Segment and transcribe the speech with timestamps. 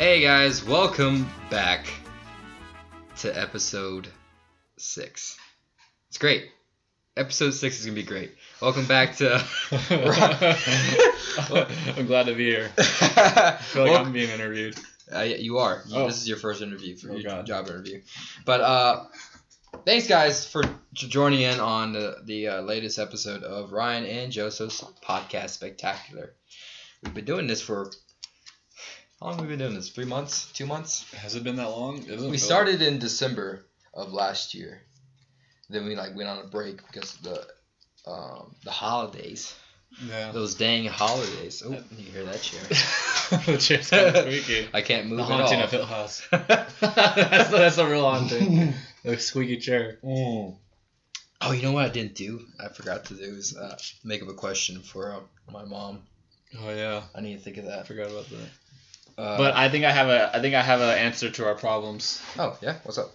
[0.00, 1.84] Hey guys, welcome back
[3.18, 4.08] to episode
[4.78, 5.36] six.
[6.08, 6.46] It's great.
[7.18, 8.32] Episode six is gonna be great.
[8.62, 9.34] Welcome back to.
[11.98, 12.70] I'm glad to be here.
[12.78, 14.78] I feel like Welcome- I'm being interviewed.
[15.14, 15.82] Uh, yeah, you are.
[15.86, 16.06] You- Oh.
[16.06, 17.44] This is your first interview for Oh, your God.
[17.46, 18.00] job interview.
[18.46, 19.04] But uh,
[19.84, 20.62] thanks guys for
[20.94, 26.32] joining in on the, the uh, latest episode of Ryan and Joseph's podcast spectacular.
[27.02, 27.90] We've been doing this for
[29.20, 29.90] how long have we been doing this?
[29.90, 30.50] Three months?
[30.52, 31.10] Two months?
[31.14, 32.04] Has it been that long?
[32.30, 34.80] We started in December of last year.
[35.68, 37.46] Then we like went on a break because of the
[38.10, 39.54] um, the holidays.
[40.08, 40.32] Yeah.
[40.32, 41.62] Those dang holidays.
[41.66, 42.60] Oh, you hear that chair?
[43.46, 44.68] the chair's kind of squeaky.
[44.72, 45.64] I can't move The it haunting all.
[45.64, 46.26] of Hill House.
[46.30, 48.74] that's, that's a real haunting.
[49.02, 49.98] The squeaky chair.
[50.04, 50.58] Oh,
[51.52, 52.40] you know what I didn't do?
[52.62, 56.02] I forgot to do is uh, make up a question for uh, my mom.
[56.58, 57.72] Oh yeah, I need to think of that.
[57.72, 57.86] I that.
[57.86, 58.48] forgot about that.
[59.20, 61.54] Uh, But I think I have a I think I have an answer to our
[61.54, 62.22] problems.
[62.38, 63.10] oh yeah, what's up?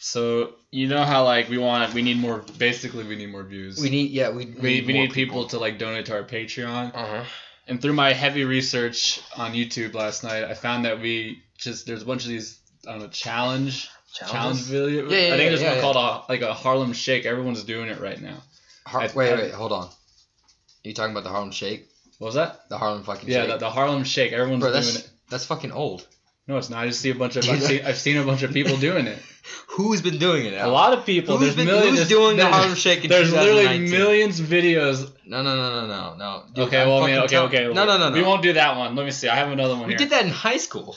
[0.00, 3.80] So you know how like we want we need more basically we need more views.
[3.80, 6.94] We need yeah we we, we need people to like donate to our Patreon.
[6.94, 7.24] Uh huh.
[7.66, 12.02] And through my heavy research on YouTube last night, I found that we just there's
[12.02, 15.08] a bunch of these I don't know challenge challenge video.
[15.08, 15.82] Yeah, yeah, I think yeah, there's yeah, one yeah.
[15.82, 17.24] called a like a Harlem Shake.
[17.26, 18.42] Everyone's doing it right now.
[18.86, 19.86] Har- I- wait I- wait hold on.
[19.86, 21.88] Are you talking about the Harlem Shake?
[22.18, 22.68] What was that?
[22.68, 23.50] The Harlem fucking Yeah, Shake?
[23.52, 24.32] the, the Harlem Shake.
[24.32, 25.10] Everyone's Bro, doing it.
[25.30, 26.06] That's fucking old.
[26.46, 26.82] No, it's not.
[26.82, 29.06] I just see a bunch of I've seen, I've seen a bunch of people doing
[29.06, 29.18] it.
[29.68, 30.54] Who's been doing it?
[30.60, 31.36] A lot of people.
[31.36, 31.98] Who's there's been millions.
[31.98, 35.10] who's doing the Harlem Shake in There's literally millions of videos.
[35.26, 36.42] No no no no no no.
[36.54, 37.64] Dude, okay, I'm well, I mean, okay, tell- okay.
[37.66, 38.14] No no no no.
[38.14, 38.96] We won't do that one.
[38.96, 39.28] Let me see.
[39.28, 39.98] I have another one We here.
[39.98, 40.96] did that in high school.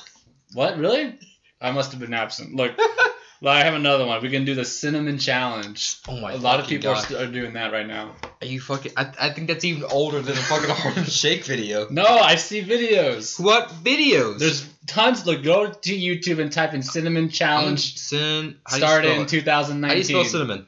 [0.54, 0.78] What?
[0.78, 1.18] Really?
[1.60, 2.56] I must have been absent.
[2.56, 2.72] Look,
[3.50, 4.22] I have another one.
[4.22, 5.97] We can do the cinnamon challenge.
[6.08, 7.11] Oh my a lot of people are, God.
[7.14, 8.16] are doing that right now.
[8.39, 8.92] Are you fucking?
[8.95, 11.88] I, I think that's even older than the fucking Harlem Shake video.
[11.89, 13.39] No, I see videos.
[13.39, 14.38] What videos?
[14.38, 15.26] There's tons.
[15.26, 17.98] Look, go to YouTube and type in cinnamon challenge.
[17.98, 18.60] Cin.
[18.66, 19.83] how Started in it?
[19.83, 20.67] How do you spell cinnamon?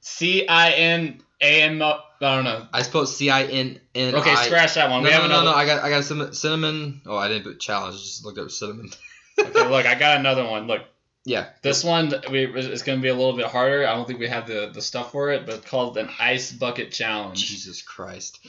[0.00, 1.80] C I N A M.
[1.80, 2.66] I don't know.
[2.72, 4.14] I spelled C I N N.
[4.16, 5.04] Okay, scratch that one.
[5.04, 5.54] No, we have no, no, no.
[5.54, 6.32] I got, I got cinnamon.
[6.32, 7.02] cinnamon.
[7.06, 7.94] Oh, I didn't put challenge.
[7.94, 8.90] I just looked up cinnamon.
[9.38, 10.66] okay, look, I got another one.
[10.66, 10.82] Look,
[11.28, 11.46] Yeah.
[11.62, 13.86] this one we, it's going to be a little bit harder.
[13.86, 16.50] I don't think we have the, the stuff for it, but it's called an ice
[16.52, 17.46] bucket challenge.
[17.46, 18.40] Jesus Christ.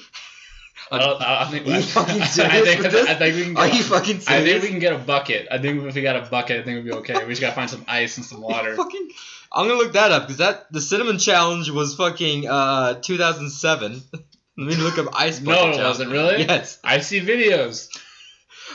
[0.92, 1.68] I, don't, I, think.
[1.68, 3.08] Are you fucking I serious think, this?
[3.08, 3.58] I think we can.
[3.58, 5.48] Are Get, you fucking I think we can get a bucket.
[5.52, 7.24] I think if we got a bucket, I think we'd be okay.
[7.26, 8.76] We just gotta find some ice and some water.
[8.76, 9.10] fucking.
[9.52, 14.02] I'm gonna look that up because that the cinnamon challenge was fucking uh 2007.
[14.58, 15.84] Let me look up ice bucket No, it challenge.
[15.84, 16.40] wasn't really.
[16.44, 16.80] Yes.
[16.84, 17.90] I see videos.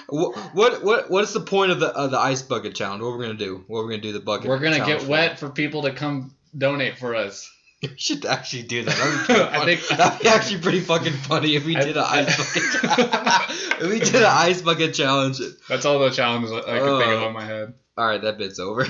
[0.08, 3.02] What what what what is the point of the the ice bucket challenge?
[3.02, 3.64] What we're gonna do?
[3.68, 4.48] What we're gonna do the bucket?
[4.48, 7.50] We're gonna get wet for people to come donate for us.
[7.82, 8.96] We should actually do that.
[8.96, 12.34] That'd be, I think- That'd be actually pretty fucking funny if we did an ice
[12.38, 13.50] bucket.
[13.82, 15.38] if we did an ice bucket challenge.
[15.68, 17.74] That's all the challenges I I can think of on my head.
[17.98, 18.86] All right, that bit's over.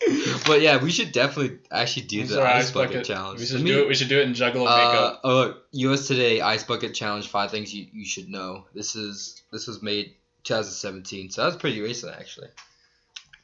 [0.46, 3.40] but yeah, we should definitely actually do the ice bucket, challenge.
[3.40, 3.88] We should do it.
[3.88, 5.20] We should do it in Juggalo Uh, makeup.
[5.24, 6.06] oh look, U.S.
[6.06, 8.64] Today Ice Bucket Challenge: Five Things You, you Should Know.
[8.74, 12.48] This is this was made 2017, so that's pretty recent actually.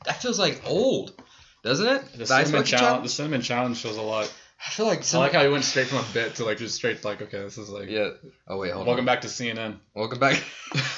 [0.06, 1.12] That feels like old,
[1.62, 2.12] doesn't it?
[2.15, 2.71] The, ice cinnamon bucket challenge.
[2.71, 3.03] challenge.
[3.03, 4.33] The cinnamon challenge shows a lot.
[4.59, 6.75] I feel like I like how he went straight from a bit to like just
[6.75, 7.91] straight like okay, this is like.
[7.91, 8.11] yeah.
[8.49, 8.87] Oh wait, hold on.
[8.87, 9.06] Welcome on.
[9.06, 9.78] back to CNN.
[9.95, 10.43] Welcome back.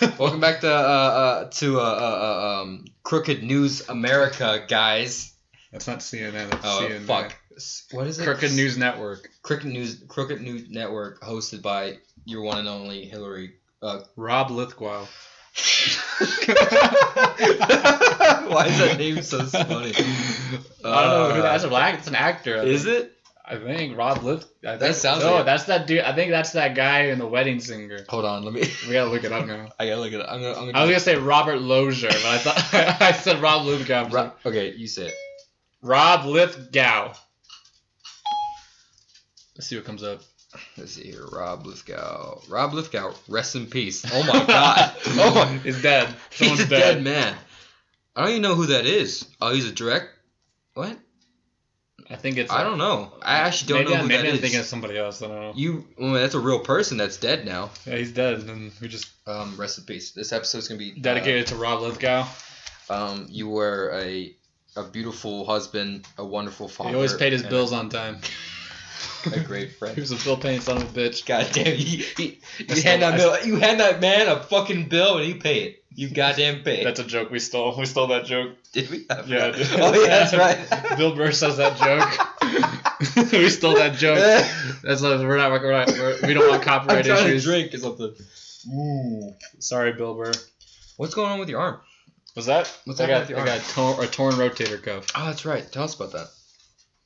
[0.18, 5.34] Welcome back to uh, uh to uh, uh, uh um Crooked News America, guys.
[5.72, 6.50] That's not CNN.
[6.50, 7.04] That's Oh CNN.
[7.04, 7.36] fuck.
[7.92, 8.24] What is it?
[8.24, 9.28] Crooked News Network.
[9.42, 13.54] Crooked News Crooked News Network, hosted by your one and only Hillary.
[13.82, 15.04] Uh, Rob Lithgow.
[18.48, 19.92] Why is that name so funny?
[19.94, 21.64] I don't know who that's.
[21.64, 21.98] A black.
[21.98, 22.58] It's an actor.
[22.58, 22.96] I Is think.
[23.04, 23.14] it?
[23.44, 24.44] I think Rob Lith.
[24.62, 26.00] I think, That sounds No, like that's that dude.
[26.02, 28.04] I think that's that guy in the Wedding Singer.
[28.08, 28.60] Hold on, let me.
[28.86, 29.68] We gotta look it up now.
[29.78, 30.26] I gotta look at it.
[30.28, 30.52] I'm gonna.
[30.54, 30.86] I'm I was gonna.
[30.86, 34.08] gonna say Robert Lozier, but I thought I said Rob Lithgow.
[34.10, 35.14] Ro- okay, you say it.
[35.82, 37.14] Rob Lithgow.
[39.56, 40.20] Let's see what comes up.
[40.76, 41.26] Let's see here.
[41.30, 42.40] Rob Lithgow.
[42.48, 43.12] Rob Lithgow.
[43.28, 44.04] Rest in peace.
[44.12, 44.94] Oh my god.
[45.06, 45.46] Oh my.
[45.58, 46.14] He's dead.
[46.30, 47.34] Someone's He's a dead man.
[48.16, 49.26] I don't even know who that is.
[49.40, 50.08] Oh, he's a direct.
[50.74, 50.96] What?
[52.10, 52.50] I think it's.
[52.50, 53.12] I don't know.
[53.20, 54.40] I actually don't maybe know I, who maybe that I'm is.
[54.40, 55.22] thinking of somebody else.
[55.22, 55.52] I don't know.
[55.54, 55.86] You.
[55.98, 57.70] Well, that's a real person that's dead now.
[57.84, 60.12] Yeah, he's dead, and we just Um, rest in peace.
[60.12, 62.26] This episode's gonna be uh, dedicated to Rob Lithgow.
[62.88, 64.34] Um, you were a
[64.78, 66.90] a beautiful husband, a wonderful father.
[66.90, 68.20] He always paid his bills on time.
[69.32, 69.94] A great friend.
[69.94, 71.26] He was a bill paying son of a bitch.
[71.26, 72.04] God damn you!
[72.18, 72.36] You,
[72.68, 75.84] you hand that bill, you hand that man a fucking bill and he pay it.
[75.94, 76.84] You goddamn pay it.
[76.84, 77.76] That's a joke we stole.
[77.76, 78.52] We stole that joke.
[78.72, 79.06] Did we?
[79.10, 79.52] I Yeah.
[79.52, 79.54] forgot.
[79.94, 80.96] Oh yeah, that's right.
[80.96, 83.32] Bill Burr says that joke.
[83.32, 84.18] we stole that joke.
[84.82, 85.50] That's not, we're not.
[85.50, 85.88] We're not.
[85.88, 87.44] We're, we don't want I'm trying issues.
[87.44, 88.14] to drink or something.
[88.72, 90.32] Ooh, Sorry, Bill Burr.
[90.96, 91.80] What's going on with your arm?
[92.36, 92.72] Was that?
[92.84, 95.06] What's I got, with I your got tor- a torn rotator cuff.
[95.14, 95.70] Oh, that's right.
[95.70, 96.28] Tell us about that.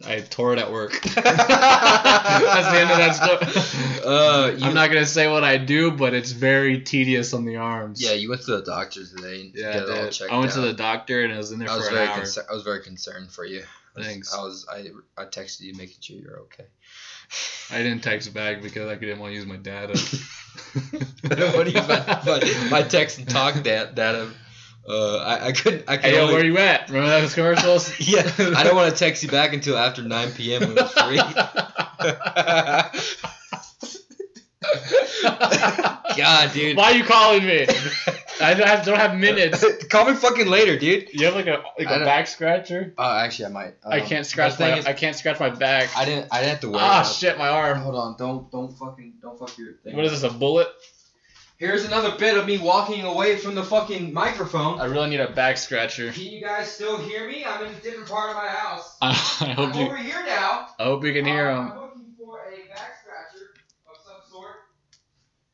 [0.05, 1.01] I tore it at work.
[1.03, 4.03] That's the end of that story.
[4.05, 7.57] Uh, you, I'm not gonna say what I do, but it's very tedious on the
[7.57, 8.03] arms.
[8.03, 9.43] Yeah, you went to the doctor today.
[9.43, 9.69] And yeah.
[9.69, 10.23] I, get it all did.
[10.31, 12.11] I went to the doctor and I was in there I was for very an
[12.11, 12.17] hour.
[12.17, 13.61] concer- I was very concerned for you.
[13.95, 14.35] I was- Thanks.
[14.35, 16.65] I was I I texted you making sure you're okay.
[17.71, 19.93] I didn't text back because I didn't want to use my data.
[21.31, 24.29] I don't want to use my, my, my text and talk that data.
[24.89, 25.85] Uh, I, I couldn't.
[25.89, 26.89] I could hey, yo, only, where you at?
[26.91, 27.99] Remember those commercials?
[28.01, 28.23] yeah,
[28.57, 30.75] I don't want to text you back until after 9 p.m.
[30.75, 31.19] when it's free.
[36.17, 36.77] God, dude.
[36.77, 37.67] Why are you calling me?
[38.41, 39.65] I don't have, don't have minutes.
[39.87, 41.09] Call me fucking later, dude.
[41.13, 42.93] You have like a like I a back scratcher?
[42.99, 43.75] Uh, actually, I might.
[43.87, 45.97] I Um, can't scratch my is- I can't scratch my back.
[45.97, 46.27] I didn't.
[46.33, 46.81] I didn't have to worry.
[46.81, 47.79] Ah shit, my arm.
[47.79, 48.17] Hold on.
[48.19, 49.95] Don't don't fucking don't fuck your thing.
[49.95, 50.23] What is this?
[50.25, 50.67] A bullet?
[51.63, 54.81] Here's another bit of me walking away from the fucking microphone.
[54.81, 56.11] I really need a back scratcher.
[56.11, 57.45] Can you guys still hear me?
[57.45, 58.97] I'm in a different part of my house.
[59.01, 60.67] I, I hope I'm you over here now.
[60.81, 61.71] I hope you can hear Uh, him.
[61.71, 63.55] I'm looking for a back scratcher
[63.89, 64.57] of some sort.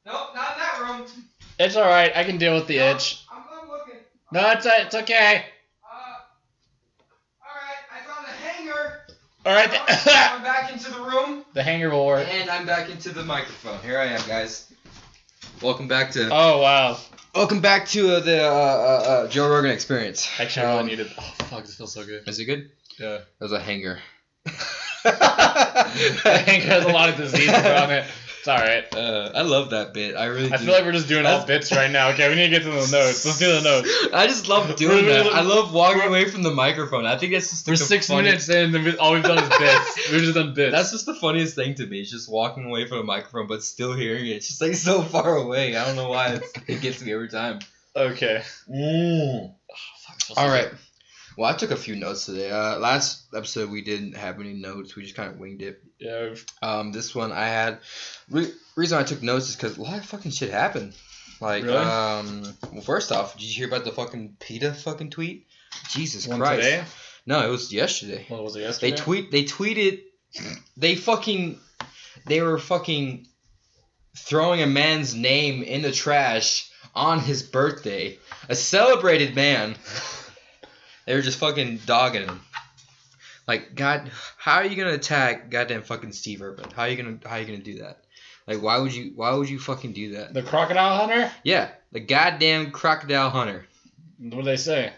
[0.07, 1.25] Nope, not in that room.
[1.59, 2.11] It's all right.
[2.17, 3.23] I can deal with the No, itch.
[3.31, 4.01] I'm, I'm looking.
[4.33, 5.45] No, it's it's okay.
[5.85, 5.89] Uh,
[7.45, 9.01] all right, I found a hanger.
[9.45, 9.69] All right.
[10.07, 12.27] I'm back into the room, the hanger will work.
[12.33, 13.79] and I'm back into the microphone.
[13.83, 14.68] Here I am, guys.
[15.63, 16.99] Welcome back to Oh wow.
[17.35, 20.29] welcome back to uh, the uh, uh, uh, Joe Rogan Experience.
[20.39, 21.13] Actually, I really Um, needed.
[21.19, 22.29] Oh fuck, this feels so good.
[22.29, 22.71] Is it good?
[22.99, 23.19] Yeah.
[23.19, 23.99] That was a hanger.
[25.05, 28.05] the hanger has a lot of diseases on it.
[28.49, 28.97] It's all right.
[28.97, 30.17] Uh, I love that bit.
[30.17, 30.51] I really.
[30.51, 30.65] I do.
[30.65, 32.09] feel like we're just doing all bits right now.
[32.13, 33.27] Okay, we need to get to the notes.
[33.27, 34.09] Let's do the notes.
[34.15, 35.27] I just love doing that.
[35.27, 37.05] I love walking away from the microphone.
[37.05, 40.11] I think that's just We're six minutes in, and all we've done is bits.
[40.13, 40.73] We've just done bits.
[40.73, 42.01] That's just the funniest thing to me.
[42.01, 44.37] It's just walking away from the microphone, but still hearing it.
[44.37, 45.77] It's just like so far away.
[45.77, 47.59] I don't know why it's, it gets me every time.
[47.95, 48.43] okay.
[48.67, 49.53] Mm.
[50.07, 50.71] Fuck, feels so All good.
[51.39, 52.51] Well, I took a few notes today.
[52.51, 54.97] Uh, last episode we didn't have any notes.
[54.97, 55.81] We just kind of winged it.
[56.01, 56.35] Yeah.
[56.61, 57.79] Um, this one I had.
[58.29, 60.95] Re- reason I took notes is because a lot of fucking shit happened.
[61.41, 61.77] Like, Really?
[61.77, 62.43] um,
[62.73, 65.47] well, first off, did you hear about the fucking PETA fucking tweet?
[65.91, 66.63] Jesus One Christ!
[66.65, 66.85] today.
[67.25, 68.27] No, it was yesterday.
[68.27, 68.91] What was it yesterday?
[68.91, 69.31] They tweet.
[69.31, 70.03] They tweeted.
[70.77, 71.61] They fucking.
[72.27, 73.29] They were fucking
[74.17, 78.19] throwing a man's name in the trash on his birthday.
[78.49, 79.77] A celebrated man.
[81.09, 82.43] They were just fucking dogging him.
[83.47, 86.67] Like God, how are you gonna attack goddamn fucking Steve Irwin?
[86.77, 88.05] How are you gonna how are you gonna do that?
[88.47, 90.35] Like why would you why would you fucking do that?
[90.35, 91.33] The crocodile hunter.
[91.45, 93.67] Yeah, the goddamn crocodile hunter.
[94.19, 94.93] What do they say?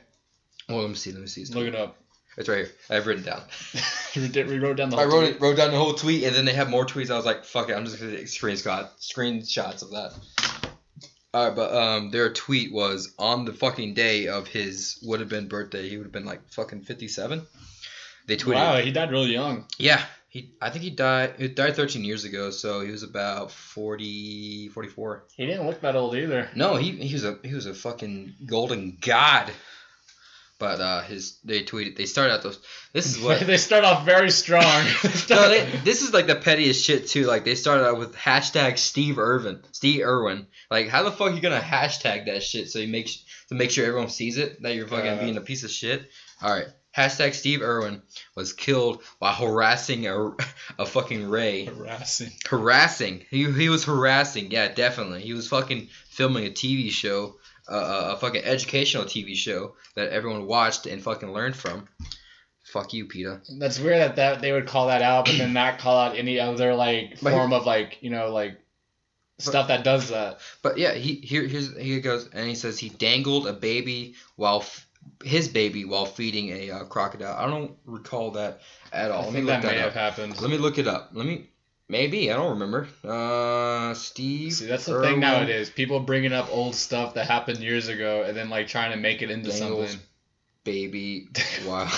[0.68, 1.12] Well, let me see.
[1.12, 1.44] Let me see.
[1.44, 1.96] Look it up.
[2.36, 2.70] It's right here.
[2.90, 3.42] I have written down.
[4.16, 4.96] we wrote down the.
[4.96, 5.36] I whole wrote tweet.
[5.36, 7.10] it, wrote down the whole tweet, and then they have more tweets.
[7.10, 10.12] I was like, "Fuck it, I'm just gonna take screenshot screenshots of that."
[11.32, 15.46] Alright, but um, their tweet was on the fucking day of his would have been
[15.48, 15.88] birthday.
[15.88, 17.46] He would have been like fucking fifty seven.
[18.26, 19.66] They tweeted, Wow, he died really young.
[19.78, 20.52] yeah, he.
[20.60, 21.34] I think he died.
[21.38, 25.24] He died thirteen years ago, so he was about 40, 44.
[25.36, 26.48] He didn't look that old either.
[26.54, 29.50] No, he he was a he was a fucking golden god.
[30.60, 32.60] But uh, his they tweeted they started out those.
[32.92, 34.62] This is what they start off very strong.
[35.30, 37.24] no, they, this is like the pettiest shit too.
[37.24, 40.46] Like they started out with hashtag Steve Irwin, Steve Irwin.
[40.70, 43.08] Like how the fuck are you gonna hashtag that shit so you make
[43.48, 45.20] to make sure everyone sees it that you're fucking Uh.
[45.20, 46.08] being a piece of shit.
[46.42, 48.02] All right, hashtag Steve Irwin
[48.36, 50.30] was killed while harassing a,
[50.78, 51.64] a fucking Ray.
[51.64, 52.30] Harassing.
[52.46, 53.24] Harassing.
[53.30, 54.50] He he was harassing.
[54.50, 55.22] Yeah, definitely.
[55.22, 57.36] He was fucking filming a TV show,
[57.70, 61.88] uh, a fucking educational TV show that everyone watched and fucking learned from.
[62.64, 63.40] Fuck you, PETA.
[63.58, 66.38] That's weird that, that they would call that out, but then not call out any
[66.38, 68.60] other like form of like you know like
[69.38, 70.40] stuff that does that.
[70.62, 74.60] But yeah, he here here's here goes, and he says he dangled a baby while
[74.60, 74.86] f-
[75.24, 77.36] his baby while feeding a uh, crocodile.
[77.36, 78.60] I don't recall that
[78.92, 79.22] at all.
[79.22, 80.40] I Let me look that may that have happened.
[80.40, 81.10] Let me look it up.
[81.12, 81.50] Let me
[81.90, 82.88] maybe I don't remember.
[83.04, 84.52] Uh, Steve.
[84.54, 85.68] See, that's the Irwin thing nowadays.
[85.68, 89.20] People bringing up old stuff that happened years ago and then like trying to make
[89.22, 89.98] it into something.
[90.64, 91.28] Baby
[91.64, 91.90] while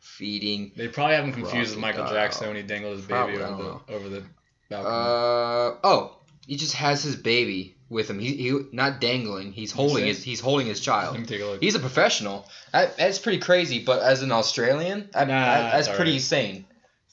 [0.00, 0.72] feeding.
[0.76, 2.06] They probably have him confused with Michael.
[2.08, 4.22] Jackson when he dangled his baby over the, over the
[4.68, 4.94] balcony.
[4.94, 6.16] Uh oh,
[6.46, 8.18] he just has his baby with him.
[8.18, 9.52] He, he not dangling.
[9.52, 11.12] He's holding his he's holding his child.
[11.14, 11.62] Let me take a look.
[11.62, 12.48] He's a professional.
[12.72, 13.84] That, that's pretty crazy.
[13.84, 16.20] But as an Australian, I, Nah, I- that's pretty alright.
[16.22, 16.64] sane.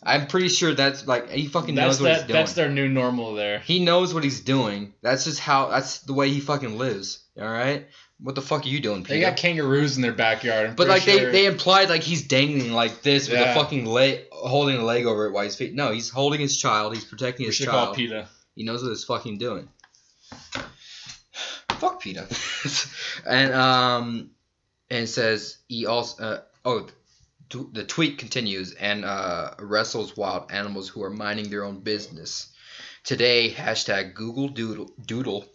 [0.08, 2.14] I'm pretty sure that's like he fucking That's knows what that.
[2.16, 2.34] he's doing.
[2.40, 3.60] That's their new normal there.
[3.60, 4.94] he knows what he's doing.
[5.02, 5.68] That's just how.
[5.68, 7.26] That's the way he fucking lives.
[7.40, 7.88] All right.
[8.20, 9.14] What the fuck are you doing, PETA?
[9.14, 10.70] They got kangaroos in their backyard.
[10.70, 13.86] I'm but like sure- they, they implied like he's dangling like this with a fucking
[13.86, 15.76] leg, holding a leg over it while he's feet.
[15.76, 16.96] No, he's holding his child.
[16.96, 17.96] He's protecting his child.
[17.96, 18.30] PETA.
[18.56, 19.68] He knows what he's fucking doing.
[21.70, 22.28] fuck PETA.
[23.28, 24.32] and um,
[24.90, 26.88] and says he also uh, oh.
[27.50, 32.52] T- The tweet continues and uh, wrestles wild animals who are minding their own business.
[33.04, 35.46] Today, hashtag Google Doodle, Doodle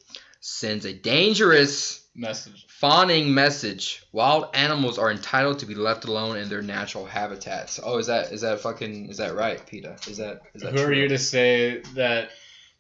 [0.41, 2.67] sends a dangerous Message.
[2.69, 4.03] fawning message.
[4.13, 7.81] Wild animals are entitled to be left alone in their natural habitats.
[7.83, 9.97] Oh, is that is that fucking is that right, PETA?
[10.09, 12.31] Is that is that Who are you to say that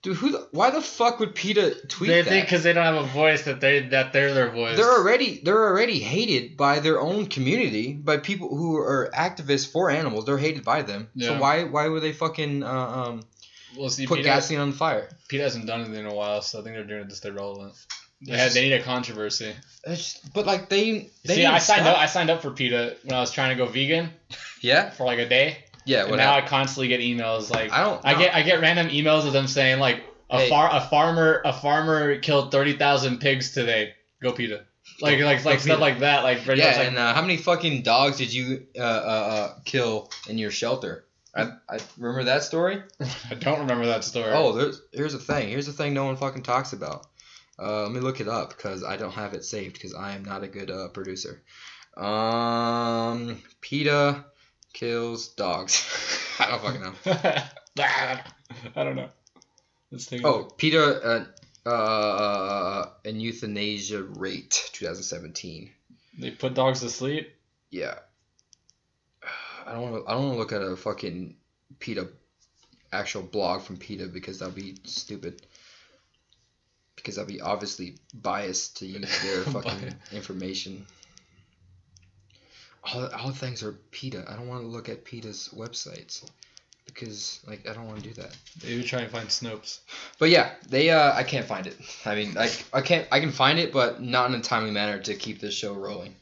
[0.02, 0.32] Dude, who?
[0.32, 2.28] The, why the fuck would PETA tweet they that?
[2.28, 4.76] think because they don't have a voice that they that they're their voice?
[4.76, 9.90] they're already they're already hated by their own community by people who are activists for
[9.90, 10.24] animals.
[10.26, 11.08] They're hated by them.
[11.14, 11.28] Yeah.
[11.28, 13.22] So why why would they fucking uh, um
[13.78, 15.08] well, see, put PETA, gasoline on the fire?
[15.28, 17.30] PETA hasn't done anything in a while, so I think they're doing it to stay
[17.30, 17.74] relevant.
[18.24, 19.52] They, had, they need a controversy.
[20.34, 21.98] But like they they see, I signed stop- up.
[21.98, 24.10] I signed up for PETA when I was trying to go vegan
[24.60, 26.04] Yeah, for like a day, yeah.
[26.04, 26.20] now happened?
[26.20, 28.00] I constantly get emails like I don't.
[28.04, 28.18] I no.
[28.18, 30.48] get I get random emails of them saying like a Hey.
[30.48, 33.94] far a farmer a farmer killed thirty thousand pigs today.
[34.22, 34.64] Go PETA.
[35.00, 36.22] Like Go- like go like stuff like that.
[36.24, 39.54] Like Yeah, much like and uh, how many fucking dogs did you uh, uh, uh,
[39.64, 41.04] kill in your shelter?
[41.34, 42.82] I, I remember that story.
[43.30, 44.32] I don't remember that story.
[44.32, 45.48] Oh, there's here's the thing.
[45.48, 47.06] Here's the thing no one fucking talks about.
[47.58, 50.24] Uh, let me look it up because I don't have it saved because I am
[50.24, 51.42] not a good uh, producer.
[51.96, 54.24] Um, PETA
[54.72, 55.86] kills dogs.
[56.38, 56.94] I don't fucking know.
[58.76, 59.08] I don't know.
[59.90, 60.58] Let's take Oh, look.
[60.58, 61.26] PETA
[61.66, 65.70] uh, uh, and euthanasia rate 2017.
[66.18, 67.34] They put dogs to sleep.
[67.70, 67.94] Yeah.
[69.66, 70.10] I don't want to.
[70.10, 71.36] I don't want to look at a fucking
[71.78, 72.08] PETA
[72.92, 75.46] actual blog from PETA because that'll be stupid.
[76.96, 80.86] Because I'll be obviously biased to use their fucking information.
[82.84, 84.24] All, all things are PETA.
[84.28, 86.24] I don't want to look at PETA's websites
[86.86, 88.36] because like I don't want to do that.
[88.62, 89.80] Maybe try and find Snopes.
[90.18, 91.76] But yeah, they uh I can't find it.
[92.04, 94.98] I mean, like I can't I can find it, but not in a timely manner
[95.00, 96.14] to keep this show rolling.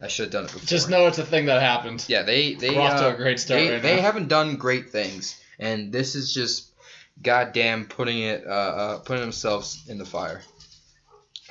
[0.00, 0.66] I should have done it before.
[0.66, 2.04] Just know it's a thing that happened.
[2.08, 4.56] Yeah, they they We're off to uh, a great start they, right they haven't done
[4.56, 6.68] great things, and this is just
[7.22, 10.42] goddamn putting it uh, uh putting themselves in the fire.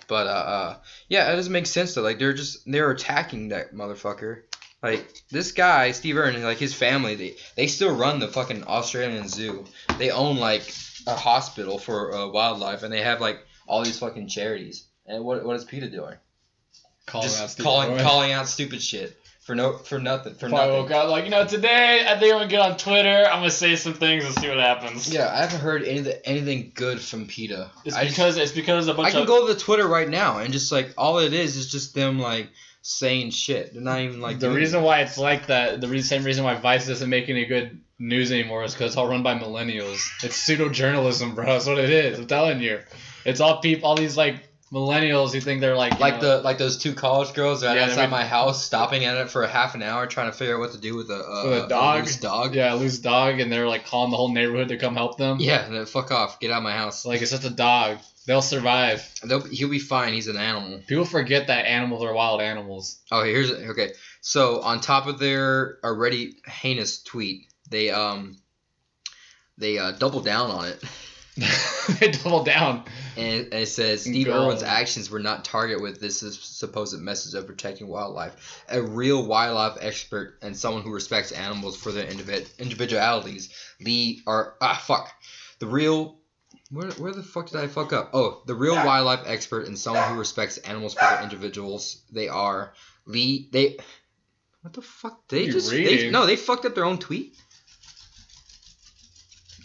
[0.07, 0.77] But uh, uh
[1.09, 2.01] yeah, it doesn't make sense though.
[2.01, 4.43] Like they're just they're attacking that motherfucker.
[4.83, 9.27] Like this guy, Steve Irwin, like his family, they they still run the fucking Australian
[9.27, 9.65] zoo.
[9.97, 10.71] They own like
[11.07, 14.85] a hospital for uh, wildlife, and they have like all these fucking charities.
[15.07, 16.15] And what what is PETA doing?
[17.07, 18.03] Calling just Steve calling Irwin.
[18.03, 20.81] calling out stupid shit for no for nothing for Probably oh nothing.
[20.81, 23.25] woke up like, you know, today I think I'm gonna get on Twitter.
[23.29, 25.13] I'm gonna say some things and see what happens.
[25.13, 27.69] Yeah, I haven't heard anything anything good from PETA.
[27.85, 29.87] It's I just- because it's because a bunch I can of go to the Twitter
[29.87, 32.49] right now and just like all it is is just them like
[32.81, 33.71] saying shit.
[33.73, 35.79] They're not even like the reason why it's like that.
[35.79, 38.97] The re- same reason why Vice doesn't make any good news anymore is because it's
[38.97, 40.03] all run by millennials.
[40.23, 41.45] It's pseudo journalism, bro.
[41.45, 42.17] That's what it is.
[42.17, 42.79] I'm telling you.
[43.25, 44.37] It's all people, all these like
[44.75, 47.85] millennials who think they're like like know, the like those two college girls that Yeah,
[47.85, 50.59] outside my house stopping at it for a half an hour trying to figure out
[50.59, 52.03] what to do with a, uh, With a dog?
[52.03, 52.53] loose dog.
[52.53, 55.37] yeah loose dog, and they're like calling the whole neighborhood to come help them.
[55.39, 57.05] Yeah, then fuck off, get out of my house.
[57.05, 57.99] Like it's just a dog.
[58.27, 59.07] They'll survive.
[59.23, 60.13] They'll, he'll be fine.
[60.13, 60.81] He's an animal.
[60.87, 62.99] People forget that animals are wild animals.
[63.11, 63.91] Oh, here's okay.
[64.21, 68.37] So on top of their already heinous tweet, they um
[69.57, 70.83] they uh, double down on it.
[71.99, 72.83] they double down.
[73.17, 74.27] And it says Steve.
[74.27, 78.63] Irwin's actions were not targeted with this supposed message of protecting wildlife.
[78.69, 83.49] A real wildlife expert and someone who respects animals for their individ- individualities.
[83.79, 85.11] Lee or ah fuck,
[85.59, 86.19] the real.
[86.71, 88.09] Where, where the fuck did I fuck up?
[88.13, 92.01] Oh, the real wildlife expert and someone who respects animals for their individuals.
[92.11, 92.73] They are
[93.05, 93.49] Lee.
[93.51, 93.77] They.
[94.61, 95.27] What the fuck?
[95.27, 96.25] They just they, no.
[96.25, 97.37] They fucked up their own tweet.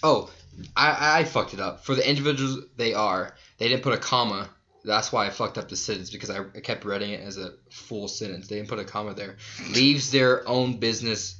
[0.02, 0.30] Oh,
[0.76, 1.84] I, I fucked it up.
[1.84, 4.50] For the individuals they are, they didn't put a comma.
[4.84, 8.08] That's why I fucked up the sentence because I kept reading it as a full
[8.08, 8.48] sentence.
[8.48, 9.36] They didn't put a comma there.
[9.72, 11.38] Leaves their own business,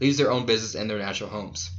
[0.00, 1.70] leaves their own business and their natural homes.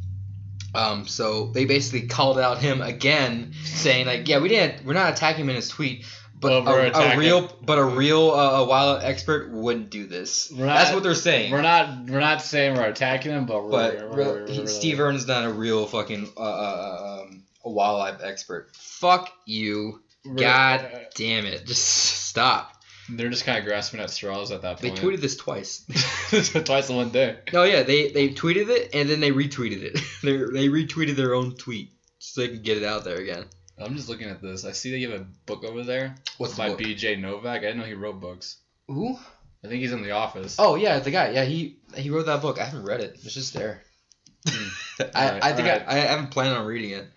[0.75, 5.13] Um, so they basically called out him again, saying like, yeah, we didn't, we're not
[5.13, 6.05] attacking him in his tweet,
[6.39, 10.51] but a, a real, but a real uh, a wild expert wouldn't do this.
[10.51, 11.51] We're That's what they're saying.
[11.51, 14.99] We're not we're not saying we're attacking them, but we're, But we're, we're- he, Steve
[14.99, 18.69] Irwin's not a real fucking uh, uh, um, a wildlife expert.
[18.75, 20.01] Fuck you.
[20.35, 21.65] God damn it.
[21.65, 22.73] Just stop.
[23.09, 24.95] They're just kind of grasping at straws at that point.
[24.95, 25.85] They tweeted this twice.
[26.65, 27.37] twice in one day.
[27.53, 29.93] no, yeah, they, they tweeted it and then they retweeted it.
[30.23, 33.45] they, they retweeted their own tweet so they can get it out there again.
[33.79, 34.65] I'm just looking at this.
[34.65, 36.79] I see that you have a book over there What's the by book?
[36.79, 37.17] B.J.
[37.17, 37.59] Novak.
[37.59, 38.57] I didn't know he wrote books.
[38.87, 39.17] Who?
[39.63, 40.55] I think he's in the office.
[40.59, 41.31] Oh yeah, the guy.
[41.31, 42.59] Yeah, he he wrote that book.
[42.59, 43.19] I haven't read it.
[43.23, 43.81] It's just there.
[44.47, 44.67] Hmm.
[45.15, 45.83] I, I think alright.
[45.87, 47.07] I, I haven't planned on reading it.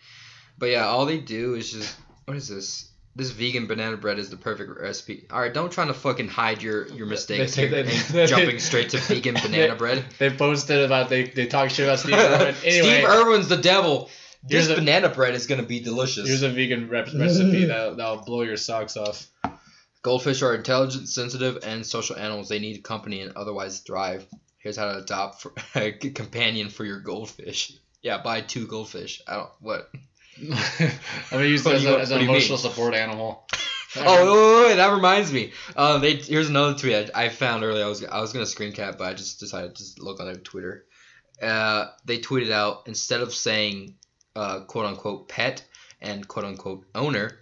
[0.59, 2.87] But yeah, all they do is just what is this?
[3.17, 5.27] this vegan banana bread is the perfect recipe.
[5.31, 8.91] All right, don't try to fucking hide your your mistakes They- they- they- jumping straight
[8.91, 10.05] to vegan banana bread.
[10.19, 12.55] They posted about they they talk shit about Steve Irwin.
[12.65, 14.09] Anyway, Steve Irwin's the devil.
[14.43, 16.27] This a- banana bread is gonna be delicious.
[16.27, 19.27] here's a vegan rep- recipe that that'll blow your socks off.
[20.03, 22.49] Goldfish are intelligent, sensitive, and social animals.
[22.49, 24.27] They need company and otherwise thrive.
[24.59, 27.73] Here's how to adopt for, a companion for your goldfish.
[28.03, 29.21] Yeah, buy two goldfish.
[29.29, 29.91] I don't what.
[30.41, 30.99] I'm
[31.31, 33.47] gonna use What it as, a, as an emotional support animal.
[33.97, 35.53] Oh, wait, wait, wait, that reminds me.
[35.77, 37.85] Um, they here's another tweet I, I found earlier.
[37.85, 40.27] I was I was gonna screen cap, but I just decided to just look on
[40.27, 40.87] their Twitter.
[41.43, 43.97] Uh, they tweeted out instead of saying
[44.37, 45.65] uh, quote unquote pet
[46.01, 47.39] and quote unquote owner,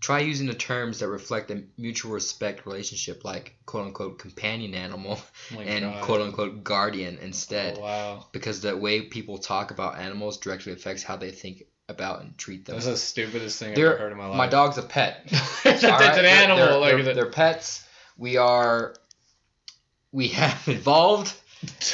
[0.00, 5.18] try using the terms that reflect a mutual respect relationship, like quote unquote companion animal
[5.56, 6.02] Oh and God.
[6.04, 8.26] quote unquote guardian instead, Oh, wow.
[8.32, 12.64] because the way people talk about animals directly affects how they think about and treat
[12.66, 12.74] them.
[12.76, 14.36] That's the stupidest thing I've ever heard in my life.
[14.36, 15.26] My dog's a pet.
[15.64, 15.82] All right?
[15.84, 16.56] an They're- animal.
[16.66, 17.84] They're, like they're, they're pets.
[18.18, 18.94] We are.
[20.12, 21.34] We have evolved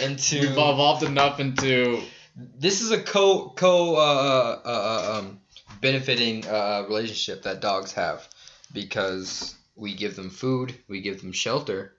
[0.02, 0.40] into.
[0.40, 2.02] We've evolved enough into
[2.36, 5.40] This is a co co uh, uh, uh, um,
[5.80, 8.28] benefiting uh, relationship that dogs have,
[8.72, 11.94] because we give them food, we give them shelter,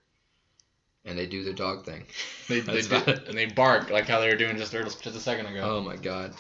[1.06, 2.06] and they do the dog thing.
[2.50, 2.96] they, they do,
[3.28, 5.62] and they bark like how they were doing just just a second ago.
[5.62, 6.34] Oh my god.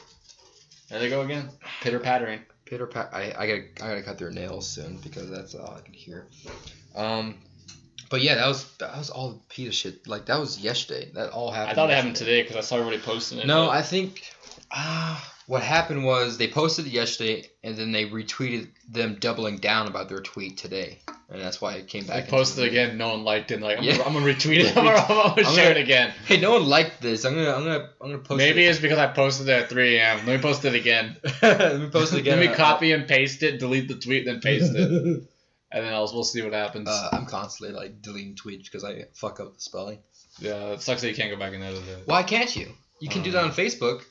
[0.90, 1.50] There they go again,
[1.82, 2.42] pitter pattering.
[2.66, 3.12] Pitter Pat.
[3.14, 6.28] I, I gotta I gotta cut their nails soon because that's all I can hear.
[6.96, 7.38] Um,
[8.10, 10.08] but yeah, that was that was all of shit.
[10.08, 11.12] Like that was yesterday.
[11.14, 11.72] That all happened.
[11.72, 13.48] I thought it happened today because I saw everybody posting it.
[13.48, 14.24] No, but- I think
[14.72, 19.88] uh, what happened was they posted it yesterday and then they retweeted them doubling down
[19.88, 22.24] about their tweet today, and that's why it came back.
[22.26, 22.98] I posted the- again.
[22.98, 23.62] No one liked it.
[23.62, 23.98] Like I'm, Yeah.
[23.98, 24.78] gonna, I'm gonna retweet it.
[24.78, 26.14] I'm gonna, I'm gonna share gonna- it again.
[26.28, 27.26] Hey, no one liked this.
[27.26, 28.38] I'm gonna I'm gonna I'm gonna post.
[28.38, 28.70] Maybe it.
[28.70, 30.18] it's because I posted it at 3 a.m.
[30.26, 31.16] Let me post it again.
[31.42, 32.40] Let me post it again.
[32.40, 35.24] Let me copy and paste it, delete the tweet, then paste it,
[35.76, 36.88] and then I'll, we'll see what happens.
[36.90, 40.00] Uh, I'm constantly like deleting tweets because I fuck up the spelling.
[40.40, 42.04] yeah, it sucks that you can't go back and edit it.
[42.08, 42.70] Why can't you?
[43.00, 44.04] You can do that on Facebook,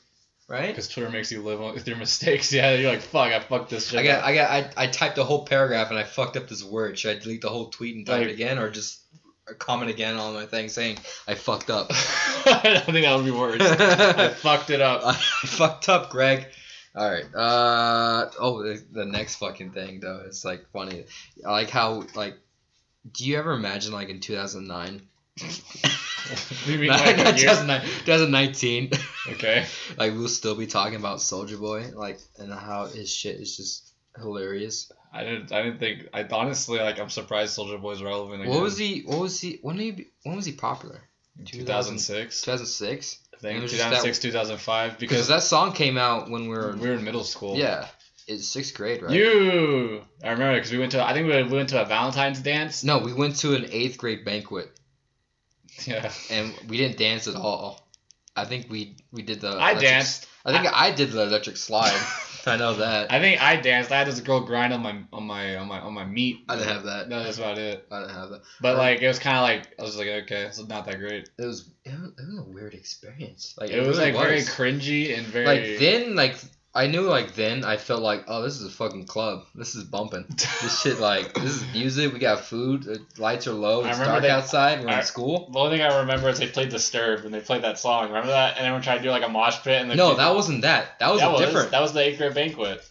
[0.47, 0.67] right?
[0.67, 2.53] Because Twitter makes you live on, with your mistakes.
[2.53, 3.99] Yeah, you're like, fuck, I fucked this shit.
[3.99, 4.25] I got up.
[4.25, 6.97] I got I, I typed a whole paragraph and I fucked up this word.
[6.99, 9.01] Should I delete the whole tweet and type Like- it again, or just
[9.59, 10.97] comment again on my thing saying
[11.27, 11.87] I fucked up?
[12.45, 13.59] I don't think that would be worse.
[13.61, 15.01] I I fucked it up.
[15.03, 16.45] I fucked up, Greg.
[16.95, 17.25] All right.
[17.35, 20.23] Uh oh, the, the next fucking thing though.
[20.25, 21.05] It's like funny.
[21.45, 22.37] I like how like.
[23.11, 25.01] Do you ever imagine like in two thousand nine?
[26.65, 28.91] you mean not, like not 2019.
[29.33, 29.65] Okay.
[29.97, 33.93] like we'll still be talking about Soulja Boy, like and how his shit is just
[34.17, 34.91] hilarious.
[35.13, 35.51] I didn't.
[35.51, 36.07] I didn't think.
[36.13, 36.99] I honestly like.
[36.99, 38.53] I'm surprised Soulja Boy's relevant again.
[38.53, 39.01] What was he?
[39.01, 39.59] What was he?
[39.61, 40.07] When did he?
[40.23, 41.01] When was he popular?
[41.43, 42.41] 2006.
[42.41, 43.24] 2006.
[43.35, 44.97] I think It was 2006, 2005.
[44.97, 46.75] Because Because that song came out when we were.
[46.75, 47.57] we were in middle school.
[47.57, 47.87] Yeah,
[48.27, 49.11] it's sixth grade, right?
[49.11, 50.01] You.
[50.23, 51.05] I remember because we went to.
[51.05, 52.83] I think we we went to a Valentine's dance.
[52.83, 54.71] No, we went to an eighth grade banquet
[55.85, 56.11] Yeah.
[56.29, 57.87] and we didn't dance at all.
[58.35, 59.49] I think we we did the.
[59.49, 60.27] I electric- danced.
[60.45, 61.91] I think I, did the electric slide.
[62.47, 63.11] I know that.
[63.11, 63.91] I think I danced.
[63.91, 66.43] I had this girl grind on my on my on my on my meat.
[66.47, 67.09] I didn't have that.
[67.09, 67.85] No, that's about it.
[67.91, 68.41] I didn't have that.
[68.61, 71.29] But like it was kind of like I was like okay, it's not that great.
[71.37, 73.55] It was it was, it was a weird experience.
[73.59, 76.37] Like It, was really like very cringy and very like then like
[76.75, 79.45] I knew like then I felt like oh this is a fucking club.
[79.55, 80.25] This is bumping.
[80.61, 82.11] This shit like this is music.
[82.11, 82.83] We got food.
[82.83, 83.85] The lights are low.
[83.85, 84.83] It's dark they- outside.
[84.83, 85.49] We're I- in school.
[85.53, 88.07] The only thing I remember is they played Disturbed and they played that song.
[88.07, 88.57] Remember that?
[88.57, 89.81] And everyone tried to do like a mosh pit.
[89.81, 90.99] And the No, people- that wasn't that.
[90.99, 91.71] That was that was different.
[91.71, 92.83] that was the eighth grade banquet.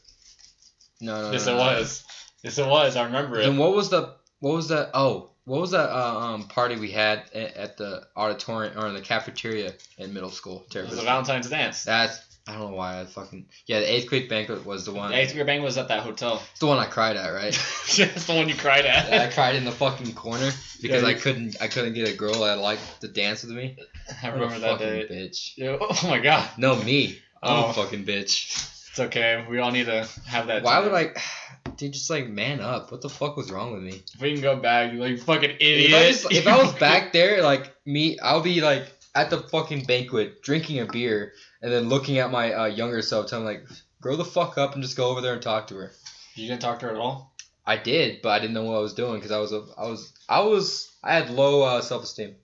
[1.00, 1.64] no, no, yes, no, it no.
[1.64, 2.04] was.
[2.42, 2.96] Yes, it was.
[2.96, 3.46] I remember it.
[3.48, 4.90] And what was the what was that?
[4.94, 8.94] Oh, what was that uh, um party we had at, at the auditorium or in
[8.94, 10.64] the cafeteria in middle school?
[10.74, 11.84] It was a Valentine's dance.
[11.84, 13.80] That's I don't know why I fucking yeah.
[13.80, 15.10] The eighth grade banquet was the one.
[15.10, 16.42] The eighth grade banquet was at that hotel.
[16.50, 17.52] It's the one I cried at, right?
[17.96, 19.10] That's the one you cried at.
[19.12, 20.50] I cried in the fucking corner
[20.82, 23.78] because Yeah, I couldn't I couldn't get a girl that liked to dance with me.
[24.22, 25.06] I remember that fucking day.
[25.10, 25.52] bitch.
[25.56, 26.48] Yeah, Oh my god.
[26.58, 27.18] No, me.
[27.42, 27.70] I'm Oh.
[27.70, 28.70] a fucking bitch.
[28.90, 29.44] It's okay.
[29.48, 30.62] We all need to have that.
[30.62, 30.84] Why time.
[30.84, 31.12] would I?
[31.76, 32.92] Dude, just like man up.
[32.92, 34.02] What the fuck was wrong with me?
[34.14, 35.90] If we can go back, you like fucking idiot.
[35.90, 39.38] If I, just, if I was back there, like me, I'll be like at the
[39.40, 41.32] fucking banquet drinking a beer
[41.64, 43.64] and then looking at my uh, younger self, telling like,
[44.02, 45.92] grow the fuck up and just go over there and talk to her.
[46.34, 47.34] You didn't talk to her at all.
[47.66, 49.86] I did, but I didn't know what I was doing because I was a, I
[49.88, 52.34] was I was I had low uh, self esteem.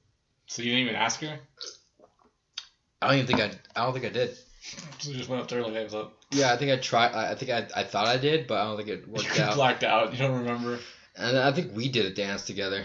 [0.46, 1.38] So you didn't even ask her.
[3.02, 4.34] I don't even think I I don't think I did.
[4.98, 6.76] So you just went up to her like, "Hey, what's up?" Yeah, I think I
[6.76, 7.12] tried.
[7.12, 9.42] I, I think I, I thought I did, but I don't think it worked You
[9.42, 9.54] out.
[9.56, 10.12] blacked out.
[10.12, 10.78] You don't remember.
[11.16, 12.84] And I think we did a dance together.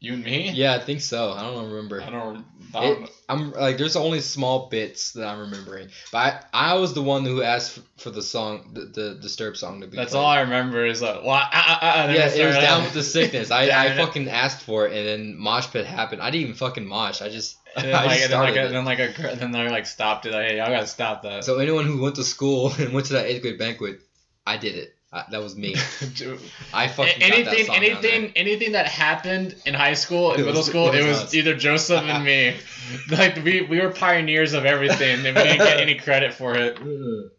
[0.00, 0.50] You and me?
[0.50, 1.32] Yeah, I think so.
[1.32, 2.00] I don't remember.
[2.00, 2.44] I don't.
[2.72, 6.74] I don't It, I'm like, there's only small bits that I'm remembering, but I, I
[6.74, 9.96] was the one who asked for the song, the, the Disturbed song to be.
[9.96, 10.20] that's played.
[10.20, 12.80] all I remember is like, well, ah, ah, ah, then Yeah, it was started down
[12.80, 12.84] out.
[12.84, 13.50] with the sickness.
[13.50, 16.22] I, I fucking asked for it, and then mosh pit happened.
[16.22, 17.20] I didn't even fucking mosh.
[17.20, 19.68] I just, And I then, like, and then, like, a, then like a, then they
[19.68, 20.32] like stopped it.
[20.32, 21.44] Like, hey, y'all gotta stop that.
[21.44, 24.00] So anyone who went to school and went to that eighth grade banquet,
[24.46, 24.94] I did it.
[25.10, 25.74] I, that was me.
[26.74, 30.60] I fucking got that anything, anything, anything that happened in high school, in It middle
[30.60, 32.54] was- school, it it was was either Joseph and me.
[33.10, 36.78] Like we, we were pioneers of everything, and we didn't get any credit for it.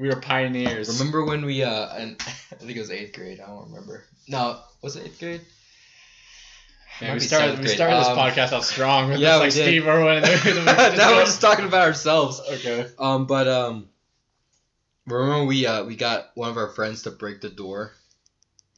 [0.00, 0.96] We were pioneers.
[1.00, 3.40] Remember when we uh and I think it was eighth grade.
[3.40, 4.04] I don't remember.
[4.28, 5.40] No, was it eighth grade?
[7.00, 7.58] We started.
[7.58, 9.10] We started this Um, podcast out strong.
[9.10, 9.82] With yeah, this, we like did.
[9.82, 10.16] Steve Irwin.
[10.18, 12.40] And then we just now we're just talking about ourselves.
[12.48, 12.86] okay.
[12.98, 13.88] Um, but um,
[15.16, 17.92] remember we uh we got one of our friends to break the door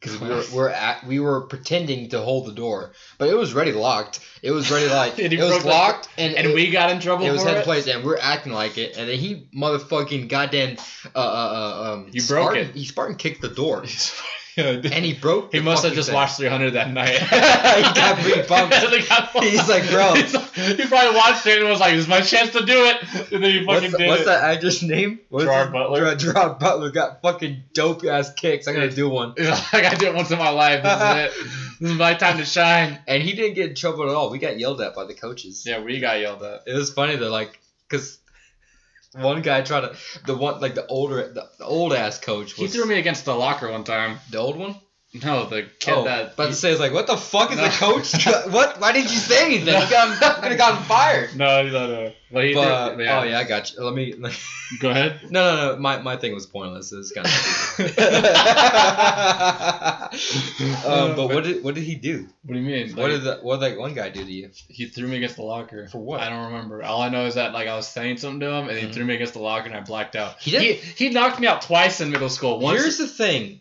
[0.00, 3.54] because we were we're at we were pretending to hold the door, but it was
[3.54, 4.20] already locked.
[4.42, 7.00] It was already like it was broke the- locked, and And it, we got in
[7.00, 10.76] trouble it was head place, and we're acting like it, and then he motherfucking goddamn
[11.14, 12.74] uh uh, uh um You broke Spartan, it.
[12.74, 13.84] He Spartan kicked the door,
[14.56, 15.52] and he broke.
[15.52, 16.14] he must have just thing.
[16.14, 17.18] watched 300 that night.
[17.80, 18.74] He got pretty pumped.
[18.74, 19.48] He got pumped.
[19.48, 20.14] He's like, bro.
[20.14, 22.84] He's like- he probably watched it and was like, "This is my chance to do
[22.86, 24.26] it," and then he fucking the- did what's it.
[24.26, 25.20] that actor's name?
[25.28, 25.72] What is Gerard?
[25.72, 26.14] Butler.
[26.16, 28.66] Gerard, Butler got fucking dope ass kicks.
[28.68, 29.34] I gotta do one.
[29.38, 30.82] Like, I do it once in my life.
[30.82, 31.00] This is
[31.46, 31.50] it.
[31.80, 32.98] This is my time to shine.
[33.06, 34.30] And he didn't get in trouble at all.
[34.30, 35.64] We got yelled at by the coaches.
[35.66, 36.62] Yeah, we got yelled at.
[36.66, 37.58] It was funny though, like,
[37.88, 38.18] cause
[39.12, 39.96] one guy tried to
[40.26, 43.34] the one like the older the, the old ass coach He threw me against the
[43.34, 44.18] locker one time.
[44.30, 44.76] the old one.
[45.12, 46.36] No, the kid oh, that.
[46.36, 47.64] but to say it's like, what the fuck is No.
[47.64, 48.26] the coach?
[48.52, 48.78] what?
[48.80, 49.74] Why didn't you say anything?
[49.74, 51.34] You got could have gotten fired.
[51.36, 52.12] no, no, no.
[52.32, 53.82] But he But, threw, oh yeah, I got you.
[53.82, 54.14] Let me.
[54.80, 55.18] Go ahead.
[55.30, 55.80] No, no, no.
[55.80, 56.92] My, my thing was pointless.
[56.92, 57.32] It was kind of.
[60.86, 62.26] um, but what did what did he do?
[62.44, 62.90] What do you mean?
[62.94, 64.50] What Like, did the, what did that one guy do to you?
[64.68, 65.88] he threw me against the locker.
[65.88, 66.20] For what?
[66.20, 66.82] I don't remember.
[66.84, 68.94] All I know is that like I was saying something to him, and he Mhm.
[68.94, 70.40] threw me against the locker, and I blacked out.
[70.40, 72.60] He He didn't- he, knocked me out twice in middle school.
[72.60, 73.60] Once Here's the thing.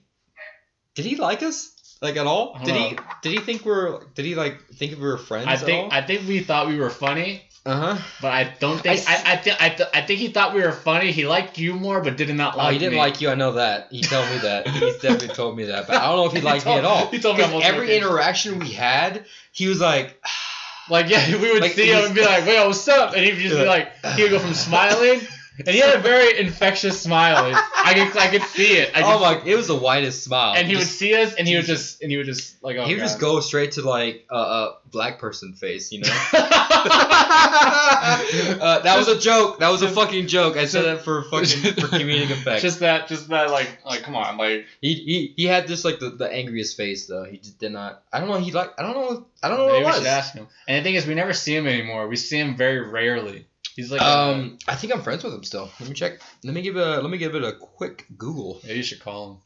[1.01, 1.71] Did he like us?
[2.01, 2.55] Like at all?
[2.59, 5.53] I Did he did he think we're did he like think we were friends I
[5.53, 7.43] at think I think we thought we were funny.
[7.65, 8.01] Uh huh.
[8.21, 11.11] but I don't think I, think I, th- I think he thought we were funny.
[11.11, 12.99] He liked you more, but did not Oh, like he didn't me.
[12.99, 13.29] like you.
[13.29, 13.87] I know that.
[13.91, 14.67] He told me that.
[14.69, 15.85] He's definitely told me that.
[15.87, 17.07] But I don't know if he He liked me at all.
[17.07, 20.17] he told me every interaction we had, he was like,
[20.89, 23.35] Like yeah, we would Like, see him and be like, "Wait, what's up?" And he'd
[23.35, 25.19] just be like, he would go from smiling,
[25.59, 27.53] and he had a very infectious smile.
[27.53, 28.91] I could I could see it.
[28.95, 29.41] I could, oh my!
[29.45, 30.55] It was the widest smile.
[30.55, 32.85] And he would see us, and he would just and he would just like, oh,
[32.85, 36.09] he would just go straight to like a uh, uh, black person face, you know.
[38.59, 39.59] uh, that was a joke.
[39.59, 40.55] That was a fucking joke.
[40.55, 42.61] I said that for fucking for comedic effect.
[42.61, 45.99] Just that, just that, like, like, come on, like, he, he he had this like
[45.99, 47.25] the, the angriest face though.
[47.25, 48.03] He just did not.
[48.13, 48.37] I don't know.
[48.37, 49.25] He like I don't know.
[49.43, 49.97] I don't know what maybe it we was.
[49.97, 50.47] should ask him.
[50.67, 52.07] And the thing is, we never see him anymore.
[52.07, 53.45] We see him very rarely.
[53.79, 55.69] He's like, Um, I think I'm friends with him still.
[55.79, 56.19] Let me check.
[56.43, 56.85] Let me give it.
[56.85, 58.59] A, let me give it a quick Google.
[58.65, 59.41] yeah, you should call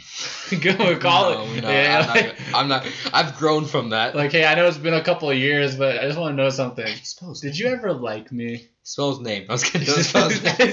[0.49, 0.59] him.
[0.61, 1.61] Go call No, it.
[1.61, 2.87] no, yeah, I'm, not, like, gonna- I'm not.
[3.13, 4.15] I've grown from that.
[4.15, 6.43] like, hey, I know it's been a couple of years, but I just want to
[6.43, 6.87] know something.
[7.03, 7.41] spells.
[7.41, 8.69] Did you ever like me?
[8.85, 9.45] spell his name?
[9.49, 10.71] I was gonna spell his name.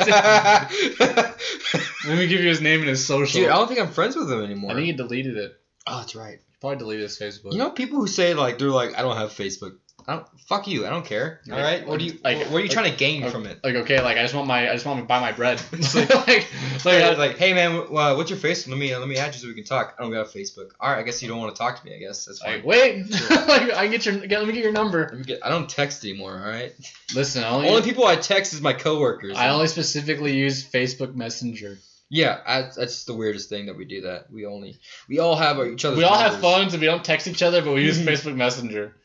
[0.99, 3.41] Let me give you his name and his social.
[3.43, 4.71] Dude, I don't think I'm friends with him anymore.
[4.73, 5.53] I think he deleted it.
[5.87, 6.39] oh, that's right.
[6.39, 7.53] He probably deleted his Facebook.
[7.53, 9.77] You know people who say like they're like I don't have Facebook.
[10.09, 10.27] I don't.
[10.49, 10.87] Fuck you.
[10.87, 11.41] I don't care.
[11.51, 11.87] All right.
[11.87, 12.19] What do you?
[12.25, 13.61] like- what are you like- trying to gain like- from it?
[13.63, 15.61] like, okay, like I just want my, I just want to buy my bread.
[15.73, 16.47] It's like, like-
[16.85, 18.69] like, Like, hey man, uh, what's your Facebook?
[18.71, 19.95] Let me uh, let me add you so we can talk.
[19.99, 20.71] I don't got a Facebook.
[20.81, 21.95] All right, I guess you don't want to talk to me.
[21.95, 22.57] I guess that's fine.
[22.57, 25.09] like, wait, like, I can get your, get, let me get your number.
[25.11, 26.33] Let me get, I don't text anymore.
[26.33, 26.73] All right.
[27.15, 29.37] Listen, only, Only people I text is my coworkers.
[29.37, 31.79] I only specifically use Facebook Messenger.
[32.13, 34.33] Yeah, I, that's the weirdest thing that we do that.
[34.33, 35.97] We only we all have each other's.
[35.99, 36.41] We all have numbers.
[36.43, 38.97] phones and we don't text each other, but we use Facebook Messenger.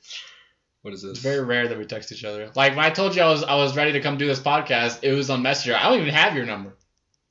[0.85, 1.13] What is this?
[1.13, 2.51] It's very rare that we text each other.
[2.53, 4.99] Like when I told you I was I was ready to come do this podcast,
[5.01, 5.75] it was on Messenger.
[5.75, 6.75] I don't even have your number.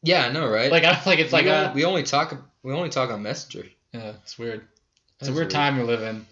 [0.02, 0.72] yeah, I know, right?
[0.72, 3.22] Like I like it's like we, uh, only, we only talk we only talk on
[3.22, 3.66] Messenger.
[3.92, 4.66] yeah, it's weird.
[5.20, 5.50] It's a weird weird.
[5.50, 6.26] time we live in.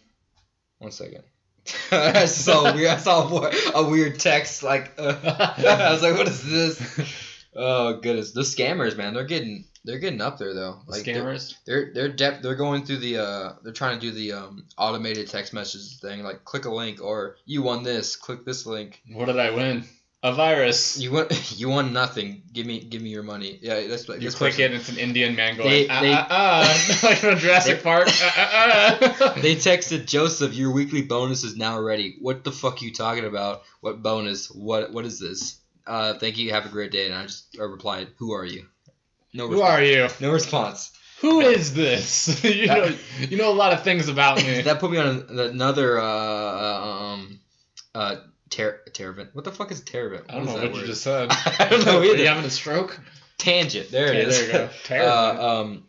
[0.79, 1.23] One second.
[1.93, 2.89] I saw weird.
[2.91, 4.65] I saw a weird- a weird text.
[4.65, 5.15] Like uh,
[5.59, 7.01] I was like, "What is this?"
[7.55, 10.81] Oh goodness, the scammers, man, they're getting they're getting up there though.
[10.87, 11.55] Like they're- Scammers.
[11.66, 15.29] They're they're def- they're going through the uh they're trying to do the um automated
[15.29, 19.27] text message thing like click a link or you won this click this link What
[19.27, 19.85] did I win?
[20.25, 21.01] A virus.
[21.01, 24.29] you won you won nothing give me give me your money yeah that's what You
[24.29, 26.99] this click person- it, and it's an Indian man going, They- ah, they- ah, ah,
[27.03, 28.07] like from Jurassic They- Park.
[28.09, 29.38] Ah, ah, ah.
[29.42, 33.25] They texted Joseph, "Your weekly bonus is now ready." What the fuck are you talking
[33.25, 33.62] about?
[33.81, 34.47] What bonus?
[34.49, 35.59] What what is this?
[35.88, 36.53] Uh, thank you.
[36.53, 37.07] Have a great day.
[37.07, 38.66] And I just uh, replied, "Who are you?"
[39.35, 39.71] No Who response.
[39.71, 40.09] are you?
[40.21, 40.92] No response.
[41.21, 42.42] Who is this?
[42.45, 44.61] you know, you know a lot of things about me.
[44.62, 47.40] that put me on another uh, um
[47.95, 48.16] uh
[48.51, 49.35] ter- Teravent.
[49.35, 50.25] What the fuck is Teravent?
[50.29, 50.87] I don't know is what that you word?
[50.87, 51.29] just said.
[51.59, 52.16] I don't know Are either.
[52.16, 52.99] you having a stroke?
[53.38, 53.90] Tangent.
[53.90, 54.37] There it Okay, is.
[54.38, 54.68] there you go.
[54.85, 55.38] Teravent.
[55.38, 55.85] uh, um,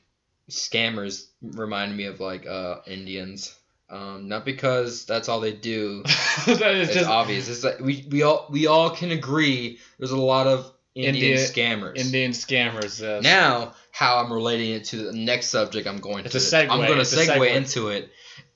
[0.49, 3.55] scammers remind me of like uh Indians.
[3.89, 6.01] Um, not because that's all they do.
[6.47, 7.47] that is It's just obvious.
[7.47, 9.79] It's like we, we all we all can agree.
[9.99, 11.97] There's a lot of Indian India- scammers.
[11.97, 13.01] Indian scammers.
[13.01, 13.23] Yes.
[13.23, 16.37] Now, how I'm relating it to the next subject I'm going It's to.
[16.57, 17.55] a segue, I'm going to segue segue.
[17.55, 18.09] into it.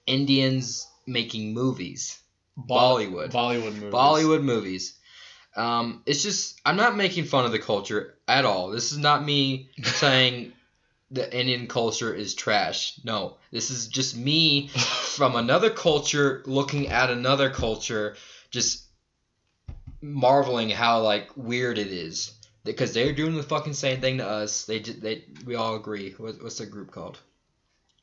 [0.05, 2.19] Indians making movies.
[2.55, 3.31] Bol- Bollywood.
[3.31, 3.93] Bollywood movies.
[3.93, 4.93] Bollywood movies.
[5.55, 8.69] Um, it's just I'm not making fun of the culture at all.
[8.69, 10.53] This is not me saying
[11.09, 12.99] the Indian culture is trash.
[13.03, 18.15] No, this is just me from another culture looking at another culture,
[18.51, 18.83] just
[20.13, 24.65] marveling how like weird it is because they're doing the fucking same thing to us.
[24.65, 26.11] They ju- they we all agree.
[26.17, 27.19] What, what's the group called?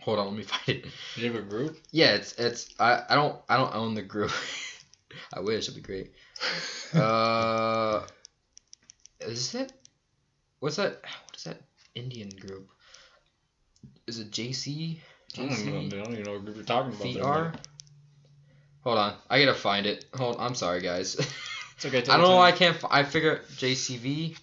[0.01, 0.87] Hold on, let me find it.
[1.17, 1.79] You have a group?
[1.91, 4.33] Yeah, it's it's I, I don't I don't own the group.
[5.35, 6.13] I wish it'd be great.
[6.95, 8.07] Uh,
[9.19, 9.73] is it?
[10.61, 11.01] What's that?
[11.03, 11.61] What is that
[11.97, 12.69] Indian group?
[14.07, 15.01] Is it JC?
[15.37, 17.13] I don't, know, I don't even know what group you're talking about.
[17.15, 17.55] there, VR?
[18.83, 20.05] Hold on, I gotta find it.
[20.15, 21.17] Hold, I'm sorry, guys.
[21.83, 21.99] But It's okay.
[22.13, 22.37] I don't know.
[22.37, 22.77] why I can't.
[22.77, 24.37] f- I figure JCV,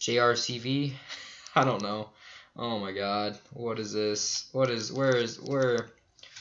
[0.00, 0.92] JRCV.
[1.54, 2.10] I don't know.
[2.56, 4.48] Oh my God, what is this?
[4.52, 4.92] What is?
[4.92, 5.40] Where is?
[5.40, 5.90] Where?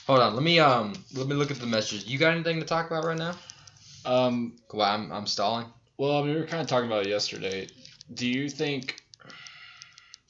[0.07, 0.33] Hold on.
[0.35, 0.93] Let me um.
[1.13, 2.05] Let me look at the messages.
[2.07, 3.35] You got anything to talk about right now?
[4.05, 4.57] Um.
[4.73, 5.67] Well, I'm I'm stalling.
[5.97, 7.67] Well, I mean, we were kind of talking about it yesterday.
[8.13, 9.01] Do you think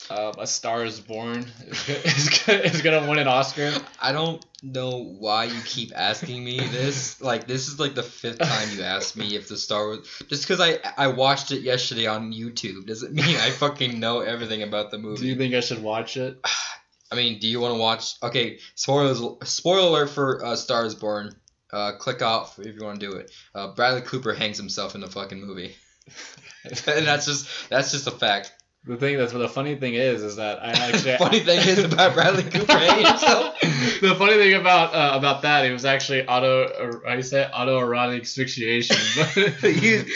[0.10, 3.74] uh, A Star Is Born is, is gonna win an Oscar?
[4.02, 7.22] I don't know why you keep asking me this.
[7.22, 10.08] Like this is like the fifth time you asked me if the Star Wars.
[10.28, 14.63] Just because I I watched it yesterday on YouTube doesn't mean I fucking know everything
[14.63, 15.22] about the movie.
[15.22, 16.39] Do you think I should watch it?
[17.12, 18.15] I mean, do you want to watch?
[18.24, 19.22] Okay, spoilers.
[19.44, 21.36] Spoiler alert for uh, Star is Born.
[21.72, 23.32] Uh, click off if you want to do it.
[23.54, 25.76] Uh, Bradley Cooper hangs himself in the fucking movie,
[26.63, 28.52] and that's just that's just a fact.
[28.88, 32.13] The thing that's the funny thing is, is that I actually Funny thing is about
[32.13, 33.60] Bradley Cooper himself.
[33.62, 37.02] the funny thing about uh, about that, it was actually auto.
[37.08, 39.34] Uh, you say autoerotic asphyxiation, but,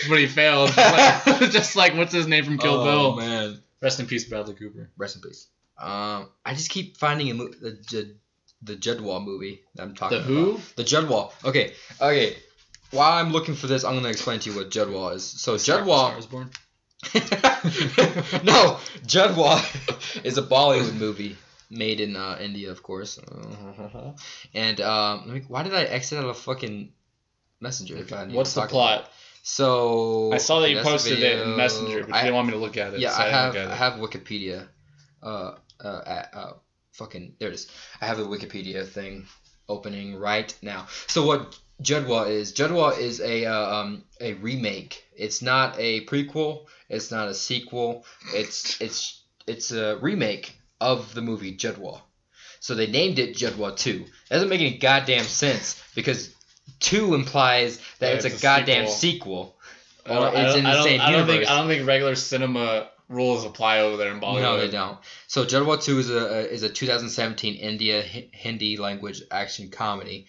[0.09, 0.75] but he failed.
[0.77, 2.93] Like- just like what's his name from Kill Bill?
[3.13, 3.27] oh, Bill.
[3.27, 4.89] man, Rest in peace, Bradley Cooper.
[4.97, 5.47] rest in peace.
[5.79, 8.13] Um, I just keep finding a mo- the
[8.61, 10.33] the Judwall movie that I'm talking The about.
[10.33, 10.59] who?
[10.75, 11.31] The Judwall.
[11.45, 12.35] Okay, okay.
[12.91, 15.23] While I'm looking for this, I'm gonna explain to you what Judwall is.
[15.23, 15.57] So.
[15.57, 15.79] Star
[16.19, 16.49] is Born.
[18.43, 19.59] no, Judwall
[20.25, 21.37] is a Bollywood movie
[21.69, 23.19] made in uh, India, of course.
[24.53, 26.91] And um, me, why did I exit out of fucking
[27.61, 27.97] Messenger?
[27.97, 28.99] if I What's the plot?
[28.99, 29.11] about?
[29.43, 31.55] So I saw that you posted it in.
[31.55, 32.99] Messenger, but you didn't want me to look at it.
[32.99, 34.67] yeah, so I didn't have I have Wikipedia.
[35.21, 36.53] Uh, uh, at, uh,
[36.93, 37.67] fucking there it is.
[38.01, 39.25] I have the Wikipedia thing
[39.67, 40.87] opening right now.
[41.07, 42.53] So what Judwall is?
[42.53, 45.03] Judwall is a uh, um a remake.
[45.15, 46.65] It's not a prequel.
[46.89, 48.05] It's not a sequel.
[48.33, 52.01] It's it's it's a remake of the movie Judwall.
[52.59, 53.99] So they named it Judwall Two.
[54.29, 56.33] That doesn't make any goddamn sense because
[56.79, 59.55] two implies that That it's, it's a a goddamn sequel.
[59.55, 59.55] sequel.
[60.05, 61.49] I Or don't, it's in the I don't, same I don't think universe.
[61.49, 64.41] I don't think regular cinema rules apply over there in Bollywood.
[64.41, 64.97] No, they don't.
[65.27, 70.27] So Jadwal 2 is a is a 2017 India Hi- Hindi language action comedy.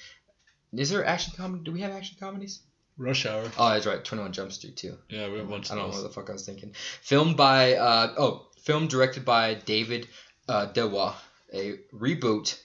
[0.72, 1.64] Is there action comedy?
[1.64, 2.60] Do we have action comedies?
[2.96, 3.44] Rush Hour.
[3.58, 4.04] Oh, that's right.
[4.04, 4.96] 21 Jump Street too.
[5.08, 6.74] Yeah, we have a bunch I don't know what the fuck I was thinking.
[7.00, 10.06] Filmed by uh oh, film directed by David
[10.48, 11.14] uh, Dewa,
[11.52, 12.58] a reboot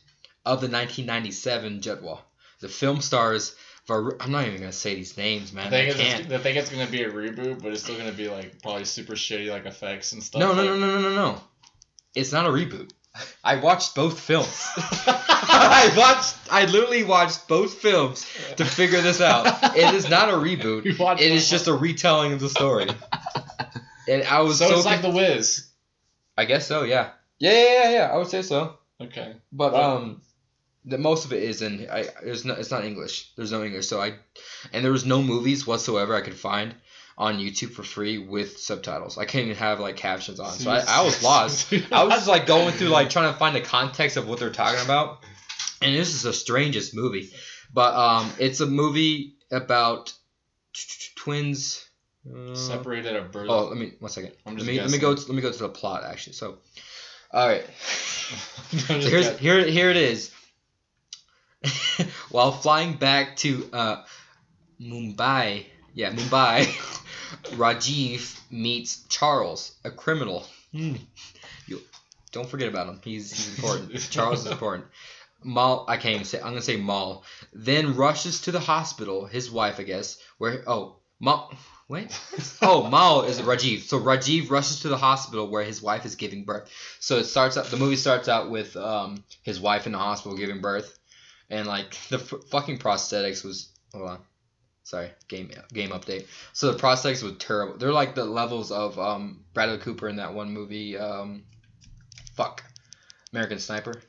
[0.45, 2.19] of the 1997 Jadwal.
[2.59, 3.55] The film stars.
[3.87, 5.67] Var- I'm not even gonna say these names, man.
[5.67, 6.31] I, think, can't.
[6.33, 9.13] I think it's gonna be a reboot, but it's still gonna be like probably super
[9.13, 10.39] shitty like effects and stuff.
[10.39, 11.41] No, no, like- no, no, no, no, no.
[12.15, 12.91] It's not a reboot.
[13.43, 14.67] I watched both films.
[15.93, 16.35] I watched.
[16.51, 18.25] I literally watched both films
[18.57, 19.45] to figure this out.
[19.75, 20.85] It is not a reboot.
[20.85, 22.87] You watched It just a retelling of the story.
[24.07, 24.75] And I was So so.
[24.75, 25.67] it's like The Wiz.
[26.37, 26.83] I guess so.
[26.83, 27.09] Yeah.
[27.39, 28.09] Yeah, yeah, yeah, yeah.
[28.13, 28.77] I would say so.
[29.01, 29.35] Okay.
[29.51, 30.21] But What- um,
[30.85, 31.87] the most of it is in.
[31.91, 32.53] I there's no.
[32.53, 33.31] It's not English.
[33.35, 33.87] There's no English.
[33.87, 34.13] So I,
[34.71, 36.75] and there was no movies whatsoever I could find
[37.17, 39.17] on YouTube for free with subtitles.
[39.17, 40.51] I couldn't even have like captions on.
[40.51, 41.73] So I, I was lost.
[41.91, 44.51] I was just like going through like trying to find the context of what they're
[44.51, 45.23] talking about,
[45.81, 47.31] and this is the strangest movie.
[47.73, 50.13] But um, it's a movie about
[51.15, 51.85] twins.
[52.29, 53.49] uh, separated at birth.
[53.49, 54.33] Oh, let me one second.
[54.45, 55.15] I'm Let just me let me go.
[55.15, 56.33] To, let me go to the plot actually.
[56.33, 56.57] So,
[57.31, 57.63] all right.
[58.71, 59.37] So here's guessing.
[59.37, 60.31] here here it is.
[62.31, 64.03] While flying back to uh,
[64.81, 66.65] Mumbai, yeah Mumbai,
[67.55, 70.45] Rajiv meets Charles, a criminal.
[70.71, 70.95] Hmm.
[71.67, 71.81] You-
[72.31, 72.99] don't forget about him.
[73.03, 73.91] He's, he's important.
[74.11, 74.85] Charles is important.
[75.45, 76.39] Mal, I can't even say.
[76.39, 77.23] I'm gonna say Mal.
[77.53, 79.25] Then rushes to the hospital.
[79.25, 80.17] His wife, I guess.
[80.37, 80.63] Where?
[80.67, 81.53] Oh, Mal.
[81.87, 82.19] Wait.
[82.61, 83.81] Oh, Mal is Rajiv.
[83.81, 86.71] So Rajiv rushes to the hospital where his wife is giving birth.
[86.99, 87.65] So it starts out.
[87.65, 90.97] The movie starts out with um his wife in the hospital giving birth,
[91.49, 93.71] and like the f- fucking prosthetics was.
[93.93, 94.19] Hold on.
[94.83, 96.27] Sorry, game game update.
[96.53, 97.77] So the prosthetics were terrible.
[97.77, 100.97] They're like the levels of um Bradley Cooper in that one movie.
[100.97, 101.43] Um,
[102.35, 102.63] fuck,
[103.31, 104.01] American Sniper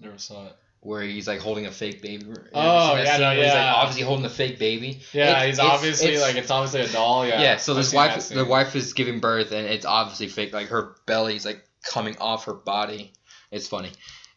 [0.00, 0.56] Never saw it.
[0.84, 2.26] Where he's like holding a fake baby.
[2.26, 3.74] You Oh, ever seen that yeah, no, where He's like yeah.
[3.74, 5.00] obviously holding a fake baby.
[5.12, 7.26] Yeah, It- he's it's- obviously it's- like it's obviously a doll.
[7.26, 7.40] Yeah.
[7.40, 10.52] Yeah, so I've this wife, the wife is giving birth, and it's obviously fake.
[10.52, 13.12] Like her belly's like coming off her body.
[13.50, 13.90] It's funny.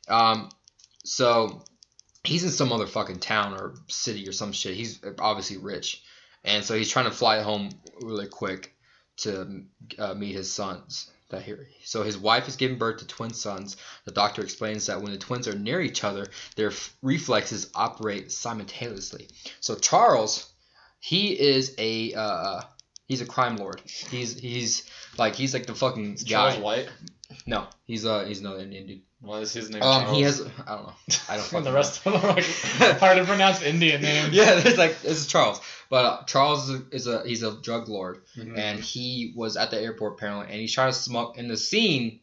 [0.07, 0.49] Um,
[1.03, 1.63] so
[2.23, 4.75] he's in some other fucking town or city or some shit.
[4.75, 6.01] He's obviously rich,
[6.43, 7.69] and so he's trying to fly home
[8.01, 8.73] really quick
[9.17, 9.63] to
[9.99, 11.09] uh, meet his sons.
[11.29, 13.75] That here, so his wife is giving birth to twin sons.
[14.05, 18.31] The doctor explains that when the twins are near each other, their f- reflexes operate
[18.31, 19.27] simultaneously.
[19.59, 20.49] So Charles,
[21.01, 22.61] he is a uh,
[23.07, 23.81] he's a crime lord.
[23.85, 26.51] He's he's like he's like the fucking guy.
[26.51, 26.89] Charles White.
[27.45, 29.01] No, he's uh he's another Indian dude.
[29.21, 29.81] What is his name?
[29.81, 30.17] Um, Charles?
[30.17, 30.93] he has I don't know.
[31.29, 32.43] I don't and the rest of them are like
[32.99, 34.33] hard to pronounce Indian names.
[34.33, 35.59] yeah, there's like this is Charles,
[35.89, 38.57] but uh, Charles is a, is a he's a drug lord, Mhm.
[38.57, 42.19] and he was at the airport apparently, and he's trying to smuggle in the scene.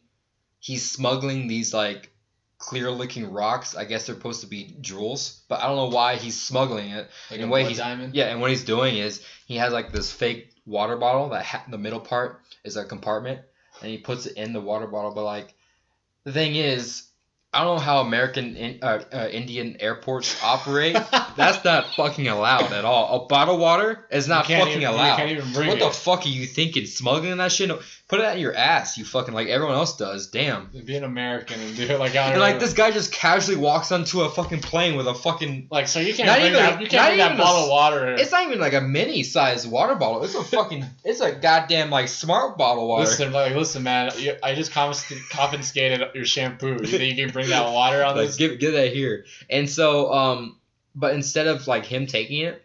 [0.59, 2.09] He's smuggling these like
[2.57, 3.75] clear looking rocks.
[3.75, 7.09] I guess they're supposed to be jewels, but I don't know why he's smuggling it.
[7.29, 8.15] like in a a way he's- diamond.
[8.15, 11.65] Yeah, and what he's doing is he has like this fake water bottle that ha-
[11.69, 13.41] the middle part is a compartment,
[13.81, 15.11] and he puts it in the water bottle.
[15.11, 15.53] But like,
[16.23, 17.03] the thing is,
[17.53, 20.93] I don't know how American in, uh, uh, Indian airports operate.
[21.37, 23.23] That's not fucking allowed at all.
[23.23, 25.15] A bottle of water is not fucking even- allowed.
[25.17, 26.85] can't even bring what the fuck are you thinking?
[26.85, 27.69] Smuggling that shit?
[27.69, 30.27] No, Put it out your ass, you fucking like everyone else does.
[30.27, 30.69] Damn.
[30.85, 33.91] Be an American and do it like out And like this guy just casually walks
[33.91, 36.73] onto a fucking plane with a fucking Like so you can't Not bring even- that.
[36.81, 38.07] You not can't bring that even a bottle s- of water.
[38.13, 38.19] in.
[38.19, 40.23] It's not even like a mini sized water bottle.
[40.23, 40.85] It's a fucking.
[41.03, 43.05] it's a goddamn like smart bottle of water.
[43.09, 44.11] Listen, like, listen, man.
[44.43, 46.73] I just confiscated your shampoo.
[46.81, 48.35] You think you can bring that water on like this?
[48.37, 49.25] give give that here.
[49.49, 50.59] And so um,
[50.93, 52.63] but instead of like him taking it,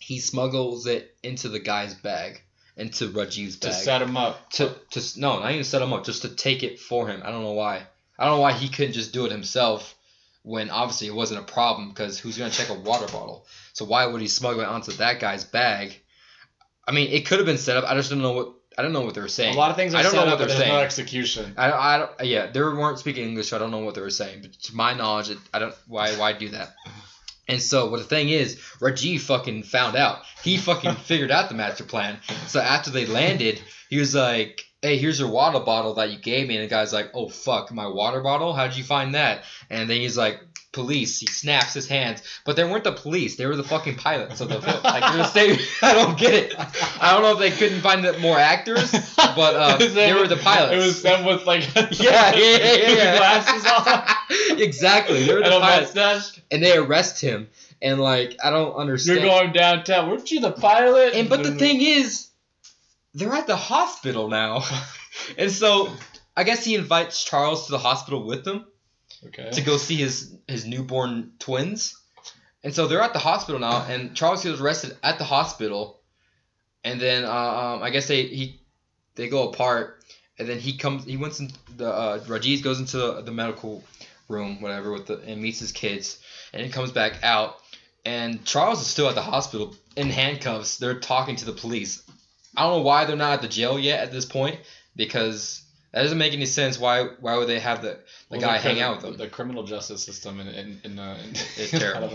[0.00, 2.42] he smuggles it into the guy's bag,
[2.76, 3.72] into Rajiv's bag.
[3.72, 4.50] to set him up.
[4.52, 7.22] to to no, not even set him up, just to take it for him.
[7.24, 7.82] I don't know why.
[8.18, 9.94] I don't know why he couldn't just do it himself
[10.42, 13.46] when obviously it wasn't a problem because who's gonna check a water bottle?
[13.72, 15.98] So why would he smuggle it onto that guy's bag?
[16.86, 17.84] I mean, it could have been set up.
[17.90, 19.54] I just don't know what I don't know what they were saying.
[19.54, 20.74] A lot of things are I don't set know up, what but they're there's no
[20.74, 20.84] saying.
[20.84, 21.54] execution.
[21.56, 24.10] I, I don't, yeah, they weren't speaking English, so I don't know what they were
[24.10, 24.42] saying.
[24.42, 26.74] But to my knowledge, it, I don't why why do that.
[27.48, 30.22] And so, what the thing is, Rajiv fucking found out.
[30.42, 32.18] He fucking figured out the master plan.
[32.48, 36.48] So after they landed, he was like, "Hey, here's your water bottle that you gave
[36.48, 38.52] me." And the guy's like, "Oh fuck, my water bottle?
[38.52, 40.40] How'd you find that?" And then he's like,
[40.76, 43.36] "Police." He snaps his hands, but they weren't the police.
[43.36, 44.36] They were the fucking pilots.
[44.38, 45.58] So the like they're the same.
[45.80, 46.54] I don't get it.
[47.00, 50.36] I don't know if they couldn't find the more actors, but uh, they were the
[50.36, 50.74] pilots.
[50.74, 55.24] It was them with like yeah, yeah, yeah, yeah, glasses on exactly.
[55.24, 56.42] They're the a pilots, mustache.
[56.50, 57.48] and they arrest him,
[57.80, 59.20] and like I don't understand.
[59.20, 60.10] You're going downtown.
[60.10, 61.14] Weren't you the pilot?
[61.14, 62.28] and but the thing is,
[63.14, 64.62] they're at the hospital now,
[65.38, 65.90] and so
[66.36, 68.66] I guess he invites Charles to the hospital with them
[69.26, 69.50] okay.
[69.50, 72.00] to go see his his newborn twins,
[72.62, 76.00] and so they're at the hospital now, and Charles gets arrested at the hospital,
[76.84, 78.60] and then uh, um, I guess they he
[79.14, 80.04] they go apart,
[80.38, 83.84] and then he comes he went in the uh, Rajiv goes into the, the medical
[84.28, 86.20] room whatever with the and meets his kids,
[86.52, 87.56] and he comes back out,
[88.04, 90.78] and Charles is still at the hospital in handcuffs.
[90.78, 92.02] They're talking to the police.
[92.56, 94.60] I don't know why they're not at the jail yet at this point
[94.94, 95.62] because
[95.96, 96.78] that doesn't make any sense.
[96.78, 99.16] Why why would they have the the Well, guy the hang out with them?
[99.16, 102.10] The criminal justice system in in, in, uh, in It's terrible.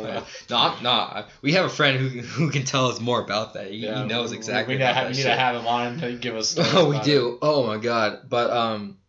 [0.52, 1.30] no, I'm not.
[1.42, 3.72] We have a friend who, who can tell us more about that.
[3.72, 6.00] He, Yeah, he knows exactly We, need, to have, we need to have him on
[6.02, 6.56] to give us.
[6.60, 7.40] Oh, we do.
[7.42, 8.20] Oh my god.
[8.30, 9.00] But um,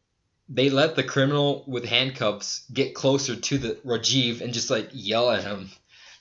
[0.48, 5.31] they let the criminal with handcuffs get closer to the Rajiv and just like yell
[5.31, 5.68] at him.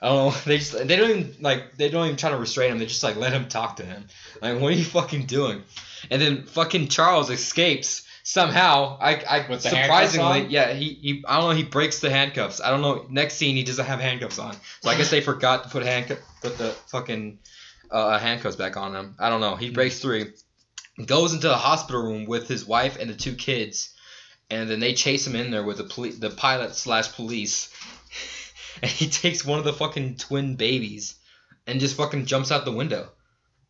[0.02, 0.39] I don't know.
[0.45, 2.80] They just they don't even like they don't even try to restrain him.
[2.80, 4.08] They just like let him talk to him.
[4.41, 5.64] Like what are you fucking doing?
[6.10, 8.98] And then fucking Charles escapes somehow.
[9.00, 12.62] I I With the surprisingly yeah he, he I don't know he breaks the handcuffs.
[12.62, 13.06] I don't know.
[13.10, 14.56] Next scene he doesn't have handcuffs on.
[14.82, 17.40] So I guess they forgot to put handcuff put the fucking
[17.90, 19.16] uh, handcuffs back on him.
[19.20, 19.56] I don't know.
[19.56, 20.32] He breaks through
[21.06, 23.94] goes into the hospital room with his wife and the two kids,
[24.50, 27.70] and then they chase him in there with the poli- the pilot slash police,
[28.82, 31.16] and he takes one of the fucking twin babies,
[31.68, 33.10] and just fucking jumps out the window.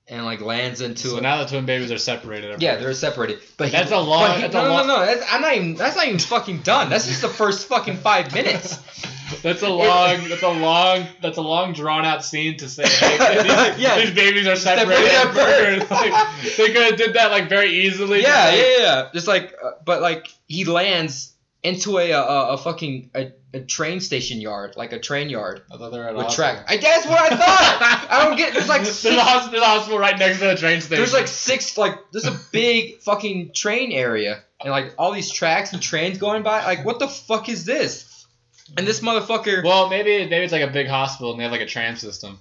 [0.08, 2.62] And like lands into So now the twin babies are separated.
[2.62, 3.40] yeah they're separated.
[3.58, 5.42] But he- That's a long- he- that's no, a no, long- no no that's, I'm
[5.42, 6.90] not even that's not even fucking done.
[6.90, 8.80] That's just the first fucking five minutes.
[9.44, 10.28] That's a long.
[10.28, 11.08] That's a long.
[11.22, 12.84] That's a long drawn out scene to say.
[12.86, 13.98] Hey, these, Yeah.
[13.98, 15.08] these babies are separated.
[15.10, 15.90] At birth.
[15.90, 16.14] Like,
[16.58, 18.22] they could have did that like very easily.
[18.24, 19.10] yeah, yeah, yeah.
[19.14, 21.34] Just like, uh, but like he lands
[21.64, 25.78] into a a, a fucking a, a train station yard, like a train yard I
[25.78, 26.54] thought they were at with hospital.
[26.54, 26.66] track.
[26.70, 28.08] I that's what I thought.
[28.10, 28.54] I don't get.
[28.54, 30.98] There's like there's six, a hospital, there's a hospital right next to the train station.
[30.98, 35.74] there's like six like there's a big fucking train area and like all these tracks
[35.74, 36.64] and trains going by.
[36.64, 38.26] Like what the fuck is this?
[38.78, 39.64] And this motherfucker.
[39.64, 42.40] Well, maybe maybe it's like a big hospital and they have like a tram system,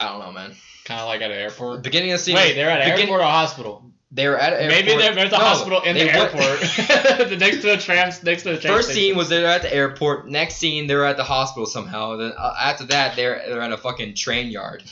[0.00, 0.54] I don't know, man.
[0.86, 1.82] kind of like at an airport.
[1.82, 2.36] Beginning of the scene.
[2.36, 3.84] Wait, they're at an airport or a hospital?
[4.10, 6.60] They were at an Maybe they're, at the No, hospital in the went- airport,
[7.38, 9.02] next to the tram, next to the train First station.
[9.10, 10.28] scene was they're at the airport.
[10.28, 12.16] Next scene they're at the hospital somehow.
[12.16, 14.82] Then uh, after that they're they're at a fucking train yard.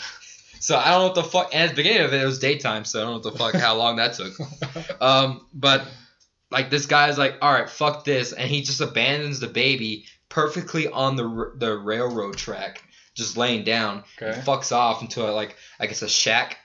[0.61, 1.55] So I don't know what the fuck.
[1.55, 3.39] And at the beginning of it, it was daytime, so I don't know what the
[3.39, 4.35] fuck how long that took.
[5.01, 5.87] Um, but
[6.51, 10.89] like this guy's like, all right, fuck this, and he just abandons the baby perfectly
[10.89, 12.83] on the r- the railroad track,
[13.15, 14.05] just laying down.
[14.21, 14.33] Okay.
[14.37, 16.59] And fucks off into a like I guess a shack,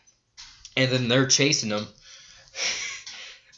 [0.76, 1.88] and then they're chasing him.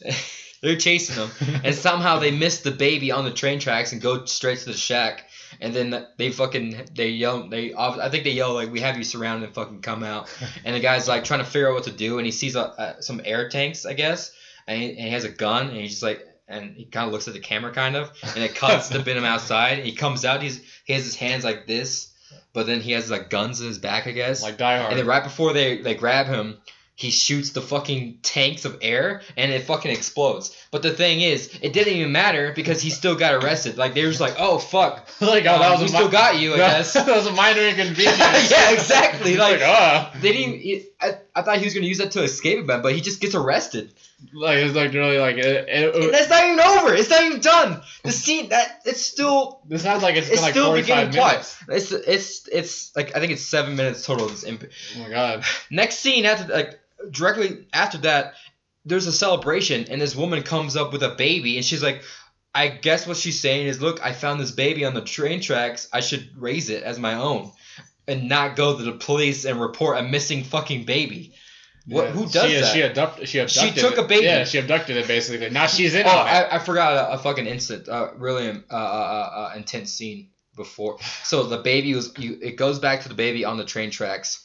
[0.62, 1.30] they're chasing them,
[1.62, 4.72] and somehow they miss the baby on the train tracks and go straight to the
[4.72, 5.28] shack.
[5.60, 9.04] And then they fucking they yell they I think they yell like we have you
[9.04, 10.28] surrounded and fucking come out.
[10.64, 12.62] And the guy's like trying to figure out what to do, and he sees a,
[12.62, 14.32] uh some air tanks I guess,
[14.66, 17.12] and he, and he has a gun, and he's just like and he kind of
[17.12, 19.78] looks at the camera kind of, and it cuts to him outside.
[19.78, 22.12] He comes out, he's he has his hands like this,
[22.52, 24.42] but then he has like guns in his back I guess.
[24.42, 24.90] like Die Hard.
[24.90, 26.58] And then right before they, they grab him,
[26.96, 30.56] he shoots the fucking tanks of air and it fucking explodes.
[30.70, 33.76] But the thing is, it didn't even matter because he still got arrested.
[33.76, 36.06] Like they were just like, oh fuck, like, oh, um, that was we a still
[36.06, 36.92] mi- got you, I that- guess.
[36.94, 38.50] that was a minor inconvenience.
[38.50, 39.36] yeah, exactly.
[39.36, 40.84] Like, like, uh, they didn't.
[41.00, 43.34] I, I thought he was gonna use that to escape it, but he just gets
[43.34, 43.92] arrested.
[44.32, 46.94] like it's like really like it, it, And that's not even over.
[46.94, 47.82] It's not even done.
[48.04, 51.56] The scene that it's still this sounds like it's like still 45 beginning minutes.
[51.66, 51.76] plot.
[51.76, 54.28] It's it's it's like I think it's seven minutes total.
[54.28, 54.64] This imp-
[54.96, 55.44] Oh my god.
[55.70, 56.78] Next scene after like
[57.10, 58.34] directly after that,
[58.84, 62.02] there's a celebration and this woman comes up with a baby and she's like,
[62.54, 65.88] I guess what she's saying is, look, I found this baby on the train tracks.
[65.92, 67.50] I should raise it as my own,
[68.06, 71.34] and not go to the police and report a missing fucking baby.
[71.86, 72.04] What?
[72.04, 72.10] Yeah.
[72.12, 72.72] Who does she, that?
[72.72, 73.98] She, abduct, she abducted took it.
[73.98, 74.26] a baby.
[74.26, 75.50] Yeah, she abducted it basically.
[75.50, 76.10] Now she's in oh.
[76.10, 80.30] I, I forgot a, a fucking instant, uh, really uh, uh, uh, uh, intense scene
[80.54, 80.98] before.
[81.24, 84.43] So the baby was, you, it goes back to the baby on the train tracks,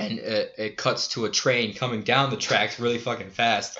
[0.00, 3.78] and it, it cuts to a train coming down the tracks really fucking fast.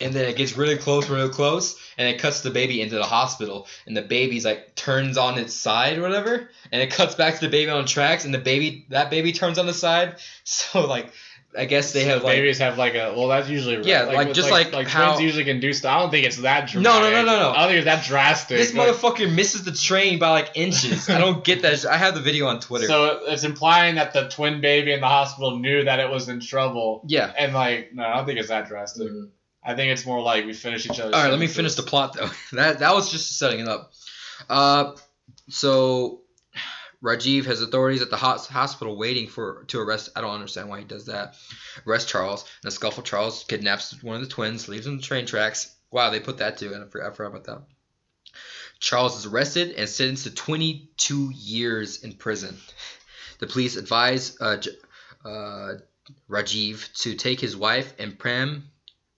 [0.00, 3.04] And then it gets really close, really close, and it cuts the baby into the
[3.04, 3.66] hospital.
[3.86, 7.40] And the baby's like turns on its side or whatever, and it cuts back to
[7.40, 10.16] the baby on tracks, and the baby that baby turns on the side.
[10.46, 11.10] So like,
[11.56, 14.36] I guess they have like babies have like a well that's usually Yeah, like, with,
[14.36, 15.94] just like like how- twins usually can do stuff.
[15.96, 17.12] I don't think it's that No, dramatic.
[17.12, 17.50] no, no, no, no.
[17.50, 18.56] I don't think it's that drastic.
[18.58, 21.08] this Like, motherfucker misses the train by like inches.
[21.08, 21.84] I don't get that.
[21.86, 22.86] I have the video on Twitter.
[22.86, 26.40] So it's implying that the twin baby in the hospital knew that it was in
[26.40, 27.32] trouble, yeah.
[27.38, 29.08] and like no, I don't think it's that drastic.
[29.08, 29.28] Mhm.
[29.66, 31.14] I think it's more like we finish each other.
[31.14, 32.30] All right, let me finish the plot though.
[32.52, 33.92] That that was just setting it up.
[34.50, 34.92] Uh,
[35.48, 36.20] so
[37.04, 40.08] Rajiv has authorities at the hospital waiting for to arrest.
[40.16, 41.36] I don't understand why he does that.
[41.86, 42.46] Arrest Charles.
[42.62, 45.76] In a scuffle, Charles kidnaps one of the twins, leaves him the train tracks.
[45.90, 47.62] Wow, they put that too, and I forgot, I forgot about that.
[48.80, 52.56] Charles is arrested and sentenced to 22 years in prison.
[53.38, 54.56] The police advise uh,
[55.24, 55.74] uh,
[56.28, 58.50] Rajiv to take his wife and Prem.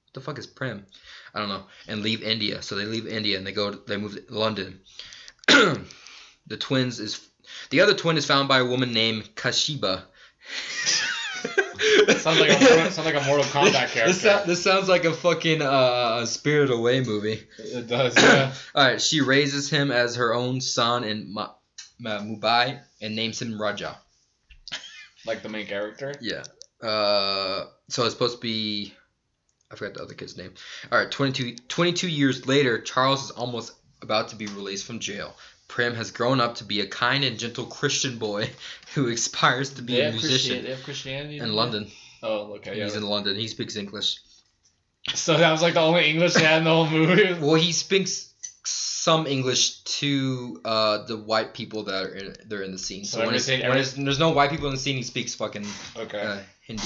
[0.07, 0.87] What the fuck is Prem?
[1.32, 2.62] I don't know, and leave India.
[2.62, 3.70] So they leave India and they go.
[3.70, 4.80] They move to London.
[5.47, 7.14] the twins is
[7.71, 10.03] the other twin is found by a woman named Kashiba.
[12.19, 14.12] Sounds like a Mortal- sounds like a Mortal Kombat This, character.
[14.14, 17.43] sou- this sounds like a fucking uh, Spirit Away movie.
[17.59, 18.17] It does.
[18.17, 18.53] Yeah.
[18.75, 21.51] All right, she raises him as her own son in Ma-
[21.99, 23.97] Ma- Mumbai and names him Raja.
[25.27, 26.14] like the main character.
[26.21, 26.43] Yeah.
[26.83, 28.95] Uh, so it's supposed to be.
[29.71, 30.55] I forgot the other kid's name.
[30.91, 35.35] All right, 22, 22 years later, Charles is almost about to be released from jail.
[35.69, 38.51] Prem has grown up to be a kind and gentle Christian boy
[38.95, 41.91] who aspires to be They a musician Christian, they have Christianity in London.
[42.23, 42.79] Oh, okay.
[42.79, 42.85] Yeah.
[42.85, 43.37] He's in London.
[43.37, 44.19] He speaks English.
[45.14, 47.35] So that was like the only English they had in the whole movie.
[47.41, 48.33] Well, he speaks
[48.64, 53.05] some English to uh, the white people that are in, they're in the scene.
[53.05, 55.67] So, So when, everything- when there's no white people in the scene, he speaks fucking
[55.97, 56.21] Okay.
[56.21, 56.83] uh, Hindu.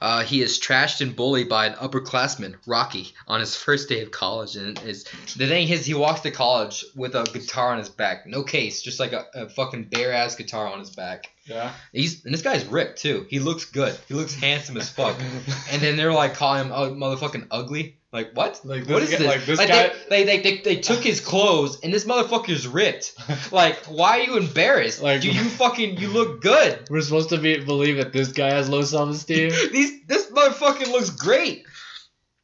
[0.00, 4.10] Uh, he is trashed and bullied by an upperclassman, Rocky, on his first day of
[4.10, 4.56] college.
[4.56, 5.04] And is
[5.36, 8.82] the thing is, he walks to college with a guitar on his back, no case,
[8.82, 11.26] just like a, a fucking bare ass guitar on his back.
[11.46, 11.72] Yeah.
[11.92, 13.26] He's and this guy's ripped too.
[13.28, 13.98] He looks good.
[14.08, 15.16] He looks handsome as fuck.
[15.70, 17.98] And then they're like calling him uh, motherfucking ugly.
[18.14, 18.60] Like what?
[18.64, 19.26] Like what this guy- this?
[19.26, 23.12] like, this Like, guy- they, they, they, they, took his clothes and this motherfucker's ripped.
[23.52, 25.02] Like why are you embarrassed?
[25.02, 26.86] Like- Dude, you fucking you look good.
[26.88, 29.50] We're supposed to be believe that this guy has low self esteem.
[29.72, 31.66] These this motherfucker looks great.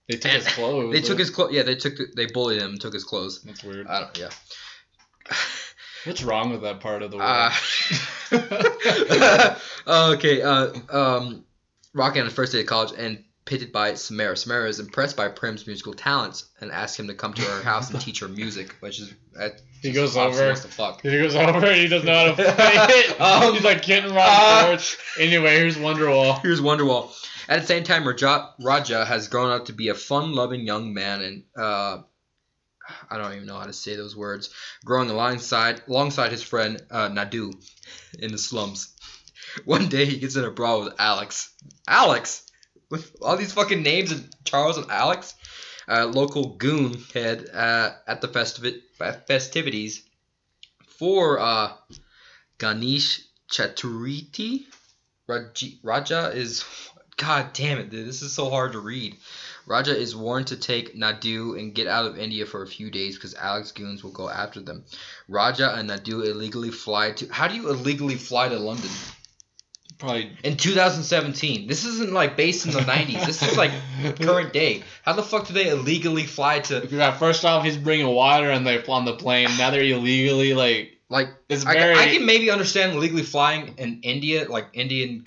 [0.08, 0.92] They took And his clothes.
[0.92, 1.52] They took his clothes.
[1.52, 2.70] Yeah, they took they bullied him.
[2.72, 3.40] And took his clothes.
[3.42, 3.86] That's weird.
[3.86, 4.18] I don't.
[4.18, 4.30] Yeah.
[6.04, 7.52] What's wrong with that part of the world?
[9.86, 10.42] Uh, okay.
[10.42, 11.44] Uh, um,
[11.94, 14.36] Rocky on his first day of college and pitted by Samara.
[14.36, 17.90] Samara is impressed by Prim's musical talents and asks him to come to her house
[17.90, 19.12] and teach her music, which is
[19.82, 20.46] he goes over.
[20.46, 21.02] wants to fuck.
[21.02, 21.66] He goes over.
[21.66, 23.20] and He doesn't know how to play it.
[23.20, 24.78] Um, He's like getting Ron uh.
[25.18, 26.40] Anyway, here's Wonderwall.
[26.42, 27.12] Here's Wonderwall.
[27.48, 31.20] At the same time, Raja, Raja has grown up to be a fun-loving young man,
[31.20, 32.02] and uh,
[33.10, 34.54] I don't even know how to say those words.
[34.84, 37.52] Growing alongside alongside his friend uh, Nadu
[38.16, 38.94] in the slums.
[39.64, 41.52] One day, he gets in a brawl with Alex.
[41.88, 42.44] Alex,
[42.90, 45.34] with all these fucking names and Charles and Alex,
[45.88, 48.82] uh, local goon head uh, at the festivi-
[49.26, 50.02] festivities
[50.98, 51.72] for uh,
[52.58, 54.64] Ganesh Chaturiti.
[55.26, 56.64] Raji, Raja is.
[57.16, 58.08] God damn it, dude.
[58.08, 59.14] This is so hard to read.
[59.66, 63.14] Raja is warned to take Nadu and get out of India for a few days
[63.14, 64.84] because Alex goons will go after them.
[65.28, 67.28] Raja and Nadu illegally fly to.
[67.30, 68.90] How do you illegally fly to London?
[70.00, 70.32] Probably.
[70.42, 71.68] In 2017.
[71.68, 73.26] This isn't like based in the 90s.
[73.26, 73.70] This is like
[74.20, 74.82] current day.
[75.04, 76.88] How the fuck do they illegally fly to.
[76.90, 79.48] Yeah, first off, he's bringing water and they on the plane.
[79.58, 80.96] Now they're illegally like.
[81.10, 81.96] Like, It's I, very.
[81.96, 85.24] I can maybe understand illegally flying in India, like Indian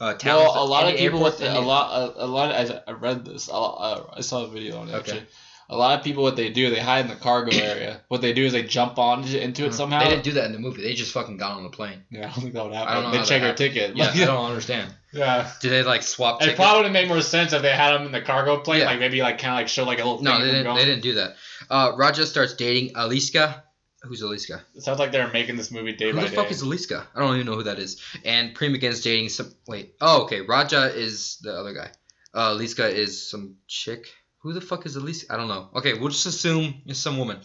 [0.00, 0.24] uh, towns.
[0.24, 2.52] well, a lot of people with airports, a lot, a, a lot.
[2.52, 3.48] I, I read this.
[3.48, 4.94] lot- uh, I saw a video on it.
[4.94, 4.98] Okay.
[5.12, 5.26] Actually.
[5.72, 8.00] A lot of people, what they do, they hide in the cargo area.
[8.08, 9.98] What they do is they jump on into it somehow.
[9.98, 10.04] Uh-huh.
[10.08, 10.82] They didn't do that in the movie.
[10.82, 12.02] They just fucking got on the plane.
[12.10, 12.94] yeah, I don't think that would I happen.
[13.04, 13.96] don't know They check your ticket.
[13.96, 14.92] Yeah, I don't understand.
[15.12, 15.48] yeah.
[15.60, 18.06] Do they like swap It probably would have made more sense if they had them
[18.06, 18.86] in the cargo plane, Yeah.
[18.86, 20.22] like maybe like kind of like show like a little.
[20.22, 20.64] No, thing they didn't.
[20.64, 20.76] going.
[20.76, 21.36] They didn't do that.
[21.70, 23.62] Uh, Raja starts dating Aliska.
[24.02, 24.62] Who's Aliska?
[24.74, 26.30] It sounds like they're making this movie day Who by day.
[26.30, 27.06] Who the fuck is Aliska?
[27.14, 28.02] I don't even know who that is.
[28.24, 29.52] And Prem begins dating some.
[29.68, 29.94] Wait.
[30.00, 30.40] Oh, okay.
[30.40, 31.90] Raja is the other guy.
[32.34, 34.06] Uh, Aliska is some chick.
[34.40, 35.32] Who the fuck is Aliska?
[35.32, 35.68] I don't know.
[35.76, 37.38] Okay, we'll just assume it's some woman.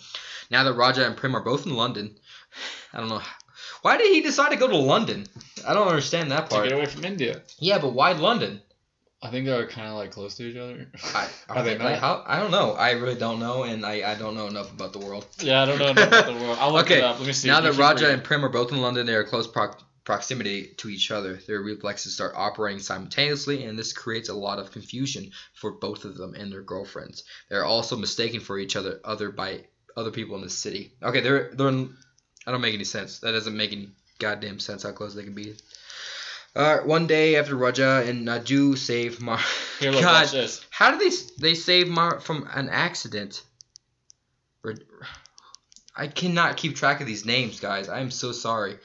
[0.49, 2.15] Now that Raja and Prim are both in London,
[2.93, 3.21] I don't know.
[3.81, 5.27] Why did he decide to go to London?
[5.67, 6.63] I don't understand that part.
[6.63, 7.41] to get away from India.
[7.59, 8.61] Yeah, but why London?
[9.21, 10.87] I think they're kind of like close to each other.
[11.15, 11.99] I, Are they like, not?
[11.99, 12.73] how, I don't know.
[12.73, 15.25] I really don't know, and I, I don't know enough about the world.
[15.39, 16.57] yeah, I don't know enough about the world.
[16.59, 17.17] I'll look Okay, it up.
[17.19, 17.47] Let me see.
[17.47, 18.13] now that Raja reading.
[18.19, 21.39] and Prim are both in London, they are close proc- proximity to each other.
[21.47, 26.15] Their reflexes start operating simultaneously, and this creates a lot of confusion for both of
[26.15, 27.23] them and their girlfriends.
[27.49, 29.65] They are also mistaken for each other, other by
[29.97, 30.93] other people in the city.
[31.03, 31.69] Okay, they're they're.
[31.69, 31.95] In,
[32.47, 33.19] I don't make any sense.
[33.19, 33.89] That doesn't make any
[34.19, 35.55] goddamn sense how close they can be.
[36.55, 39.39] Uh, one day after Raja and Naju save Mar.
[39.79, 40.65] Here, look, God, watch this.
[40.69, 43.41] how did they they save Mar from an accident?
[45.97, 47.87] I cannot keep track of these names, guys.
[47.89, 48.77] I am so sorry.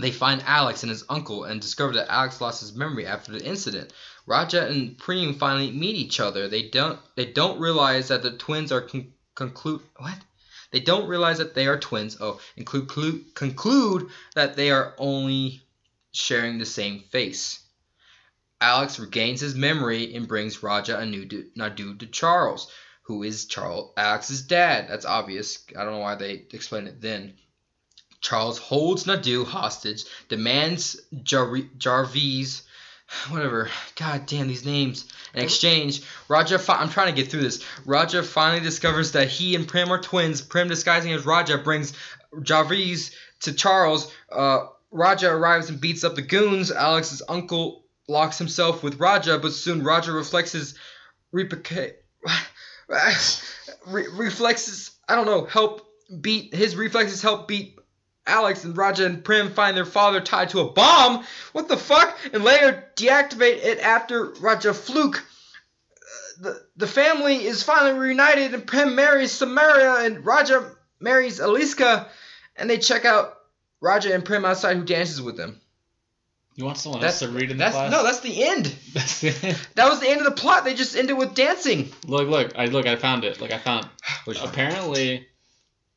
[0.00, 3.44] They find Alex and his uncle and discover that Alex lost his memory after the
[3.44, 3.92] incident.
[4.26, 6.48] Raja and Preem finally meet each other.
[6.48, 10.18] They don't they don't realize that the twins are con- conclude what?
[10.70, 12.16] They don't realize that they are twins.
[12.20, 15.62] Oh, and conclude conclude that they are only
[16.12, 17.60] sharing the same face.
[18.60, 21.14] Alex regains his memory and brings Raja and
[21.56, 22.70] Nadu to Charles,
[23.02, 24.88] who is Charles Alex's dad.
[24.88, 25.64] That's obvious.
[25.76, 27.38] I don't know why they explained it then.
[28.20, 32.62] Charles holds Nadu hostage, demands Jar- Jarvis,
[33.28, 33.68] whatever.
[33.96, 35.06] God damn these names.
[35.34, 36.58] In exchange, Raja.
[36.58, 37.64] Fi- I'm trying to get through this.
[37.86, 40.42] Raja finally discovers that he and Prim are twins.
[40.42, 41.92] Prim, disguising as Raja, brings
[42.42, 43.10] Jarvis
[43.40, 44.12] to Charles.
[44.30, 46.70] Uh, Raja arrives and beats up the goons.
[46.70, 50.74] Alex's uncle locks himself with Raja, but soon Raja reflects his
[51.32, 51.94] replica-
[53.86, 54.90] re- reflexes.
[55.08, 55.44] I don't know.
[55.44, 55.86] Help
[56.20, 57.22] beat his reflexes.
[57.22, 57.76] Help beat
[58.30, 61.24] Alex and Raja and Prim find their father tied to a bomb.
[61.52, 62.16] What the fuck?
[62.32, 65.18] And later deactivate it after Raja fluke.
[65.18, 70.70] Uh, The, the family is finally reunited and Prim marries Samaria and Raja
[71.00, 72.08] marries Aliska
[72.56, 73.34] and they check out
[73.80, 75.60] Raja and Prim outside who dances with them.
[76.56, 77.90] You want someone That's else to read in the that's class?
[77.90, 78.66] no, that's the end.
[78.92, 79.68] That's it.
[79.76, 80.64] That was the end of the plot.
[80.64, 81.90] They just ended with dancing.
[82.06, 83.40] look, look, I look, I found it.
[83.40, 83.88] Look, I found.
[84.26, 85.26] Which Apparently,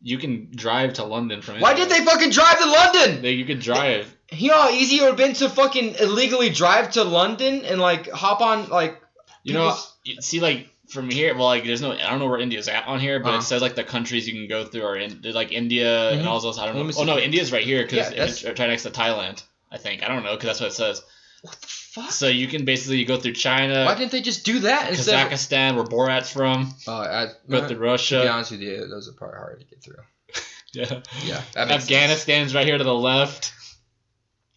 [0.04, 1.60] you can drive to London from.
[1.60, 3.22] Why did they fucking drive to London?
[3.22, 4.14] They, you could drive.
[4.32, 7.80] You know how easy it would have been to fucking illegally drive to London and
[7.80, 9.01] like hop on like
[9.43, 9.76] You know,
[10.20, 12.99] see, like from here, well, like there's no, I don't know where India's at on
[12.99, 13.38] here, but Uh-huh.
[13.39, 16.20] it says like the countries you can go through are in, like India Mhm.
[16.20, 16.60] and all those.
[16.60, 16.93] I don't know.
[16.97, 19.41] Oh no, India's right here because Yeah, it's right next to Thailand.
[19.72, 21.01] I think I don't know because that's what it says.
[21.43, 22.11] What the fuck?
[22.11, 25.27] So you can basically go through China, Why didn't they just do that instead?
[25.27, 28.27] of- Kazakhstan, where Borat's from, Oh, I, go to through be Russia.
[28.27, 29.95] honest with you, those are probably hard to get through.
[30.73, 31.01] Yeah.
[31.23, 31.83] Yeah, makes sense.
[31.83, 33.53] Afghanistan's right here to the left.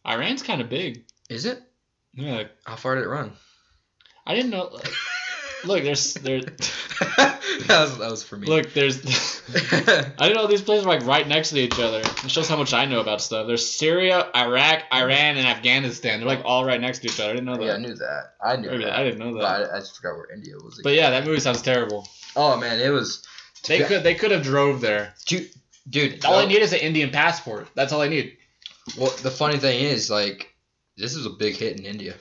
[0.06, 1.04] Iran's kind of big.
[1.28, 1.62] Is it?
[2.14, 2.44] Yeah.
[2.64, 3.32] How far did it run?
[4.26, 4.70] I didn't know.
[4.72, 4.88] Like,
[5.66, 6.40] look, there's there.
[7.16, 8.46] that was that was for me.
[8.46, 9.00] Look, there's.
[9.72, 12.00] I didn't know these places were like right next to each other.
[12.00, 13.46] It shows how much I know about stuff.
[13.46, 16.18] There's Syria, Iraq, Iran, and Afghanistan.
[16.20, 17.30] They're like all right next to each other.
[17.30, 17.64] I didn't know that.
[17.64, 18.34] yeah, I knew that.
[18.44, 18.98] I knew Maybe that.
[18.98, 19.70] I didn't know But that.
[19.72, 20.80] I, I just forgot where India was.
[20.82, 22.08] But yeah, that movie sounds terrible.
[22.34, 23.24] Oh man, it was.
[23.66, 25.14] They could they could have drove there.
[25.26, 25.50] Dude,
[25.88, 27.68] dude All I need is an Indian passport.
[27.74, 28.36] That's all I need.
[28.96, 30.54] Well, the funny thing is, like,
[30.96, 32.14] this is a big hit in India.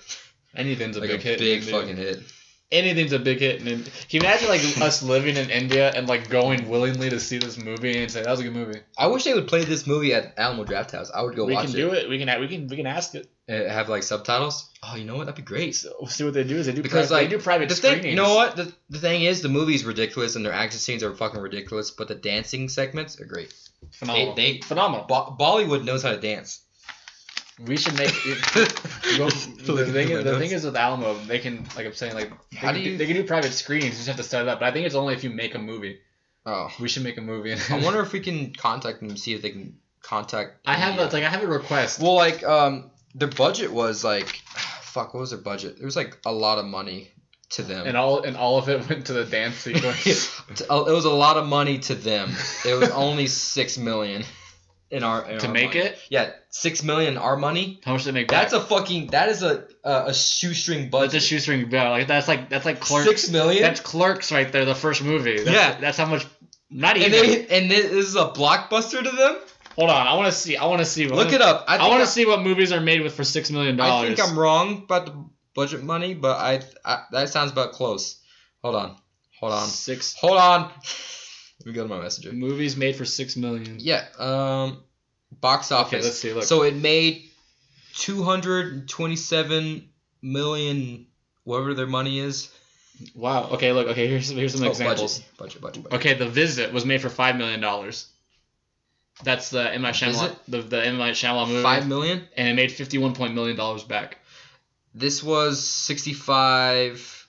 [0.56, 1.39] Anything's a like big a hit.
[1.41, 1.80] in big India.
[1.80, 2.20] fucking hit.
[2.72, 3.61] Anything's a big hit.
[3.61, 7.38] In Can you imagine like us living in India and like going willingly to see
[7.38, 8.80] this movie and say that was a good movie?
[8.97, 11.11] I wish they would play this movie at Alamo Draft House.
[11.13, 11.68] I would go we watch it.
[11.76, 12.09] We can do it.
[12.09, 13.28] We can we can we can ask it.
[13.47, 14.68] and have like subtitles.
[14.84, 15.26] Oh, you know what?
[15.28, 15.76] That'd be great.
[15.76, 17.76] So, see what they do is they do Because, private, like, they do private The
[17.76, 18.01] screenings.
[18.01, 18.55] thing, you know what?
[18.55, 22.07] The, the thing is, the movie's ridiculous and their action scenes are fucking ridiculous, but
[22.07, 23.53] the dancing segments are great.
[23.91, 24.34] Phenomenal.
[24.36, 25.05] They- they- Phenomenal.
[25.07, 26.61] Bo- Bollywood knows how to dance.
[27.64, 28.12] We should make.
[29.20, 32.30] Well, the thing, is, the thing is with Alamo, they can like I'm saying like
[32.51, 33.91] they, How can, do you- they can do private screenings.
[33.93, 34.60] You just have to set it up.
[34.60, 35.99] But I think it's only if you make a movie.
[36.45, 37.53] oh, We should make a movie.
[37.53, 40.58] I wonder if we can contact them see if they can contact.
[40.66, 42.01] I have a, like I have a request.
[42.01, 44.28] Well, like um, their budget was like,
[44.82, 45.78] fuck, what was their budget?
[45.80, 47.12] It was like a lot of money
[47.51, 47.86] to them.
[47.88, 50.41] and all and all of it went to the dance sequence.
[50.70, 52.32] Uh, it was a lot of money to them.
[52.66, 54.24] It was only six million
[54.91, 55.80] in our in to our make money.
[55.82, 55.99] it.
[56.10, 57.82] Yeah, six million our money.
[57.84, 58.30] How much did they make?
[58.30, 58.49] Back?
[58.49, 59.08] That's a fucking.
[59.08, 61.12] That is a a, a shoestring budget.
[61.12, 61.89] that's a shoestring bill.
[61.89, 63.08] Like that's like that's like clerks.
[63.08, 63.62] Six million.
[63.62, 64.66] That's clerks right there.
[64.66, 65.38] The first movie.
[65.38, 65.80] That's, Yeah.
[65.80, 66.26] That's how much.
[66.70, 67.30] Not and even.
[67.30, 69.38] they and this is a blockbuster to them.
[69.76, 70.08] Hold on.
[70.08, 70.56] I want to see.
[70.56, 71.08] I want to see.
[71.08, 71.66] Look it up.
[71.68, 74.12] I, I, want to see what movies are made with for six million dollars.
[74.12, 78.22] I think I'm wrong about the budget money, but I, I that sounds about close.
[78.64, 78.95] Hold on.
[79.39, 79.68] Hold on.
[79.68, 80.72] Six Hold on.
[81.60, 82.32] Let me go to my messenger.
[82.32, 83.78] movies made for six million.
[83.80, 84.06] Yeah.
[84.18, 84.84] Um,
[85.32, 85.94] box office.
[85.94, 86.34] Okay, let's see.
[86.34, 86.44] Look.
[86.44, 87.24] So it made
[87.96, 89.90] two hundred twenty-seven
[90.22, 91.08] million,
[91.44, 92.52] whatever their money is.
[93.16, 93.50] wow.
[93.52, 93.72] Okay.
[93.72, 93.88] Look.
[93.90, 94.08] Okay.
[94.08, 95.20] Here's here's some Oh, examples.
[95.20, 95.84] Budget, budget, budget.
[95.84, 96.00] budget.
[96.00, 96.14] Okay.
[96.16, 98.08] The Visit was made for five million dollars.
[99.24, 100.36] That's the M Night Shyamalan.
[100.48, 101.64] The the M Night Shyamalan movie.
[101.64, 102.28] Five million.
[102.36, 104.18] and it made fifty one point million dollars back.
[104.94, 107.28] This was sixty-five.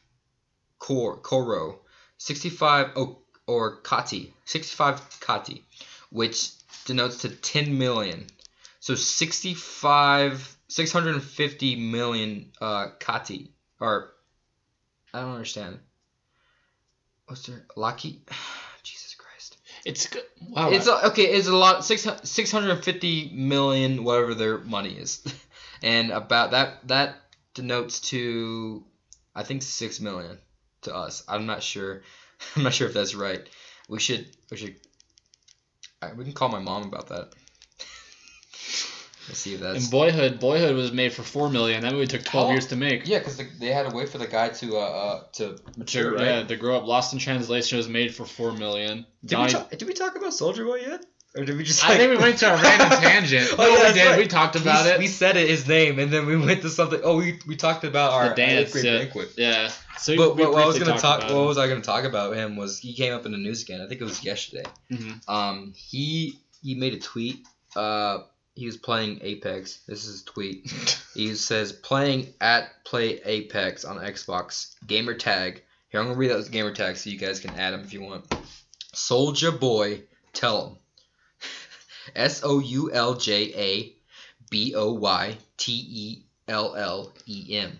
[0.78, 1.80] Core Koro,
[2.18, 2.90] sixty-five.
[2.96, 5.62] Oh, or Kati, sixty-five Kati,
[6.10, 6.50] which
[6.86, 8.26] denotes to ten million.
[8.80, 13.48] So sixty-five, six hundred and fifty million uh, Kati,
[13.80, 14.12] or
[15.12, 15.78] I don't understand.
[17.26, 17.66] What's there?
[17.76, 18.22] Lucky.
[18.82, 19.58] Jesus Christ.
[19.84, 20.22] It's good.
[20.48, 20.70] Wow.
[20.70, 21.24] It's a, okay.
[21.24, 21.84] It's a lot.
[21.84, 25.22] Six six hundred fifty million, whatever their money is,
[25.82, 27.16] and about that that
[27.54, 28.84] denotes to,
[29.34, 30.38] I think six million
[30.82, 31.24] to us.
[31.28, 32.02] I'm not sure.
[32.56, 33.46] I'm not sure if that's right.
[33.88, 34.76] We should we should.
[36.14, 37.28] We can call my mom about that.
[39.28, 39.82] Let's see if that's.
[39.82, 40.38] and Boyhood.
[40.38, 41.82] Boyhood was made for four million.
[41.82, 43.08] That movie took twelve Oh, years to make.
[43.08, 46.16] yeah, because they had to wait for the guy to uh, uh to mature, To-
[46.16, 46.24] right?
[46.26, 46.84] Yeah, to grow up.
[46.86, 48.98] Lost in Translation was made for four million.
[49.24, 51.04] Did we, Donnie- talk, did we talk about Soulja Boy yet?
[51.36, 51.84] Or did we just?
[51.84, 53.50] I think we went to a random tangent.
[53.58, 54.06] oh yeah, we did.
[54.06, 54.18] right.
[54.18, 54.98] We talked about we, it.
[54.98, 57.00] We said it, his name, and then we went to something.
[57.04, 58.68] Oh, we, we talked about our the dance.
[58.68, 58.98] eighth grade Yeah.
[58.98, 59.32] banquet.
[59.36, 59.70] yeah.
[59.98, 61.46] So But we what, what I was gonna talked talk, what it.
[61.46, 63.80] was I gonna talk about him was he came up in the news again.
[63.80, 64.64] I think it was yesterday.
[64.90, 65.28] Mhm.
[65.28, 67.46] Um, he he made a tweet.
[67.74, 68.18] Uh,
[68.54, 69.80] he was playing Apex.
[69.86, 70.70] This is his tweet.
[71.14, 74.74] he says playing at play Apex on Xbox.
[74.86, 75.62] Gamer tag.
[75.90, 77.92] Here I'm gonna read out his gamer tag so you guys can add him if
[77.92, 78.24] you want.
[78.94, 80.76] Soulja Boy, tell him.
[82.14, 83.92] S O U L J A
[84.50, 87.78] B O Y T E L L E M.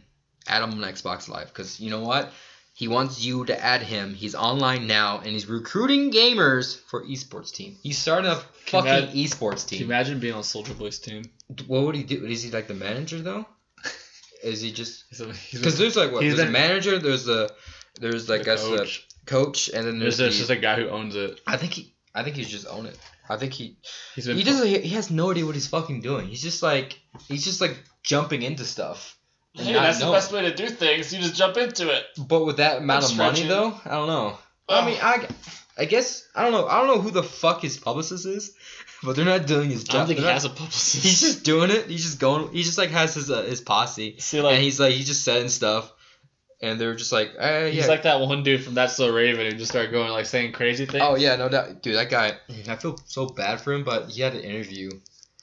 [0.49, 2.33] Add him on Xbox Live because you know what?
[2.75, 4.13] He wants you to add him.
[4.13, 7.77] He's online now and he's recruiting gamers for esports team.
[7.83, 9.79] He's starting a fucking esports team.
[9.79, 11.23] Can you imagine being on Soulja Boy's team?
[11.67, 12.27] What would he do?
[12.27, 13.47] Is he like the manager though?
[14.45, 16.21] Is he just a, a- because there's like what?
[16.21, 16.99] There's a manager.
[16.99, 17.49] There's a
[17.99, 19.09] there's like the the coach.
[19.25, 21.41] coach, and then There's, there's, there's the, just a guy who owns it.
[21.47, 22.99] I think he I think he's just own it.
[23.29, 23.77] I think he
[24.15, 26.27] He's been he doesn't he has no idea what he's fucking doing.
[26.29, 26.99] He's just like
[27.29, 29.17] he's just like jumping into stuff.
[29.57, 30.17] and Hey, not that's the knowing.
[30.17, 31.13] best way to do things.
[31.13, 32.05] You just jump into it.
[32.19, 34.39] But with that amount That's of money though, I don't know.
[34.69, 35.29] I mean, I,
[35.79, 36.67] I guess I don't know.
[36.67, 38.55] I don't know who the fuck his publicist is,
[39.03, 39.93] but they're not doing his I job.
[39.93, 41.03] don't think he They're has not- a publicist.
[41.05, 41.87] He's just doing it.
[41.87, 42.53] He's just going.
[42.53, 45.23] He just like has his uh, his posse, See, like and he's like he's just
[45.25, 45.93] saying stuff,
[46.61, 47.87] and they're just like, eh, he's yeah.
[47.87, 50.87] like that one dude from That's So Raven who just started going like saying crazy
[50.87, 51.03] things.
[51.05, 51.97] oh yeah, no doubt, dude.
[51.97, 52.37] That guy.
[52.69, 54.91] I feel so bad for him, but he had an interview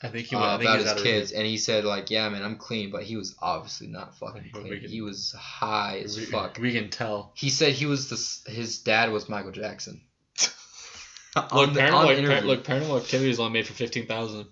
[0.03, 0.39] I think he uh.
[0.39, 2.57] I think about he was his out kids, and he said like, yeah, man, I'm
[2.57, 4.81] clean, but he was obviously not fucking clean.
[4.81, 6.57] can- He was high as we, fuck.
[6.59, 7.31] we can tell.
[7.35, 10.01] He said he was the his dad was Michael Jackson.
[11.35, 12.47] Look, on the, on paranormal, the par- interview.
[12.49, 14.47] look, paranormal activity is only made for fifteen thousand,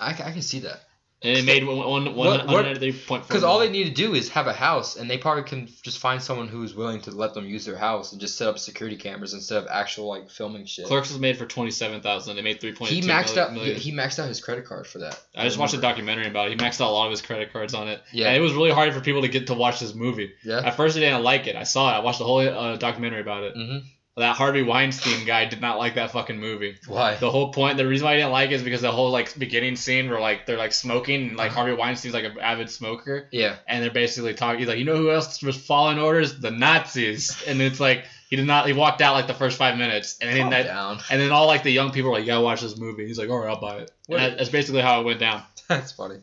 [0.00, 0.80] I, I can see that.
[1.22, 3.28] And it made one one What- one what- hundred three point four.
[3.28, 5.98] Because all they need to do is have a house, and they probably can just
[5.98, 8.96] find someone who's willing to let them use their house and just set up security
[8.96, 10.86] cameras instead of actual like filming shit.
[10.86, 12.36] Clerks was made for twenty seven thousand.
[12.36, 13.16] They made three point he million.
[13.24, 13.52] maxed out.
[13.52, 13.76] million.
[13.76, 15.20] He maxed out his credit card for that.
[15.36, 16.50] I just watched a documentary about it.
[16.52, 18.02] He maxed out a lot of his credit cards on it.
[18.12, 18.28] Yeah.
[18.28, 20.32] And it was really hard for people to get to watch this movie.
[20.42, 20.60] Yeah.
[20.64, 21.56] At first, I didn't like it.
[21.56, 21.96] I saw it.
[21.96, 23.54] I watched the whole uh, documentary about it.
[23.54, 23.86] Mm-hmm.
[24.20, 26.76] That Harvey Weinstein guy did not like that fucking movie.
[26.86, 27.16] Why?
[27.16, 29.38] The whole point, the reason why I didn't like it is because the whole like
[29.38, 31.60] beginning scene where like they're like smoking, and, like Uh-huh.
[31.62, 33.56] Harvey Weinstein's like an avid smoker, Yeah.
[33.66, 34.60] and they're basically talking.
[34.60, 36.38] He's like, you know who else was following orders?
[36.38, 37.42] The Nazis.
[37.46, 38.66] And it's like he did not.
[38.66, 41.00] He walked out like the first five minutes, and then that, down.
[41.10, 43.06] and then all like the young people were like, you gotta watch this movie.
[43.06, 43.90] He's like, all right, I'll buy it.
[44.08, 45.42] That- that's basically how it went down.
[45.68, 46.16] That's funny.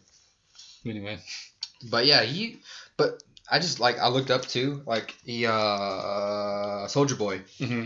[0.85, 1.19] Anyway,
[1.89, 2.59] But yeah, he.
[2.97, 4.81] But I just like I looked up too.
[4.85, 5.51] Like he uh
[6.87, 7.39] Soulja Boy.
[7.59, 7.85] mm-hmm.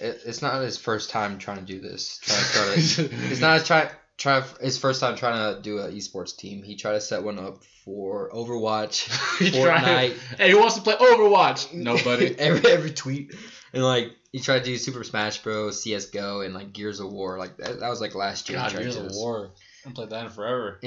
[0.00, 2.18] It, it's not his first time trying to do this.
[2.18, 5.78] Trying to start a, it's not his try try his first time trying to do
[5.78, 6.62] an esports team.
[6.62, 10.16] He tried to set one up for Overwatch, He Fortnite.
[10.38, 11.72] hey, who wants to play Overwatch?
[11.72, 12.34] Nobody.
[12.38, 13.34] every every tweet
[13.72, 17.38] and like he tried to do Super Smash Bros, CS:GO, and like Gears of War.
[17.38, 18.58] Like that, that was like last year.
[18.58, 19.12] God, Gears of.
[19.12, 19.50] War.
[19.54, 20.78] I haven't played that in forever.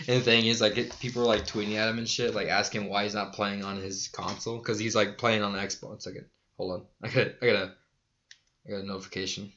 [0.00, 2.48] And the thing is, like, it, people are like tweeting at him and shit, like
[2.48, 6.02] asking why he's not playing on his console because he's like playing on the Xbox.
[6.02, 6.26] Second,
[6.56, 7.72] hold on, I got, I got a,
[8.66, 9.52] I got a notification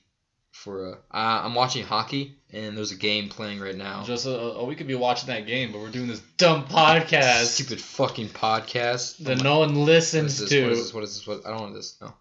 [0.52, 0.94] for.
[0.94, 4.04] Uh, uh, I'm watching hockey and there's a game playing right now.
[4.04, 7.46] Just uh, oh, we could be watching that game, but we're doing this dumb podcast
[7.46, 9.18] Stupid fucking podcast.
[9.26, 10.50] that no one What is listens this?
[10.50, 10.64] to.
[10.64, 10.94] What is this?
[10.94, 11.28] What is this?
[11.28, 11.46] What?
[11.46, 11.98] I don't want this.
[12.02, 12.14] No.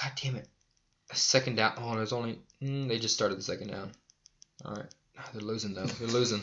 [0.00, 0.48] God damn it.
[1.10, 1.74] A second down.
[1.78, 2.38] Oh, there's only.
[2.62, 3.90] Mm, they just started the second down.
[4.64, 4.86] All right.
[5.32, 5.86] They're losing though.
[5.86, 6.42] They're losing.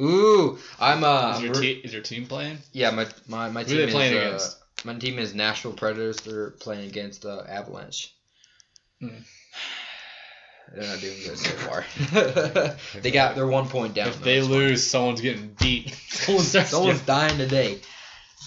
[0.00, 1.36] Ooh, I'm uh.
[1.36, 2.58] is, your te- is your team playing?
[2.72, 4.56] Yeah, my my my Who team are they playing is, uh, against?
[4.84, 6.18] my team is Nashville Predators.
[6.18, 8.14] They're playing against uh, Avalanche.
[9.00, 9.08] Hmm.
[10.74, 11.84] They're not doing good so far.
[13.00, 14.08] they got they're one point down.
[14.08, 14.24] if though.
[14.24, 15.94] they lose, someone's getting beat.
[16.08, 17.78] Someone starts someone's dying today.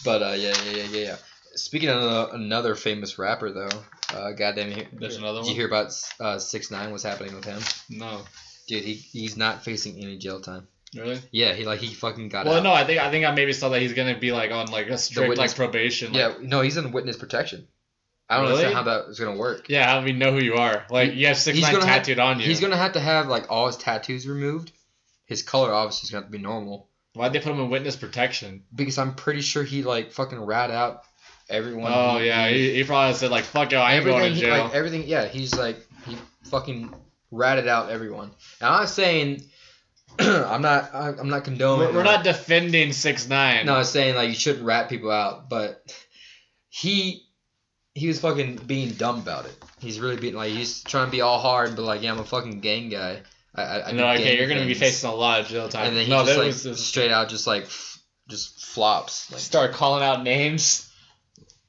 [0.04, 1.16] But uh, yeah, yeah, yeah, yeah, yeah.
[1.56, 3.84] Speaking of another, another famous rapper though,
[4.14, 5.46] uh, goddamn, he- There's another one.
[5.46, 6.92] Did you hear about uh, six nine?
[6.92, 7.62] What's happening with him?
[7.90, 8.22] No,
[8.68, 10.68] Dude, he he's not facing any jail time.
[10.96, 11.20] Really?
[11.32, 12.64] Yeah, he like he fucking got Well, out.
[12.64, 14.88] no, I think I think I maybe saw that he's gonna be like on like
[14.90, 16.14] a strict witness- like probation.
[16.14, 17.68] Yeah, no, he's in witness protection.
[18.32, 18.66] I don't Really?
[18.66, 19.68] understand how that is gonna work.
[19.70, 19.88] yeah.
[19.88, 20.86] How do we know who you are?
[20.90, 22.46] Like you have six He's nine gonna have- tattooed on you.
[22.46, 24.72] He's gonna have to have like all his tattoos removed.
[25.26, 27.96] His color obviously is gonna have to be normal Why'd they put him in witness
[27.96, 28.64] protection?
[28.74, 31.02] because I'm pretty sure he like fucking rat out
[31.50, 31.92] everyone.
[31.94, 34.20] Oh he- yeah, he, he probably said like fuck yo, I ain't everything.
[34.20, 34.64] going to he- jail.
[34.66, 35.04] like, everything.
[35.08, 35.78] Yeah, he's like
[36.08, 36.16] he
[36.46, 36.94] fucking
[37.32, 38.32] ratted out everyone.
[38.62, 39.44] Now I'm not saying
[40.20, 41.88] I'm not I'm not condoning.
[41.88, 43.66] we're, we're not defending six nine.
[43.66, 45.84] No, I was saying like you shouldn't rat people out, but
[46.70, 47.28] he
[47.94, 49.56] he was fucking being dumb about it.
[49.80, 52.26] He's really being like he's trying to be all hard, but like yeah, I'm a
[52.26, 53.22] fucking gang guy.
[53.56, 55.88] I, I, I no, okay, you're gonna be facing a lot of jail time.
[55.88, 59.32] And then he no, just like was just straight out just like f- just flops.
[59.32, 60.92] Like start calling out names.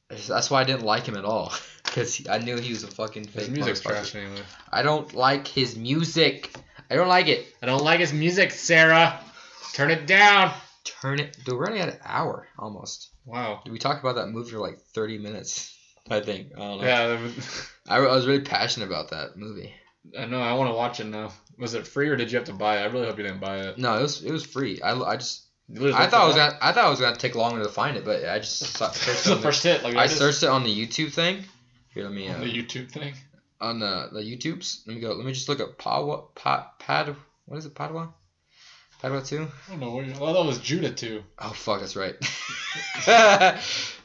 [0.09, 1.53] that's why I didn't like him at all
[1.84, 3.47] because I knew he was a fucking fake.
[3.47, 4.43] His music's trash anyway.
[4.70, 6.55] I don't like his music.
[6.91, 7.47] I don't like it.
[7.62, 9.20] I don't like his music, Sarah.
[9.74, 10.53] Turn it down.
[10.84, 11.36] Turn it.
[11.45, 13.11] Dude, we're running at an hour almost.
[13.24, 13.62] Wow.
[13.70, 15.76] We talked about that movie for like 30 minutes.
[16.11, 16.49] I think.
[16.57, 16.86] I don't know.
[16.86, 17.18] Yeah,
[17.88, 19.72] I, I was really passionate about that movie.
[20.18, 20.41] I know.
[20.41, 21.32] I want to watch it now.
[21.59, 22.82] Was it free or did you have to buy it?
[22.82, 23.78] I really hope you didn't buy it.
[23.78, 24.80] No, it was it was free.
[24.80, 25.45] I, I just
[25.78, 28.05] I thought it was gonna I thought it was gonna take longer to find it,
[28.05, 29.84] but I just saw- searched the first hit.
[29.84, 31.45] Like I searched it on the YouTube thing.
[31.93, 33.12] Here, let me uh, on the YouTube thing.
[33.61, 34.87] On the the YouTubes.
[34.87, 35.13] Let me go.
[35.13, 37.15] Let me just look up Padua Pad Pad.
[37.47, 37.75] What is it?
[37.75, 38.15] Padua.
[39.03, 39.47] Padua two.
[39.69, 39.91] I don't know.
[39.91, 41.23] What, well, that was Judah too.
[41.39, 42.19] Oh fuck, that's right.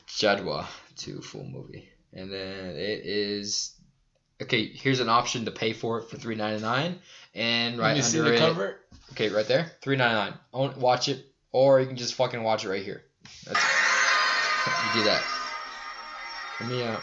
[0.07, 3.73] Judwaa two full movie, and then it is.
[4.41, 6.99] Okay, here's an option to pay for it for three ninety nine,
[7.33, 8.39] and right see under the it.
[8.39, 8.79] cover.
[9.11, 10.33] Okay, right there, three ninety nine.
[10.77, 13.03] Watch it, or you can just fucking watch it right here.
[13.45, 13.59] That's
[14.95, 15.23] you do that.
[16.61, 16.97] Let me uh.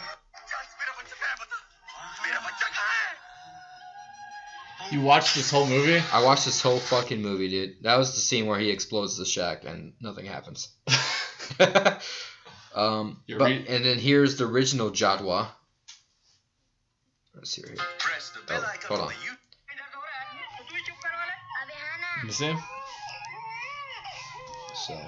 [4.91, 6.01] You watched this whole movie?
[6.11, 7.83] I watched this whole fucking movie, dude.
[7.83, 10.69] That was the scene where he explodes the shack and nothing happens.
[12.75, 15.47] um, You're but, re- and then here's the original Judwaa.
[17.35, 17.87] Let's see right here.
[17.97, 19.13] Press the bell Oh, hold on on.
[19.13, 19.37] the YouTube.
[22.25, 22.53] You see?
[24.75, 24.99] So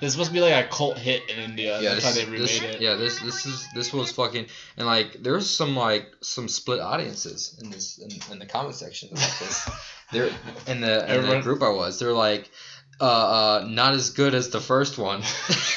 [0.00, 1.80] This is supposed to be like a cult hit in India.
[1.80, 2.80] yeah, That's this, how they remade this it.
[2.80, 7.58] yeah this this is this was fucking and like there's some like some split audiences
[7.62, 9.70] in this in, in the comment section about this.
[10.12, 10.30] They're
[10.66, 11.98] in the in the group I was.
[11.98, 12.50] They're like.
[12.98, 15.20] Uh, uh, not as good as the first one.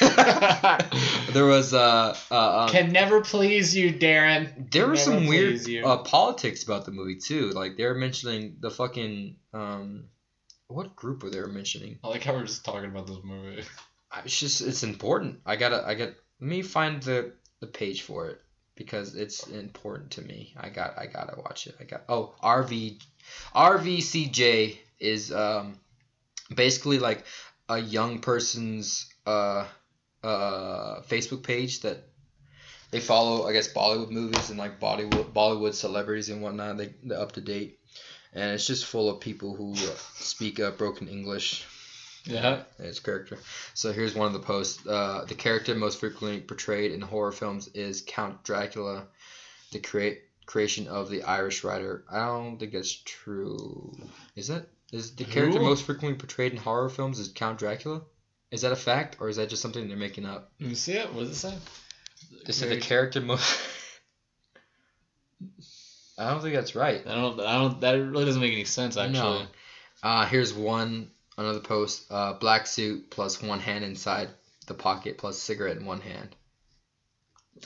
[1.34, 4.70] there was uh, uh, um, Can never please you, Darren.
[4.70, 7.50] there Can was some weird uh, politics about the movie too.
[7.50, 10.04] Like they were mentioning the fucking um,
[10.70, 11.98] what group were they mentioning?
[12.04, 13.64] I like how we're just talking about this movie.
[14.24, 15.40] It's just it's important.
[15.46, 16.08] I gotta I got
[16.40, 18.40] let me find the the page for it
[18.74, 20.54] because it's important to me.
[20.56, 21.76] I got I gotta watch it.
[21.80, 23.00] I got oh RV
[23.54, 25.78] RVCJ is um
[26.54, 27.24] basically like
[27.68, 29.66] a young person's uh
[30.24, 32.04] uh Facebook page that
[32.90, 36.78] they follow I guess Bollywood movies and like Bollywood Bollywood celebrities and whatnot.
[36.78, 37.78] They they're up to date.
[38.32, 39.74] And it's just full of people who
[40.14, 41.66] speak uh, broken English
[42.24, 42.62] Yeah.
[42.78, 43.38] his character.
[43.74, 44.86] So here's one of the posts.
[44.86, 49.06] Uh, the character most frequently portrayed in horror films is Count Dracula,
[49.72, 52.04] the create creation of the Irish writer.
[52.10, 53.96] I don't think that's true.
[54.36, 58.02] Is that is the character most frequently portrayed in horror films is Count Dracula?
[58.50, 60.50] Is that a fact or is that just something they're making up?
[60.58, 61.12] You see it?
[61.14, 61.54] What does it say?
[62.44, 63.60] They said the character most.
[66.18, 67.06] I don't think that's right.
[67.06, 67.40] I don't.
[67.40, 67.80] I don't.
[67.80, 68.96] That really doesn't make any sense.
[68.96, 69.14] Actually.
[69.14, 69.46] No.
[70.02, 71.10] Uh, here's one
[71.40, 72.04] another post.
[72.10, 74.28] Uh, black suit plus one hand inside
[74.66, 76.34] the pocket plus cigarette in one hand.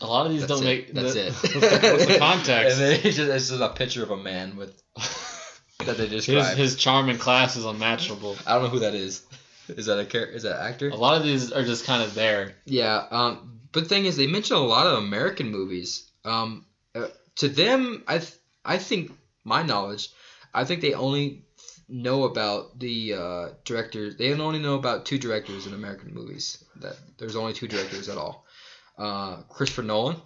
[0.01, 0.65] A lot of these That's don't it.
[0.67, 0.95] make.
[0.95, 1.33] That's the- it.
[1.93, 2.79] What's the, context?
[2.81, 4.83] and it's just, it's just a picture of a man with
[5.85, 6.57] that they his describe.
[6.57, 8.37] his charm in class is unmatchable.
[8.47, 9.23] I don't know who that is.
[9.69, 10.89] Is that a char- Is that an actor?
[10.91, 12.55] A lot of these are just kind of there.
[12.65, 13.07] Yeah.
[13.11, 13.61] Um.
[13.73, 16.11] But the thing is, they mention a lot of American movies.
[16.25, 16.67] Um.
[16.95, 18.33] Uh, to them, I th-
[18.65, 19.13] I think
[19.45, 20.11] my knowledge,
[20.53, 21.45] I think they only
[21.89, 24.17] know about the uh, directors.
[24.17, 26.65] They only know about two directors in American movies.
[26.81, 28.47] That there's only two directors at all.
[28.97, 30.17] Uh, Christopher Nolan.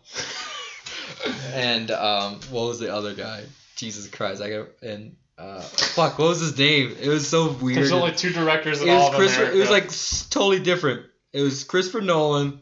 [1.53, 3.45] and um, what was the other guy?
[3.77, 4.43] Jesus Christ!
[4.43, 6.19] I got and uh, fuck.
[6.19, 6.97] What was his name?
[7.01, 7.79] It was so weird.
[7.79, 9.53] There's only two directors in It all was Christopher.
[9.53, 9.91] It was like
[10.31, 11.07] totally different.
[11.33, 12.61] It was Christopher Nolan,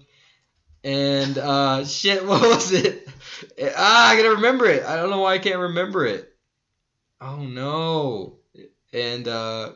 [0.85, 2.25] and uh, shit.
[2.27, 3.09] What was it?
[3.77, 4.85] Ah, I gotta remember it.
[4.85, 6.33] I don't know why I can't remember it.
[7.21, 8.39] Oh no.
[8.93, 9.73] And uh,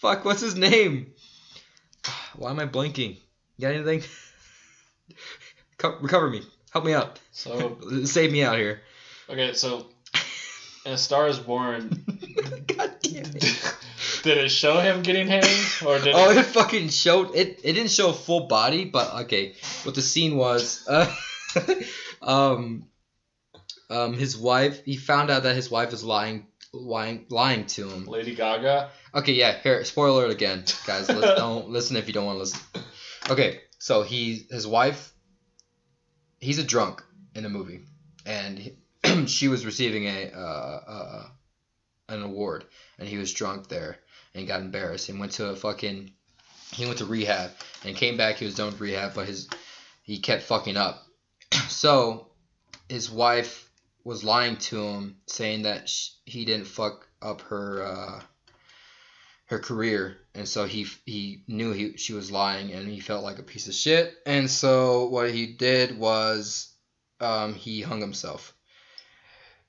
[0.00, 0.24] fuck.
[0.24, 1.12] What's his name?
[2.36, 3.18] Why am I blanking?
[3.56, 4.02] You got anything?
[5.78, 6.42] Co- recover me.
[6.70, 7.18] Help me out.
[7.32, 8.80] so Save me out here.
[9.28, 9.52] okay.
[9.54, 9.86] So
[10.84, 11.88] in A Star Is Born,
[12.66, 13.74] God damn it.
[14.22, 16.38] did it show him getting hanged or did Oh, it?
[16.38, 17.60] it fucking showed it.
[17.64, 19.54] It didn't show a full body, but okay.
[19.84, 21.12] What the scene was, uh,
[22.22, 22.86] um,
[23.90, 24.82] um, his wife.
[24.84, 28.04] He found out that his wife is lying, lying, lying to him.
[28.04, 28.90] Lady Gaga.
[29.14, 29.58] Okay, yeah.
[29.62, 31.08] Here, spoiler alert again, guys.
[31.08, 32.60] Let's, don't listen if you don't want to listen.
[33.30, 35.12] Okay, so he, his wife.
[36.40, 37.02] He's a drunk
[37.34, 37.80] in the movie,
[38.24, 38.76] and he,
[39.26, 41.26] she was receiving a uh, uh,
[42.08, 42.64] an award,
[42.98, 43.98] and he was drunk there
[44.34, 46.12] and got embarrassed and went to a fucking.
[46.72, 47.50] He went to rehab
[47.84, 48.36] and came back.
[48.36, 49.48] He was done with rehab, but his
[50.02, 51.02] he kept fucking up.
[51.68, 52.28] so
[52.88, 53.67] his wife
[54.08, 57.82] was lying to him, saying that sh he didn't fuck up her.
[57.84, 58.20] Uh,
[59.48, 63.38] her career, and so he he knew he she was lying, and he felt like
[63.38, 64.14] a piece of shit.
[64.26, 66.70] And so what he did was,
[67.18, 68.54] um, he hung himself.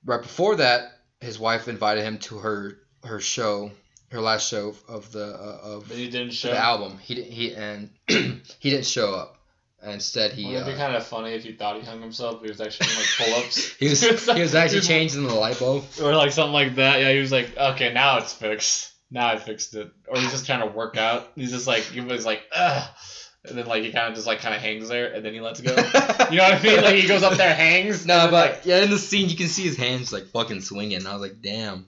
[0.04, 3.72] Right before that, his wife invited him to her her show,
[4.12, 6.50] her last show of the uh, of But he didn't show.
[6.50, 6.98] the album.
[6.98, 9.39] He he and he didn't show up.
[9.82, 12.40] Instead, he Wouldn't it be uh, kind of funny if he thought he hung himself,
[12.40, 13.76] but he was actually doing like pull-ups.
[13.80, 14.02] he was
[14.36, 15.86] he was actually changing the light bulb.
[16.02, 17.00] or like something like that.
[17.00, 18.92] Yeah, he was like, okay, now it's fixed.
[19.10, 19.90] Now I fixed it.
[20.08, 21.32] Or he's just trying to work out.
[21.36, 22.90] He's just like he was like, ugh,
[23.46, 25.40] and then like he kind of just like kind of hangs there, and then he
[25.40, 25.72] lets go.
[25.72, 25.78] You
[26.38, 26.84] know what I mean?
[26.84, 28.06] Like he goes up there, hangs.
[28.10, 31.08] No, but like, yeah, in the scene you can see his hands like fucking swinging.
[31.08, 31.88] I was like, damn.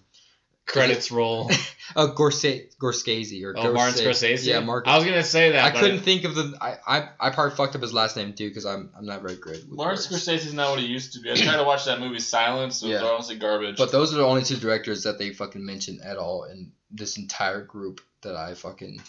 [0.65, 1.49] Credits roll.
[1.93, 2.45] Oh, Gorse-
[2.79, 4.45] Gorscase or Oh, Martin Scorsese.
[4.45, 4.87] Yeah, Mark.
[4.87, 5.75] I was gonna say that.
[5.75, 6.57] I couldn't think of the.
[6.61, 9.35] I, I I probably fucked up his last name too because I'm I'm not very
[9.35, 9.57] good.
[9.67, 10.07] With Martin words.
[10.07, 11.29] Scorsese's not what he used to be.
[11.29, 12.81] I tried to watch that movie Silence.
[12.81, 13.75] It was honestly garbage.
[13.75, 17.17] But those are the only two directors that they fucking mention at all in this
[17.17, 19.01] entire group that I fucking.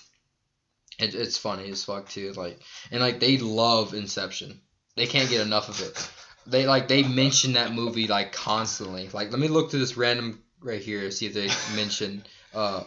[0.99, 2.59] It, it's funny as fuck too, like
[2.91, 4.61] and like they love Inception.
[4.97, 6.11] They can't get enough of it.
[6.49, 9.09] They like they mention that movie like constantly.
[9.13, 12.85] Like let me look through this random right here see if they mention uh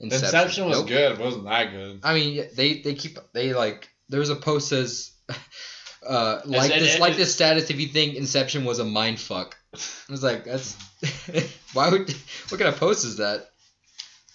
[0.00, 0.24] Inception.
[0.26, 0.88] Inception was Nope.
[0.88, 1.12] good.
[1.12, 2.00] It wasn't that good.
[2.02, 3.88] I mean, they they keep they like.
[4.08, 5.12] There's a post says,
[6.06, 7.70] uh, like it- this it- like it- this status.
[7.70, 9.78] If you think Inception was a mind fuck, I
[10.10, 10.76] was like, that's
[11.72, 12.10] why would
[12.48, 13.48] what kind of post is that?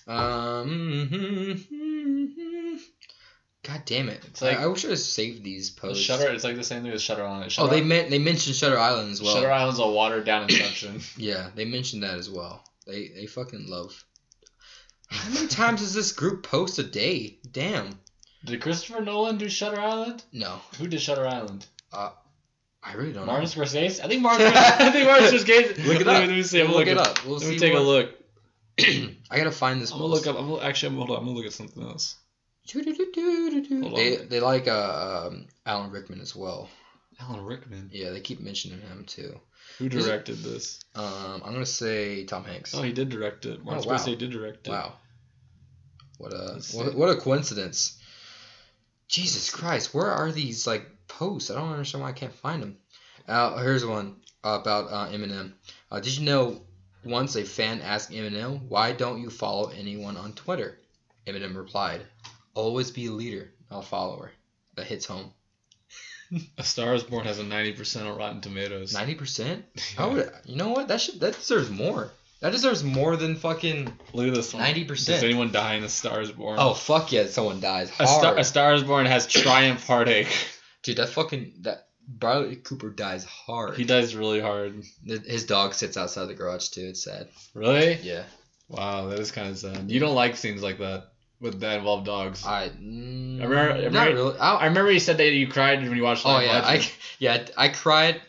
[0.07, 1.65] Um,
[3.63, 4.23] God damn it!
[4.25, 6.01] It's like- I, I wish I had saved these posts.
[6.03, 6.29] Shutter.
[6.31, 7.51] It's like the same thing as Shutter Island.
[7.51, 9.35] Shutter Oh, they meant they mentioned Shutter Island as well.
[9.35, 11.01] Shutter Island's a watered down Inception.
[11.17, 12.63] Yeah, they mentioned that as well.
[12.89, 14.03] They they fucking love.
[15.09, 17.39] How many times does this group post a day?
[17.51, 17.99] Damn.
[18.45, 20.23] Did Christopher Nolan do Shutter Island?
[20.31, 21.65] No, Who did Shutter Island?
[21.91, 22.11] Uh,
[22.81, 24.03] I really don't Martin Scorsese.
[24.03, 24.47] I think Martin.
[24.55, 25.85] I think Martin Scorsese.
[25.85, 26.21] Look it Let up.
[26.21, 26.61] me, let me see.
[26.61, 26.93] I'm Look looking.
[26.93, 27.25] it up.
[27.25, 28.15] We'll Let see me take what- a look.
[28.79, 29.91] I gotta find this.
[29.91, 30.37] I'm gonna look up.
[30.39, 30.93] I'm gonna, actually.
[30.93, 31.17] I'm, hold on.
[31.17, 32.15] I'm gonna look at something else.
[32.71, 34.29] Hold They on.
[34.29, 36.69] they like uh, um, Alan Rickman as well.
[37.19, 37.89] Alan Rickman.
[37.91, 39.37] Yeah, they keep mentioning him too.
[39.79, 40.81] Who directed this?
[40.93, 42.75] Um, I'm gonna say Tom Hanks.
[42.75, 43.63] Oh, he did direct it.
[43.63, 43.97] Martin Oh, wow.
[43.97, 44.71] Scorsese did direct it.
[44.71, 44.93] Wow.
[46.17, 47.97] What a what, what a coincidence.
[49.07, 51.49] Jesus Christ, where are these like posts?
[51.49, 52.77] I don't understand why I can't find them.
[53.27, 55.53] Uh, here's one about uh, Eminem.
[55.89, 56.61] Uh, did you know
[57.05, 60.77] once a fan asked Eminem, "Why don't you follow anyone on Twitter?"
[61.25, 62.05] Eminem replied,
[62.53, 64.31] "Always be a leader, not a follower."
[64.75, 65.33] That hits home.
[66.57, 68.93] A Star Is Born has a 90% on Rotten Tomatoes.
[68.93, 69.65] Ninety percent.
[69.97, 70.31] I would.
[70.45, 70.87] You know what?
[70.87, 71.19] That should.
[71.19, 72.11] That deserves more.
[72.41, 76.21] That deserves more than fucking Look at this ninety Does anyone die in A Star
[76.21, 76.57] Is Born?
[76.59, 77.25] Oh fuck yeah!
[77.25, 78.19] Someone dies A hard.
[78.21, 80.33] Star, a Star Is Born has Triumph Heartache.
[80.83, 83.75] Dude, that fucking that Bradley Cooper dies hard.
[83.75, 84.83] He dies really hard.
[85.05, 86.87] His dog sits outside the garage too.
[86.87, 87.27] It's sad.
[87.53, 87.95] Really?
[87.95, 88.23] Yeah.
[88.69, 89.91] Wow, that is kind of sad.
[89.91, 91.09] You don't like scenes like that
[91.41, 92.45] with that involve dogs.
[92.45, 92.69] I.
[92.69, 94.39] Mm, I remember- I not remember- really.
[94.39, 96.25] I, I remember you said that you cried when you watched.
[96.25, 98.21] oh Lion yeah, I yeah I cried.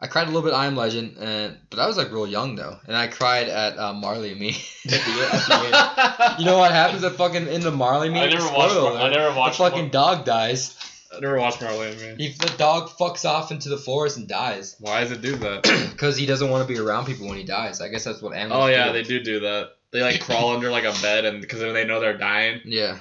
[0.00, 0.52] I cried a little bit.
[0.52, 3.78] I am Legend, and but I was like real young though, and I cried at
[3.78, 4.50] uh, Marley and Me.
[4.50, 6.34] at the, at the end.
[6.40, 8.20] You know what happens at fucking in the Marley Me?
[8.20, 8.72] I never watched.
[8.72, 9.58] Spoiler Mar- I never watched.
[9.58, 10.76] The fucking dog dies.
[11.16, 12.26] I never watched Marley and Me.
[12.26, 15.62] If the dog fucks off into the forest and dies Why does it do that?
[15.92, 17.80] because he doesn't want to be around people when he dies.
[17.80, 18.64] I guess that's what animals.
[18.64, 18.92] oh yeah, do.
[18.94, 19.70] they do do that.
[19.94, 22.60] They like crawl under like a bed and because they know they're dying.
[22.64, 22.98] Yeah.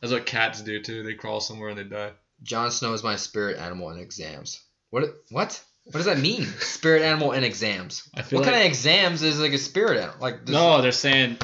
[0.00, 1.02] That's what cats do too.
[1.02, 2.12] They crawl somewhere and they die.
[2.42, 4.60] Jon Snow is my spirit animal in exams.
[4.88, 5.04] What?
[5.30, 5.62] What?
[5.84, 6.44] What does that mean?
[6.60, 8.08] spirit animal in exams.
[8.14, 10.16] What like kind of exams is like a spirit animal?
[10.20, 11.36] Like this- no, they're saying.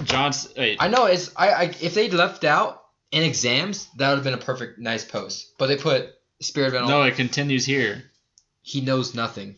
[0.56, 2.82] Wait, I know it's I, I if they left out
[3.12, 6.08] in exams that would have been a perfect nice post, but they put
[6.40, 6.88] spirit animal.
[6.88, 8.04] no, it continues here.
[8.62, 9.56] He knows nothing.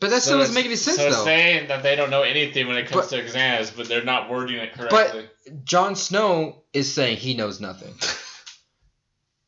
[0.00, 1.24] But that still doesn't make any sense so it's though.
[1.24, 4.28] saying that they don't know anything when it comes But- to exams, but they're not
[4.30, 5.28] wording it correctly.
[5.46, 7.94] But Jon Snow is saying he knows nothing.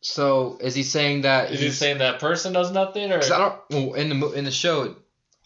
[0.04, 1.52] So is he saying that?
[1.52, 3.60] Is he he's- saying that person knows nothing, or I don't.
[3.70, 4.96] Well, in the in the show,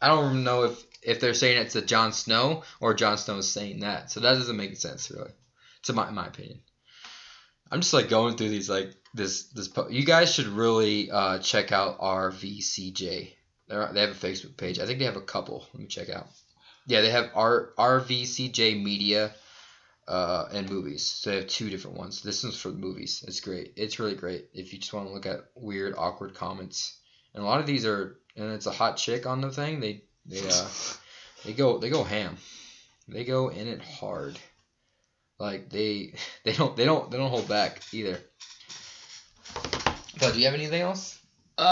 [0.01, 3.37] I don't even know if if they're saying it to Jon Snow or Jon Snow
[3.37, 4.11] is saying that.
[4.11, 5.32] So that doesn't make sense really,
[5.82, 6.61] to my my opinion.
[7.70, 9.68] I'm just like going through these like this this.
[9.68, 13.32] Po- you guys should really uh, check out RVCJ.
[13.69, 14.79] They're, they have a Facebook page.
[14.79, 15.67] I think they have a couple.
[15.73, 16.29] Let me check out.
[16.87, 19.33] Yeah, they have R RVCJ Media
[20.07, 21.07] uh, and movies.
[21.07, 22.23] So they have two different ones.
[22.23, 23.25] This one's for movies.
[23.27, 23.73] It's great.
[23.77, 26.97] It's really great if you just want to look at weird, awkward comments.
[27.35, 29.81] And a lot of these are, and it's a hot chick on the thing.
[29.81, 30.69] They they uh
[31.45, 32.37] they go they go ham.
[33.09, 34.39] They go in it hard.
[35.39, 36.14] Like they
[36.45, 38.19] they don't they don't they don't hold back either.
[40.19, 41.19] But do you have anything else?
[41.59, 41.63] Uh,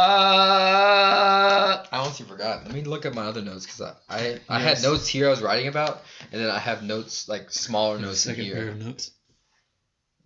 [1.92, 2.64] I honestly forgot.
[2.64, 5.30] Let me look at my other notes because I I, I had notes here I
[5.30, 8.54] was writing about, and then I have notes like smaller notes in second here.
[8.54, 9.10] pair of notes.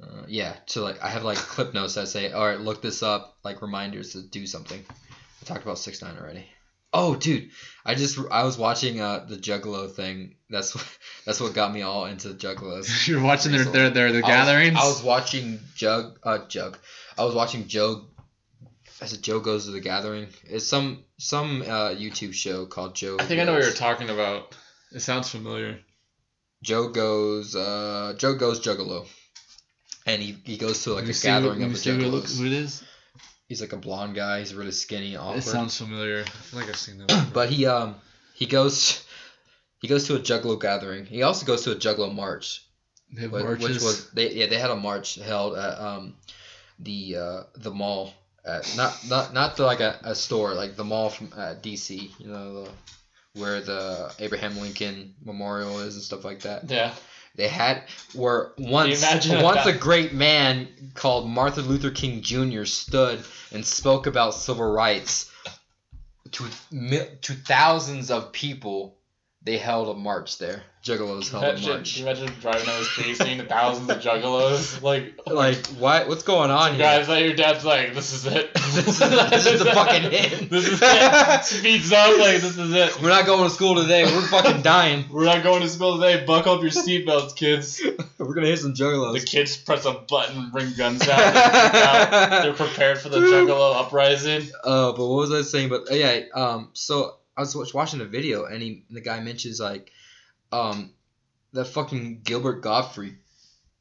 [0.03, 3.03] Uh, yeah, to like I have like clip notes that say, all right, look this
[3.03, 4.85] up, like reminders to do something.
[4.91, 6.47] I talked about six nine already.
[6.93, 7.51] Oh, dude,
[7.85, 10.37] I just I was watching uh the Juggalo thing.
[10.49, 10.87] That's what
[11.27, 13.07] that's what got me all into Juggalos.
[13.09, 14.77] You're watching their their their, their I was- gatherings.
[14.81, 16.79] I was watching Jug uh Jug.
[17.19, 18.05] I was watching Joe.
[19.01, 20.27] I said Joe goes to the gathering.
[20.45, 23.17] It's some some uh YouTube show called Joe.
[23.21, 24.57] I think I know what you're talking about.
[24.93, 25.79] It sounds familiar.
[26.63, 29.07] Joe goes uh Joe goes Juggalo.
[30.07, 32.39] And he, he goes to like a gathering who- of the me see who, Juggalos.
[32.39, 32.83] who it is.
[33.47, 34.41] He's like a blonde guy.
[34.41, 35.39] He's really skinny, awkward.
[35.39, 36.25] It sounds familiar.
[36.53, 37.29] Like I've seen that.
[37.33, 37.95] but he um
[38.35, 39.05] he goes
[39.81, 41.07] he goes to a Juggalo gathering.
[41.07, 42.65] He also goes to a Juggalo march,
[43.13, 43.69] they have wh- marches.
[43.69, 46.17] which was they yeah they had a march held at um
[46.81, 48.13] the uh the mall
[48.45, 52.11] at not not not the, like a, a store like the mall from at DC
[52.19, 52.71] you know the
[53.35, 56.71] where the Abraham Lincoln Memorial is and stuff like that.
[56.71, 56.93] yeah.
[57.37, 57.85] They had
[58.15, 62.65] where once once a great man called Martin Luther King Jr.
[62.65, 63.23] stood
[63.53, 65.31] and spoke about civil rights
[66.33, 66.45] to
[67.23, 68.98] to thousands of people
[69.43, 70.63] they held a march there.
[70.85, 71.95] Juggalos held a march.
[71.95, 74.81] can you imagine driving down the street seeing thousands of juggalos?
[74.83, 76.09] Like, Like what?
[76.09, 76.79] What's going on here?
[76.81, 78.51] guys, like your dad's like, this is it.
[78.69, 80.51] This is- this is the fucking hit.
[80.51, 81.45] This is it.
[81.45, 83.01] Speeds up, like, this is it.
[83.03, 84.05] We're not going to school today.
[84.05, 85.05] We're fucking dying.
[85.11, 86.25] We're not going to school today.
[86.25, 87.83] Buckle up your seatbelts, kids.
[88.19, 89.19] We're gonna hit some juggalos.
[89.19, 91.17] The kids press a button, bring guns out.
[91.19, 92.43] They freak out.
[92.43, 94.43] They're prepared for the juggalo uprising.
[94.65, 95.69] Uh, but what was I saying?
[95.71, 99.61] But uh, yeah, um, so I was watching a video and he, the guy mentions
[99.61, 99.93] like,
[100.51, 100.93] um,
[101.53, 103.17] that fucking Gilbert Godfrey,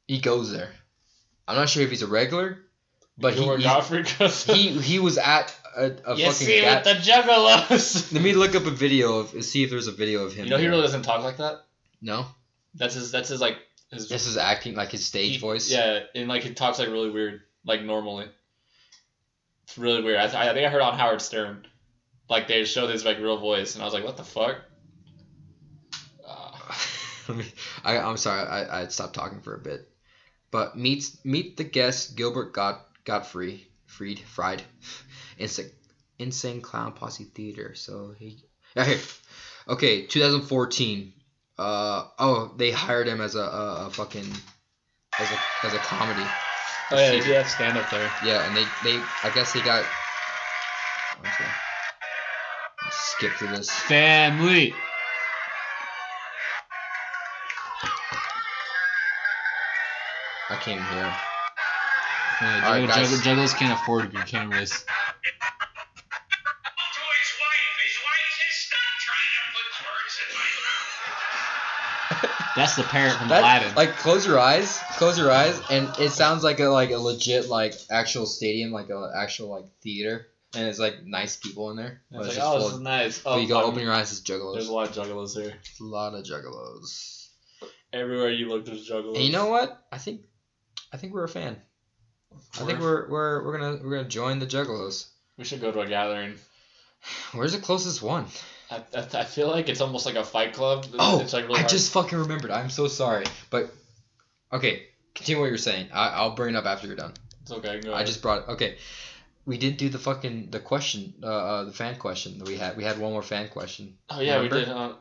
[0.07, 0.69] he goes there.
[1.47, 2.59] I'm not sure if he's a regular,
[3.17, 4.43] but he Gilbert he, Godfrey goes.
[4.43, 6.31] he he was at a, a you fucking.
[6.33, 8.13] see with the juggalos.
[8.13, 10.45] Let me look up a video of see if there's a video of him.
[10.45, 10.71] You know he there.
[10.71, 11.63] really doesn't talk like that.
[12.01, 12.25] no.
[12.75, 13.11] That's his.
[13.11, 13.57] That's his like
[13.91, 14.07] his.
[14.07, 15.71] This is acting like his stage he- voice.
[15.71, 18.27] Yeah, and like he talks like really weird, like normally.
[19.63, 20.17] It's really weird.
[20.19, 21.65] I, th- I think I heard on Howard Stern,
[22.29, 24.57] like they showed his like real voice, and I was like, what the fuck.
[26.25, 26.51] Uh,
[27.83, 29.87] I, I'm sorry, I, I stopped talking for a bit.
[30.51, 34.63] But meet meet the guest Gilbert God, Godfrey Freed Fried,
[35.37, 35.71] Insane
[36.19, 37.73] Insane Clown Posse Theater.
[37.75, 38.37] So he
[38.75, 38.99] yeah here,
[39.67, 41.13] okay, 2014.
[41.57, 44.29] Uh oh, they hired him as a, a, a fucking
[45.19, 46.23] as a as a comedy.
[46.91, 48.09] oh yeah, they do have stand up there.
[48.23, 49.83] Yeah, and they they I guess they got.
[52.87, 52.93] Okay.
[52.95, 53.69] Let's skip through this.
[53.69, 54.73] Family.
[60.49, 61.13] I can't hear.
[62.41, 63.21] Yeah, Alright, jugg- guys.
[63.23, 64.69] jugg- can't afford to be cameras.
[64.69, 64.85] to his
[67.41, 67.75] wife.
[67.83, 70.49] His wife says, "Stop trying to put words in my
[72.31, 73.75] mouth." That's the parent from That- Aladdin.
[73.75, 77.49] Like close your eyes, close your eyes, and it sounds like a like a legit
[77.49, 80.27] like actual stadium, like a actual like theater,
[80.57, 82.01] and it's like nice people in there.
[82.11, 83.21] It's it's like, oh, this is nice.
[83.25, 83.69] Oh, but you go fuck.
[83.69, 85.53] open your eyes, it's There's a lot of juggalos here.
[85.79, 87.27] a lot of juggalos.
[87.93, 89.15] Everywhere you look, there's juggalos.
[89.15, 89.85] And you know what?
[89.91, 90.21] I think,
[90.91, 91.57] I think we're a fan.
[92.59, 95.07] I think we're we're we're gonna we're gonna join the juggalos.
[95.37, 96.35] We should go to a gathering.
[97.33, 98.25] Where's the closest one?
[98.69, 100.87] I, I, I feel like it's almost like a fight club.
[100.99, 101.69] Oh, it's like really I hard.
[101.69, 102.51] just fucking remembered.
[102.51, 103.71] I'm so sorry, but
[104.51, 104.83] okay,
[105.13, 105.89] continue what you're saying.
[105.93, 107.13] I, I'll bring it up after you're done.
[107.43, 107.79] It's okay.
[107.79, 108.51] Go I just brought it.
[108.51, 108.77] Okay,
[109.47, 112.75] we did do the fucking the question, uh, uh the fan question that we had.
[112.77, 113.97] We had one more fan question.
[114.09, 114.67] Oh yeah, we did.
[114.67, 114.93] Uh,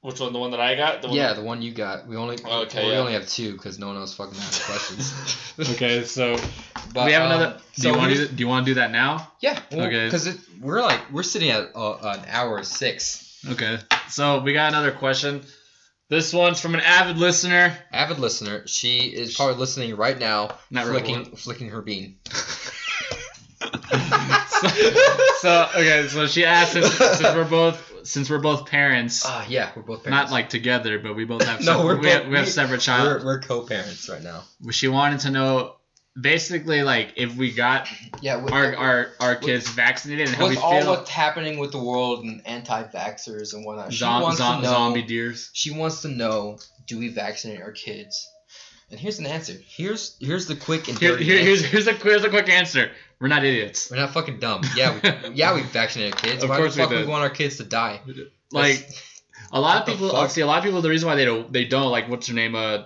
[0.00, 0.32] which one?
[0.32, 1.00] The one that I got.
[1.00, 2.06] The one yeah, the one you got.
[2.06, 5.14] We only Okay, well, we only have two because no one else fucking asked questions.
[5.74, 6.36] Okay, so
[6.94, 7.60] But, we have um, another.
[7.74, 8.28] Do so you want to?
[8.28, 9.32] Do you want to do that now?
[9.40, 9.60] Yeah.
[9.70, 10.06] Well, Okay.
[10.06, 13.40] Because we're like we're sitting at uh, an hour six.
[13.48, 13.78] Okay.
[14.08, 15.42] So we got another question.
[16.08, 17.76] This one's from an avid listener.
[17.92, 22.18] Avid listener, she is probably listening right now, Not flicking flicking her bean.
[24.48, 24.68] so,
[25.40, 29.70] so okay, so she asked since, since we're both since we're both parents, Ah, yeah,
[29.76, 32.28] we're both not like together, but we both have No, separate, we're we, both- have,
[32.28, 33.24] we have we- separate we're, child.
[33.24, 34.44] we're co-parents right now.
[34.70, 35.74] She wanted to know
[36.20, 37.88] basically like if we got
[38.20, 40.90] Yeah, with, our our, our kids vaccinated and how we with all feel.
[40.90, 44.72] what's happening with the world and anti-vaxxers and whatnot, she Zom- wants zom- to know.
[44.72, 45.50] zombie deers.
[45.52, 48.26] She wants to know: Do we vaccinate our kids?
[48.90, 49.52] And here's an answer.
[49.66, 52.90] Here's here's the quick and Here, dirty here, here's here's a here's a quick answer.
[53.20, 53.90] We're not idiots.
[53.90, 54.62] We're not fucking dumb.
[54.76, 56.42] Yeah, we, yeah, we vaccinated our kids.
[56.44, 57.06] Of Why course the we fuck would did.
[57.06, 58.00] we want our kids to die?
[58.52, 58.88] Like
[59.52, 60.30] a lot of people, fuck?
[60.30, 60.82] see a lot of people.
[60.82, 62.84] The reason why they don't they don't like what's her name uh,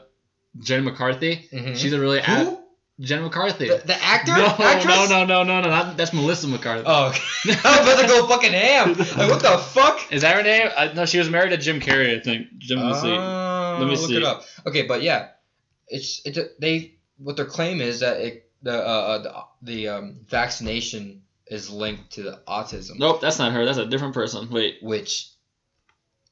[0.60, 1.48] Jen McCarthy.
[1.52, 1.76] Mhm.
[1.76, 2.58] She's a really ad-
[3.00, 3.68] Jen McCarthy.
[3.68, 4.32] The, the actor?
[4.32, 4.84] no, Actress?
[4.84, 6.84] no, no, no, no, no, not, that's Melissa McCarthy.
[6.86, 7.20] Oh, okay.
[7.64, 8.92] I was about to go fucking ham.
[8.94, 10.12] Like, what the fuck?
[10.12, 10.68] Is that her name?
[10.76, 12.46] I, no, she was married to Jim Carrey, I think.
[12.58, 13.12] Jim, let me see.
[13.16, 14.16] Uh, Let me look see.
[14.18, 14.44] it up.
[14.66, 15.28] Okay, but yeah,
[15.88, 16.60] it's it.
[16.60, 21.70] They what their claim is that it the uh, uh, the the um, vaccination is
[21.70, 22.98] linked to the autism.
[22.98, 23.64] Nope, that's not her.
[23.64, 24.48] That's a different person.
[24.50, 25.28] Wait, Which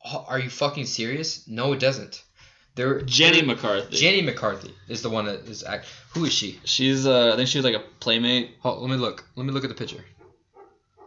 [0.05, 1.47] are you fucking serious?
[1.47, 2.22] No, it doesn't.
[2.76, 3.97] There, Jenny McCarthy.
[3.97, 5.87] Jenny McCarthy is the one that is act.
[6.14, 6.61] Who is she?
[6.64, 8.53] She's uh, I think she was like a playmate.
[8.61, 9.26] Hold, let me look.
[9.37, 10.05] Let me look at the picture.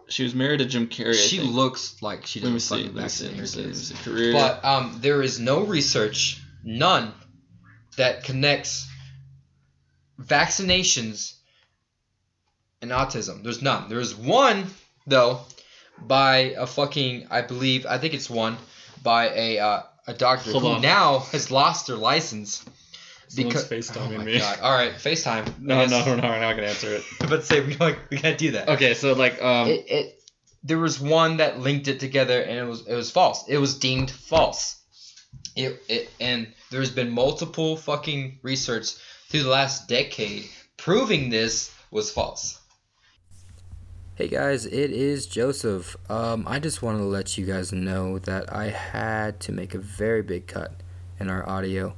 [0.10, 1.16] She was married to Jim Carrey.
[1.16, 2.76] She looks like she doesn't see.
[2.84, 3.28] fucking Let me see.
[3.28, 3.60] vaccinate her see.
[3.60, 3.94] Let me kids.
[4.04, 4.34] Career.
[4.34, 7.14] But um, there is no research, none,
[7.98, 8.88] that connects
[10.26, 11.34] vaccinations
[12.82, 13.44] and autism.
[13.44, 13.90] There's none.
[13.90, 14.66] There's one
[15.08, 15.41] though,
[16.00, 18.58] by a fucking I believe I think it's one
[19.02, 20.82] by a uh, a doctor Hold who on.
[20.82, 22.64] now has lost their license.
[23.28, 24.38] Someone's Because FaceTiming oh my me.
[24.40, 24.60] god!
[24.62, 25.52] All right, FaceTime.
[25.60, 27.04] No, no, no, no, we're not gonna answer it.
[27.30, 28.70] But say we like we can't do that.
[28.70, 30.20] Okay, so like um, It, it
[30.64, 33.48] there was one that linked it together and it was it was false.
[33.48, 34.80] It was deemed false.
[35.56, 38.94] It, it and there's been multiple fucking research
[39.34, 40.47] through the last decade
[40.77, 42.61] proving this was false.
[44.14, 45.95] Hey guys, it is Joseph.
[46.07, 49.80] Um, I just wanted to let you guys know that I had to make a
[49.80, 50.76] very big cut
[51.19, 51.95] in our audio.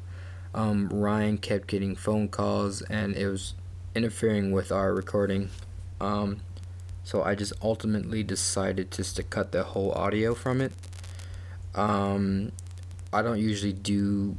[0.54, 3.54] Um, Ryan kept getting phone calls and it was
[3.94, 5.50] interfering with our recording.
[6.00, 6.40] Um,
[7.04, 10.72] so I just ultimately decided just to cut the whole audio from it.
[11.74, 12.54] Um,
[13.12, 14.38] I don't usually do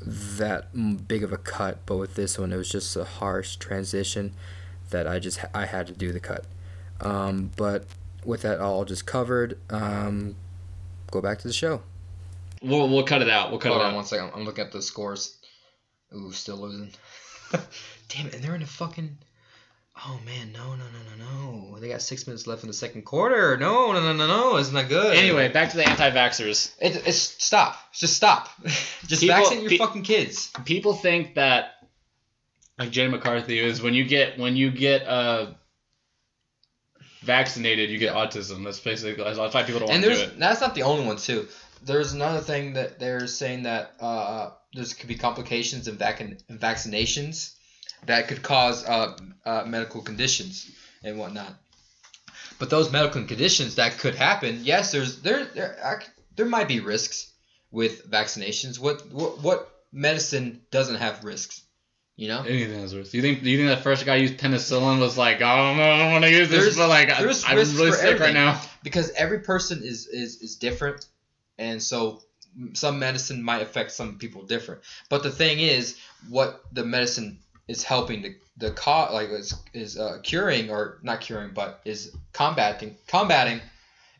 [0.00, 4.32] that big of a cut, but with this one, it was just a harsh transition
[4.90, 6.44] that I just I had to do the cut.
[7.00, 7.86] Um, but
[8.24, 10.36] with that all just covered, um,
[11.10, 11.82] go back to the show.
[12.62, 13.50] We'll we'll cut it out.
[13.50, 13.96] We'll cut Hold it on out.
[13.96, 14.30] one second.
[14.34, 15.36] I'm looking at the scores.
[16.14, 16.90] Ooh, still losing.
[18.08, 18.34] Damn it!
[18.34, 19.16] And they're in the fucking.
[20.06, 21.78] Oh man, no, no, no, no, no!
[21.78, 23.56] They got six minutes left in the second quarter.
[23.58, 24.56] No, no, no, no, no!
[24.56, 25.16] It's not that good.
[25.16, 26.72] Anyway, back to the anti-vaxxers.
[26.80, 27.76] it, it's stop.
[27.92, 28.48] Just stop.
[29.06, 30.50] Just People- vaccinate your pe- fucking kids.
[30.64, 31.72] People think that
[32.78, 35.52] like Jenny McCarthy is when you get when you get uh
[37.22, 38.64] vaccinated, you get autism.
[38.64, 40.38] That's basically that's why people don't And want to do there's it.
[40.38, 41.46] that's not the only one too.
[41.84, 46.36] There's another thing that they're saying that uh, there's could be complications in, vac- in
[46.50, 47.54] vaccinations
[48.06, 50.70] that could cause uh, uh, medical conditions
[51.02, 51.54] and whatnot.
[52.58, 56.02] But those medical conditions that could happen, yes, there's there there
[56.36, 57.32] there might be risks
[57.70, 58.78] with vaccinations.
[58.78, 61.62] What what, what medicine doesn't have risks?
[62.16, 62.42] You know.
[62.42, 63.12] Anything has risk.
[63.12, 63.42] Do you think?
[63.42, 66.12] Do you think that first guy used penicillin was like, I don't know, I don't
[66.12, 68.60] want to use this, There's- but like, I, I'm risks really sick right now.
[68.82, 71.06] because every person is is is different
[71.56, 72.20] and so
[72.72, 75.96] some medicine might affect some people different but the thing is
[76.28, 77.38] what the medicine
[77.70, 82.14] is helping the the co- like is is uh, curing or not curing but is
[82.32, 83.60] combating combating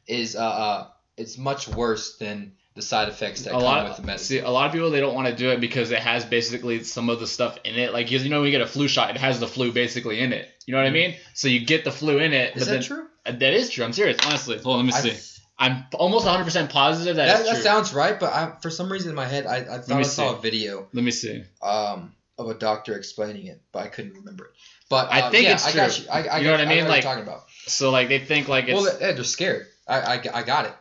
[0.07, 0.87] is uh, uh
[1.17, 4.39] it's much worse than the side effects that a come lot with the medicine see
[4.39, 7.11] a lot of people they don't want to do it because it has basically some
[7.11, 7.93] of the stuff in it.
[7.93, 10.33] Like you know when you get a flu shot, it has the flu basically in
[10.33, 10.49] it.
[10.67, 11.17] You know what I mean?
[11.35, 12.57] So you get the flu in it.
[12.57, 13.85] is but that then, true Uh, That is true.
[13.85, 14.19] I'm serious.
[14.25, 14.87] Honestly, hold on.
[14.87, 15.27] Let me I- see.
[15.63, 19.11] I'm almost 100 percent positive that, that, that sounds right but I, for some reason
[19.11, 21.45] in my head I, I thought I saw a video Let me see.
[21.61, 24.51] um, of a doctor explaining it, but I couldn't remember it.
[24.89, 26.05] But I uh, think yeah, it's I got true.
[26.05, 26.11] you.
[26.11, 26.85] I, I You know what I mean?
[26.85, 27.45] know Like, talking about.
[27.67, 29.67] So like they think like it's Well, they, they're scared.
[29.87, 30.75] I, I, I got it.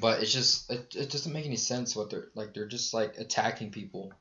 [0.00, 2.52] But it's just it, it doesn't make any sense what they're like.
[2.52, 4.12] They're just like attacking people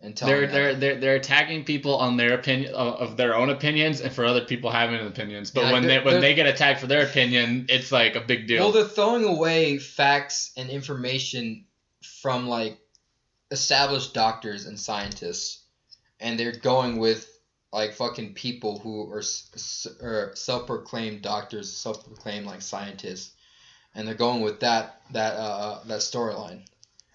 [0.00, 3.50] and telling they're they're they're they're attacking people on their opinion of, of their own
[3.50, 5.50] opinions and for other people having opinions.
[5.50, 8.48] But Yeah, when they when they get attacked for their opinion, it's like a big
[8.48, 8.64] deal.
[8.64, 11.66] Well, they're throwing away facts and information
[12.22, 12.78] from like
[13.50, 15.64] established doctors and scientists,
[16.20, 17.30] and they're going with
[17.72, 19.22] like fucking people who are,
[20.02, 23.32] are self-proclaimed doctors, self-proclaimed like scientists,
[23.94, 26.62] and they're going with that that uh that storyline,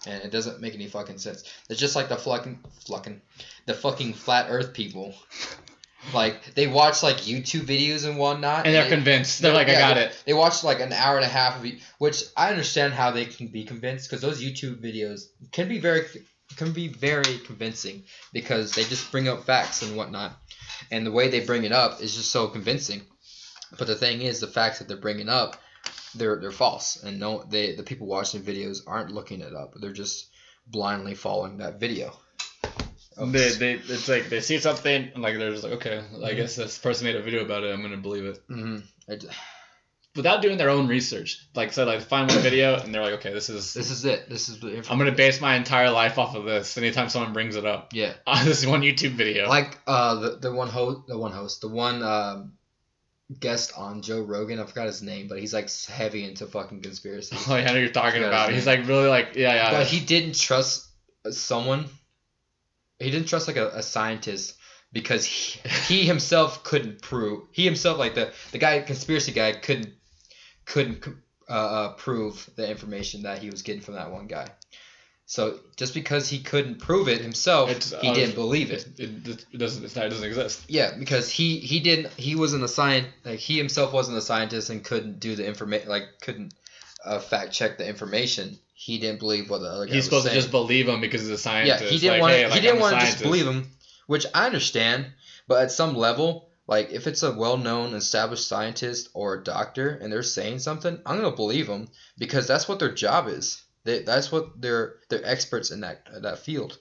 [0.06, 1.44] and it doesn't make any fucking sense.
[1.70, 3.22] It's just like the fucking fucking
[3.66, 5.14] the fucking flat Earth people.
[6.14, 9.42] Like they watch like YouTube videos and whatnot, and they're they- convinced.
[9.42, 10.24] They're like, I got they- it.
[10.26, 13.26] They watch like an hour and a half of it, which I understand how they
[13.26, 16.02] can be convinced because those YouTube videos can be very
[16.58, 18.04] can be very convincing
[18.34, 20.38] because they just bring up facts and whatnot,
[20.90, 23.02] and the way they bring it up is just so convincing.
[23.78, 25.56] But the thing is, the facts that they're bringing up,
[26.16, 29.76] they're they're false, and no, they the people watching videos aren't looking it up.
[29.80, 30.28] They're just
[30.68, 32.12] blindly following that video.
[33.18, 36.36] They, they it's like they see something and like they're just like okay I Mhm.
[36.38, 38.84] guess this person made a video about it I'm gonna believe it mhm.
[39.10, 39.28] I d-
[40.16, 43.34] without doing their own research like so like find one video and they're like okay
[43.34, 44.30] this is This is it.
[44.30, 44.78] This is the.
[44.90, 48.14] I'm gonna base my entire life off of this anytime someone brings it up Yeah.
[48.28, 51.68] on this one YouTube video like uh the, the one host the one host the
[51.70, 52.54] one um
[53.40, 57.36] guest on Joe Rogan I forgot his name but he's like heavy into fucking conspiracy
[57.50, 59.86] oh yeah I know you're talking Yeah, about he's like really like yeah yeah but
[59.88, 60.88] he didn't trust
[61.32, 61.86] someone
[63.02, 64.56] he didn't trust like a, a scientist
[64.94, 69.94] because he, he himself couldn't prove he himself like the the guy conspiracy guy couldn't
[70.66, 71.06] couldn't
[71.50, 74.48] uh, uh, prove the information that he was getting from that one guy.
[75.26, 78.86] So just because he couldn't prove it himself It's, he didn't believe it.
[78.98, 80.64] it, it, it doesn't it's not, it doesn't exist.
[80.68, 84.70] Yeah, because he he didn't he wasn't a science like he himself wasn't a scientist
[84.70, 86.54] and couldn't do the information like couldn't
[87.04, 88.60] uh, fact check the information.
[88.84, 91.30] He didn't believe what the other guy he's supposed to just believe him because he's
[91.30, 91.84] a scientist.
[91.84, 93.46] yeah he didn't like, want hey, to, like, he didn't I'm want to just believe
[93.46, 93.70] him,
[94.08, 95.06] which I understand.
[95.48, 100.12] But at some level, like if it's a well-known established scientist or a doctor and
[100.12, 103.64] they're saying something, I'm gonna believe them because that's what their job is.
[103.84, 106.80] They, that's what they're they're experts in that that field.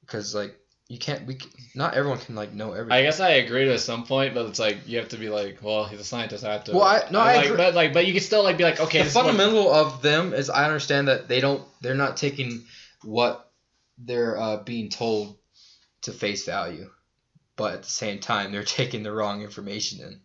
[0.00, 0.58] Because like
[0.90, 1.38] you can't we
[1.76, 2.92] not everyone can like know everything.
[2.92, 5.58] I guess I agree to some point, but it's like you have to be like,
[5.62, 6.42] well, he's a scientist.
[6.44, 6.72] I have to.
[6.72, 7.56] Well, I- no, I like, agree.
[7.58, 9.72] But like, but you can still like be like, okay, the this is what- fundamental
[9.72, 12.64] of them is I understand that they don't they're not taking
[13.04, 13.48] what
[13.98, 15.36] they're uh, being told
[16.02, 16.90] to face value,
[17.54, 20.20] but at the same time they're taking the wrong information in.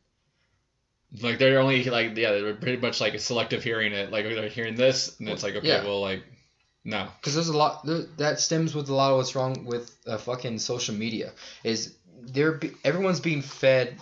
[1.21, 4.11] Like they're only like yeah, they're pretty much like selective hearing it.
[4.11, 5.83] Like they're hearing this, and it's like okay, Yeah.
[5.83, 6.23] well like
[6.85, 7.07] no.
[7.19, 7.85] because there's a lot
[8.17, 11.31] that stems with a lot of what's wrong with uh, fucking social media
[11.63, 13.97] is they're be, everyone's being fed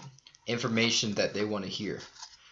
[0.46, 2.00] information that they want to hear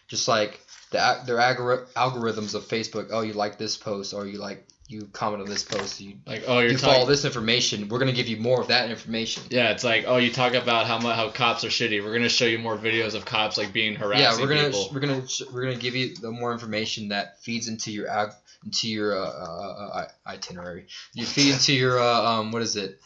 [0.07, 0.59] just like
[0.91, 5.07] the their algori- algorithms of facebook oh you like this post or you like you
[5.13, 8.15] comment on this post you Like oh you're you follow this information we're going to
[8.15, 11.29] give you more of that information Yeah, it's like oh you talk about how how
[11.29, 12.03] cops are shitty.
[12.03, 14.89] We're gonna show you more videos of cops like being harassing yeah we're gonna people.
[14.93, 18.33] we're gonna sh- we're gonna give you the more information that feeds into your ag-
[18.63, 22.99] into your uh, uh, uh, itinerary you feed into your uh, um what is it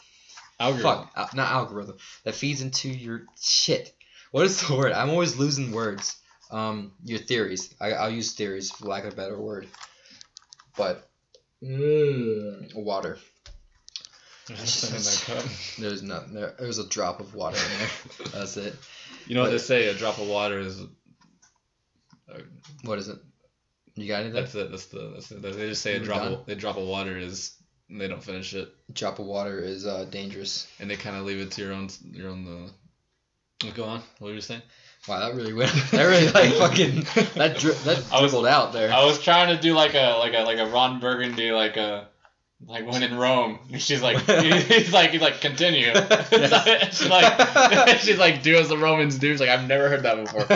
[0.58, 0.90] Algorithm.
[0.90, 1.96] Fuck, uh, not algorithm.
[2.24, 3.94] That feeds into your shit.
[4.30, 4.92] What is the word?
[4.92, 6.16] I'm always losing words.
[6.50, 7.74] Um, your theories.
[7.80, 9.66] I, I'll use theories for lack of a better word.
[10.76, 11.08] But
[11.62, 13.18] mm, water.
[14.46, 15.52] There's nothing in that cup.
[15.78, 16.54] There's nothing there.
[16.58, 18.26] There's a drop of water in there.
[18.32, 18.74] That's it.
[19.26, 19.88] You know what they say?
[19.88, 20.80] A drop of water is.
[22.84, 23.18] What is it?
[23.96, 24.34] You got anything?
[24.34, 24.70] That's it.
[24.70, 25.10] That's the.
[25.14, 25.42] That's it.
[25.42, 26.22] They just say a drop.
[26.22, 26.32] done?
[26.34, 27.52] Of, a drop of water is.
[27.88, 30.66] And they don't finish it, drop of water is uh, dangerous.
[30.80, 31.88] and they kind of leave it to your own.
[32.10, 32.68] Your own.
[33.64, 34.02] Uh, go on.
[34.18, 34.62] What were you saying?
[35.06, 35.70] Wow, that really went.
[35.92, 37.06] That really like fucking.
[37.36, 38.92] That dri- that I was- dribbled out there.
[38.92, 42.08] I was trying to do like a like a like a Ron Burgundy like a
[42.64, 43.58] like when in Rome.
[43.78, 44.18] She's like
[44.68, 45.92] he's like he's like continue.
[46.30, 49.30] she's like she's like do as the Romans do.
[49.32, 50.46] She's like I've never heard that before.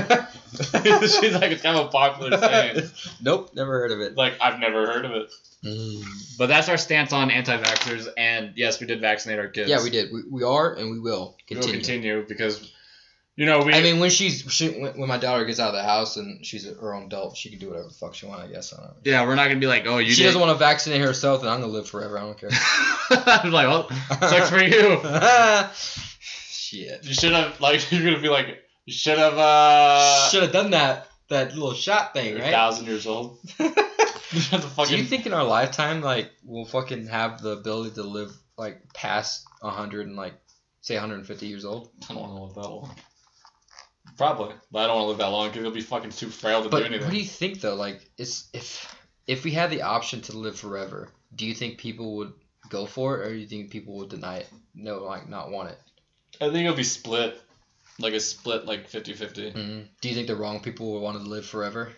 [1.06, 2.90] she's like it's kind of a popular saying.
[3.20, 4.16] nope, never heard of it.
[4.16, 5.30] Like I've never heard of it.
[5.64, 6.38] Mm.
[6.38, 9.68] But that's our stance on anti-vaxxers, and yes, we did vaccinate our kids.
[9.68, 10.10] Yeah, we did.
[10.10, 11.72] We, we are and we will We will continue.
[11.72, 12.72] continue because
[13.36, 13.72] you know we.
[13.72, 16.66] I mean, when she's she, when, my daughter gets out of the house and she's
[16.66, 18.44] her own adult, she can do whatever the fuck she wants.
[18.44, 18.72] I guess.
[18.72, 18.96] I don't know.
[19.04, 20.10] yeah, we're not gonna be like, oh, you.
[20.12, 20.28] she did.
[20.28, 22.18] doesn't want to vaccinate herself, and I'm gonna live forever.
[22.18, 22.50] I don't care.
[23.10, 23.88] I'm like, well,
[24.20, 25.00] sucks for you.
[25.72, 27.04] Shit.
[27.04, 30.28] You should have like you're gonna be like you should have uh.
[30.28, 32.52] Should have done that that little shot thing, You're a right?
[32.52, 33.38] thousand years old.
[34.30, 34.86] Fucking.
[34.86, 38.92] Do you think in our lifetime, like, we'll fucking have the ability to live like
[38.92, 40.34] past 100 and like
[40.82, 41.90] say 150 years old?
[42.08, 42.94] I don't to live that long.
[44.20, 46.62] Probably, but I don't want to live that long because you'll be fucking too frail
[46.62, 47.06] to But do anything.
[47.06, 47.74] what do you think though?
[47.74, 48.94] Like, it's if
[49.26, 52.32] if we had the option to live forever, do you think people would
[52.68, 54.48] go for it, or do you think people would deny it?
[54.74, 55.78] No, like not want it.
[56.40, 57.40] I think it'll be split,
[57.98, 59.52] like a split, like 50-50.
[59.52, 61.90] hmm Do you think the wrong people would want to live forever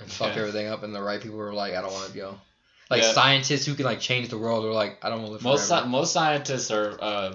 [0.00, 0.40] and fuck Yeah.
[0.42, 2.38] everything up, and the right people are like, I don't want to go.
[2.90, 3.12] Like Yeah.
[3.12, 5.68] scientists who can like change the world are like, I don't want to live Most
[5.68, 5.84] forever.
[5.84, 7.34] sci- most scientists are uh,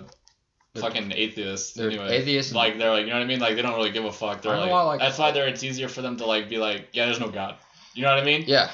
[0.75, 1.73] fucking atheists.
[1.73, 2.17] They're anyway.
[2.17, 2.53] atheists.
[2.53, 3.39] Like they're like you know what I mean.
[3.39, 4.41] Like they don't really give a fuck.
[4.41, 6.89] They're like, why, like- that's why they're it's easier for them to like be like
[6.93, 7.55] yeah there's no god.
[7.93, 8.45] You know what I mean?
[8.47, 8.71] yeah,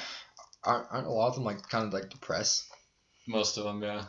[0.64, 2.66] aren't, aren't a lot of them like kind of like depressed?
[3.28, 4.04] Most of them, yeah.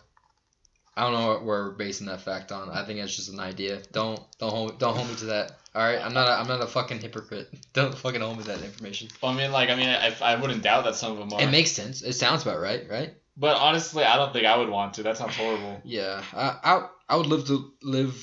[0.96, 2.70] I don't know what we're basing that fact on.
[2.70, 3.82] I think it's just an idea.
[3.92, 5.58] Don't don't hold don't hold me to that.
[5.74, 7.48] All right, I'm not a, I'm not a fucking hypocrite.
[7.74, 9.08] Don't fucking hold me to that information.
[9.24, 11.42] Well, I mean, like I mean, I, I wouldn't doubt that some of them are.
[11.42, 12.02] It makes sense.
[12.02, 13.14] It sounds about right, right?
[13.38, 15.04] but honestly, I don't think I would want to.
[15.04, 15.80] That sounds horrible.
[15.86, 18.16] Yeah, I I, I would live to live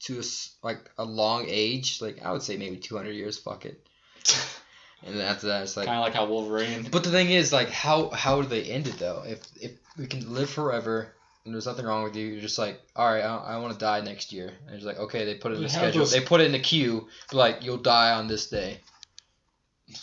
[0.00, 0.24] to a
[0.62, 2.00] like a long age.
[2.00, 3.38] Like I would say maybe 200 years.
[3.38, 3.80] Fuck it.
[5.06, 5.86] And then after that, it's like.
[5.86, 6.88] kind of like how Wolverine.
[6.90, 9.22] But the thing is, like, how how do they end it though?
[9.24, 11.14] If if we can live forever
[11.44, 13.78] and there's nothing wrong with you, you're just like, all right, I, I want to
[13.78, 14.50] die next year.
[14.66, 16.00] And it's like, okay, they put it in the schedule.
[16.00, 17.06] those- They put it in the queue.
[17.32, 18.80] Like, you'll die on this day.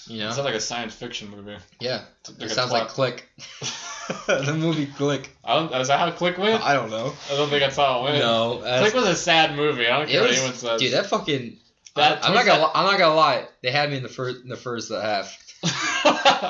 [0.07, 0.29] You know?
[0.29, 1.57] It sounds like a science fiction movie.
[1.79, 2.01] Yeah.
[2.39, 3.27] Like It sounds like Click.
[4.27, 5.29] the movie Click.
[5.43, 5.73] I don't.
[5.73, 6.63] Is that how Click went?
[6.63, 7.13] I don't know.
[7.31, 8.19] I don't think that's how it went.
[8.19, 8.59] No.
[8.79, 9.87] Click was a sad movie.
[9.87, 10.81] I don't care what was- anyone says.
[10.81, 11.57] Dude, that fucking.
[11.95, 12.63] That- I, am not gonna.
[12.63, 13.45] li- I'm not gonna lie.
[13.61, 15.37] They had me in the first in the first half.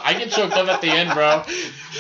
[0.04, 1.44] I get choked up at the end, bro.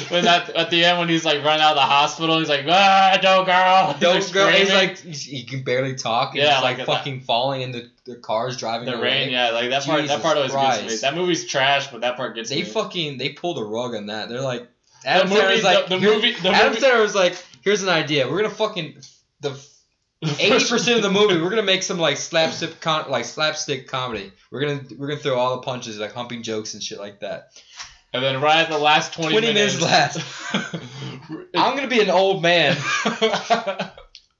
[0.09, 2.65] When that at the end when he's like running out of the hospital, he's like,
[2.67, 3.93] ah, no girl.
[3.93, 4.49] He's, Don't like, go.
[4.49, 6.31] He's like he can barely talk.
[6.35, 9.03] And Yeah, he's like, like that- fucking falling in the, the cars driving the away.
[9.03, 10.05] rain, yeah, like that part.
[10.07, 10.97] that part always gets me.
[10.97, 12.61] That movie's trash, but that part gets They me.
[12.63, 14.29] They fucking they pulled a rug on that.
[14.29, 14.67] They're like
[15.05, 17.89] Adam movie- Sandler's like the- the movie- the Adam movie- Sandler was like, here's an
[17.89, 18.29] idea.
[18.29, 18.97] We're gonna fucking
[19.41, 19.51] the
[20.39, 21.41] eighty percent of the movie.
[21.41, 24.31] We're gonna make some like slapstick con- like slapstick comedy.
[24.51, 27.49] We're gonna we're gonna throw all the punches like humping jokes and shit like that.
[28.13, 30.53] and then right at the last twenty, 20 minutes left.
[31.55, 32.77] I'm gonna be an old man.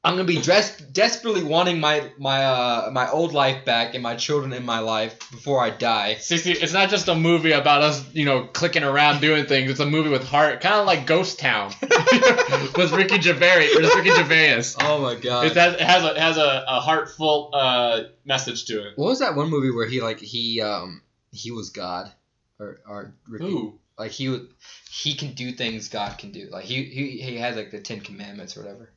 [0.05, 4.15] I'm gonna be dressed desperately wanting my my uh my old life back and my
[4.15, 6.15] children in my life before I die.
[6.15, 9.71] See, see, it's not just a movie about us, you know, clicking around doing things.
[9.71, 13.69] It's a movie with heart, kind of like Ghost Town with Ricky Gervais.
[13.75, 14.61] Or Ricky Gervais.
[14.79, 15.47] Oh my god.
[15.47, 18.93] It has, it has a it has a, a heartful uh, message to it.
[18.97, 21.01] What was that one movie where he like he um
[21.31, 22.11] he was God
[22.59, 24.49] or or Ricky, Ooh, like he would
[24.91, 28.01] he can do things God can do like he he he had like the Ten
[28.01, 28.91] Commandments or whatever.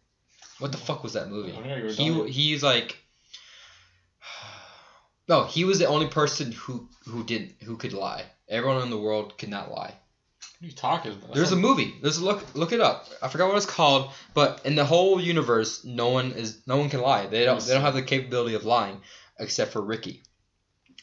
[0.58, 1.52] What the fuck was that movie?
[1.52, 2.98] I don't know, you were He he's like
[5.28, 8.24] No, he was the only person who who did who could lie.
[8.48, 9.94] Everyone in the world could not lie.
[10.58, 11.34] What are you talking about?
[11.34, 11.94] There's a movie.
[12.02, 13.06] There's a look look it up.
[13.22, 16.90] I forgot what it's called, but in the whole universe, no one is no one
[16.90, 17.26] can lie.
[17.26, 19.00] They don't they don't have the capability of lying
[19.38, 20.22] except for Ricky.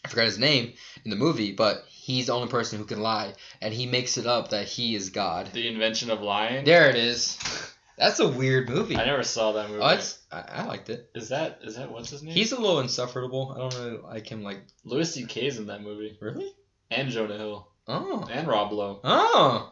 [0.04, 0.74] I forgot his name
[1.04, 4.28] in the movie, but he's the only person who can lie, and he makes it
[4.28, 5.52] up that he is God.
[5.54, 6.66] the invention of lying.
[6.66, 7.38] There it is.
[7.98, 8.98] That's a weird movie.
[8.98, 9.82] I never saw that movie.
[9.82, 11.10] Oh, it's, I, I liked it.
[11.16, 12.34] Is that is that what's his name?
[12.34, 13.54] He's a little insufferable.
[13.56, 14.44] I don't really like him.
[14.44, 16.52] Like Louis C.K.'s in that movie, really?
[16.92, 19.00] and Jonah Hill, Oh, and Rob Lowe.
[19.04, 19.72] oh.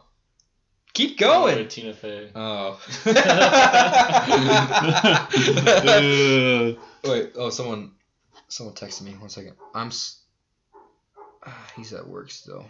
[0.94, 1.66] Keep going.
[1.68, 2.30] Tina Fey.
[2.36, 2.80] Oh.
[7.04, 7.32] Wait.
[7.36, 7.92] Oh, someone,
[8.48, 9.12] someone texted me.
[9.12, 9.54] One second.
[9.74, 9.88] I'm.
[9.88, 10.20] S-
[11.46, 12.64] Ah, he's at work still.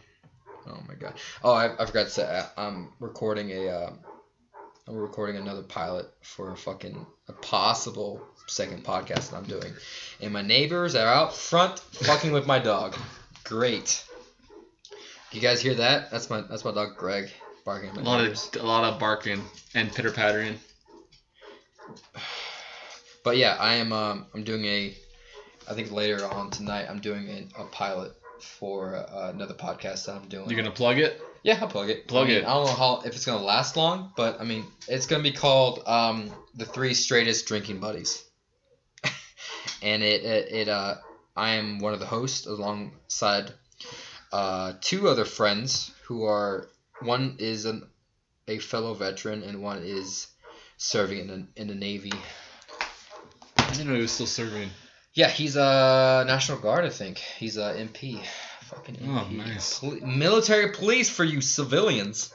[0.67, 1.15] Oh my god.
[1.45, 2.25] Oh, I, I forgot to say.
[2.25, 3.69] I, I'm recording a.
[3.69, 3.93] Uh,
[4.87, 9.73] I'm recording another pilot for a fucking a possible second podcast that I'm doing,
[10.21, 12.95] and my neighbors are out front fucking with my dog.
[13.45, 14.05] Great.
[15.33, 16.11] You guys hear that?
[16.11, 17.31] That's my that's my dog Greg
[17.65, 18.51] barking at my a lot neighbors.
[18.55, 19.43] of a lot of barking
[19.75, 20.59] and pitter pattering.
[23.25, 23.91] But yeah, I am.
[23.91, 24.95] Um, I'm doing a.
[25.67, 30.17] I think later on tonight, I'm doing a, a pilot for uh, another podcast that
[30.17, 30.47] I'm doing.
[30.51, 31.23] You're gonna plug it?
[31.45, 32.09] Yeah, I'll plug it.
[32.09, 32.45] Plug I mean, it.
[32.45, 35.31] I don't know how if it's gonna last long, but I mean, it's gonna be
[35.31, 38.25] called um, the three straightest drinking buddies.
[39.83, 40.95] and it, it it uh,
[41.37, 43.53] I am one of the hosts alongside
[44.33, 46.71] uh, two other friends who are
[47.03, 47.89] one is an
[48.49, 50.29] a fellow veteran and one is
[50.79, 52.13] serving in the, in the navy.
[53.59, 54.71] I didn't know he was still serving.
[55.13, 57.19] Yeah, he's a National Guard, I think.
[57.19, 58.21] He's a MP.
[58.75, 58.99] Fucking.
[59.09, 59.79] Oh, nice.
[59.79, 62.33] Poli- military police for you civilians.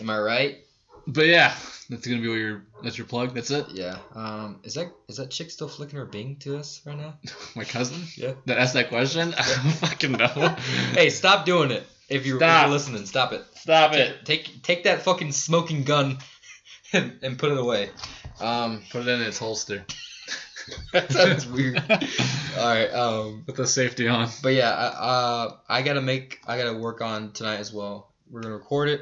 [0.00, 0.58] Am I right?
[1.06, 1.54] But yeah,
[1.88, 3.34] that's gonna be what your that's your plug.
[3.34, 3.66] That's it.
[3.70, 3.98] Yeah.
[4.14, 4.60] Um.
[4.64, 7.14] Is that is that chick still flicking her Bing to us right now?
[7.56, 8.02] My cousin.
[8.16, 8.32] Yeah.
[8.46, 9.34] That asked that question.
[9.38, 10.26] I don't fucking know.
[10.92, 11.84] hey, stop doing it.
[12.08, 13.44] If you're, if you're listening, stop it.
[13.54, 14.24] Stop it.
[14.24, 16.18] Take take that fucking smoking gun
[16.92, 17.90] and, and put it away.
[18.40, 18.82] Um.
[18.90, 19.84] Put it in its holster.
[20.92, 21.78] that sounds weird.
[21.78, 22.88] All right.
[22.92, 23.44] Um.
[23.46, 24.28] Put the safety on.
[24.42, 28.14] But yeah, I- uh, I gotta make, I gotta work on tonight as well.
[28.30, 29.00] We're gonna record it.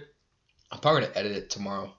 [0.70, 1.92] I'm probably gonna edit it tomorrow,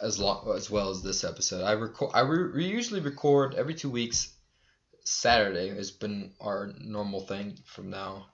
[0.00, 1.62] as long as well as this episode.
[1.64, 4.34] I record, I re- we usually record every two weeks.
[5.04, 8.26] Saturday has been our normal thing from now,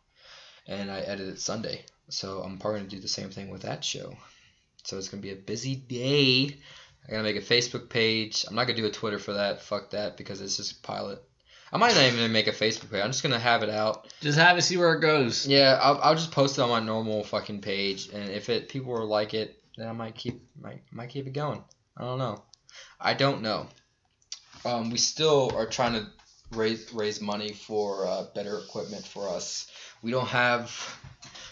[0.66, 1.84] and I edit it Sunday.
[2.08, 4.16] So I'm probably gonna do the same thing with that show.
[4.84, 6.56] So it's gonna be a busy day.
[7.06, 8.44] I gotta make a Facebook page.
[8.48, 9.60] I'm not gonna do a Twitter for that.
[9.60, 11.22] Fuck that because it's just a pilot.
[11.72, 13.02] I might not even make a Facebook page.
[13.02, 14.06] I'm just gonna have it out.
[14.20, 15.46] Just have it see where it goes.
[15.46, 18.92] Yeah, I'll, I'll just post it on my normal fucking page, and if it people
[18.92, 21.62] will like it, then I might keep might might keep it going.
[21.96, 22.42] I don't know.
[23.00, 23.68] I don't know.
[24.64, 26.06] Um, we still are trying to
[26.52, 29.70] raise raise money for uh, better equipment for us.
[30.02, 30.70] We don't have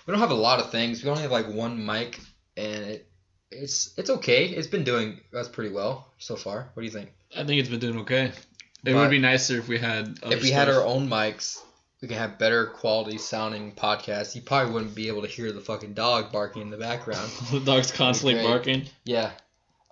[0.06, 1.02] we don't have a lot of things.
[1.02, 2.18] We only have like one mic,
[2.56, 3.11] and it
[3.52, 4.46] it's it's okay.
[4.46, 6.70] It's been doing us pretty well so far.
[6.74, 7.12] What do you think?
[7.36, 8.26] I think it's been doing okay.
[8.26, 8.34] It
[8.84, 10.18] But- would be nicer if we had.
[10.24, 11.60] If we had our own mics,
[12.00, 14.34] we can have better quality sounding podcasts.
[14.34, 17.30] You probably wouldn't be able to hear the fucking dog barking in the background.
[17.52, 18.86] the dog's constantly barking.
[19.04, 19.30] Yeah,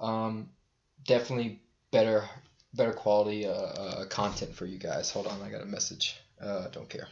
[0.00, 0.48] um,
[1.06, 1.60] definitely
[1.92, 2.28] better
[2.74, 5.10] better quality uh, uh, content for you guys.
[5.10, 6.16] Hold on, I got a message.
[6.42, 7.06] Uh, don't care.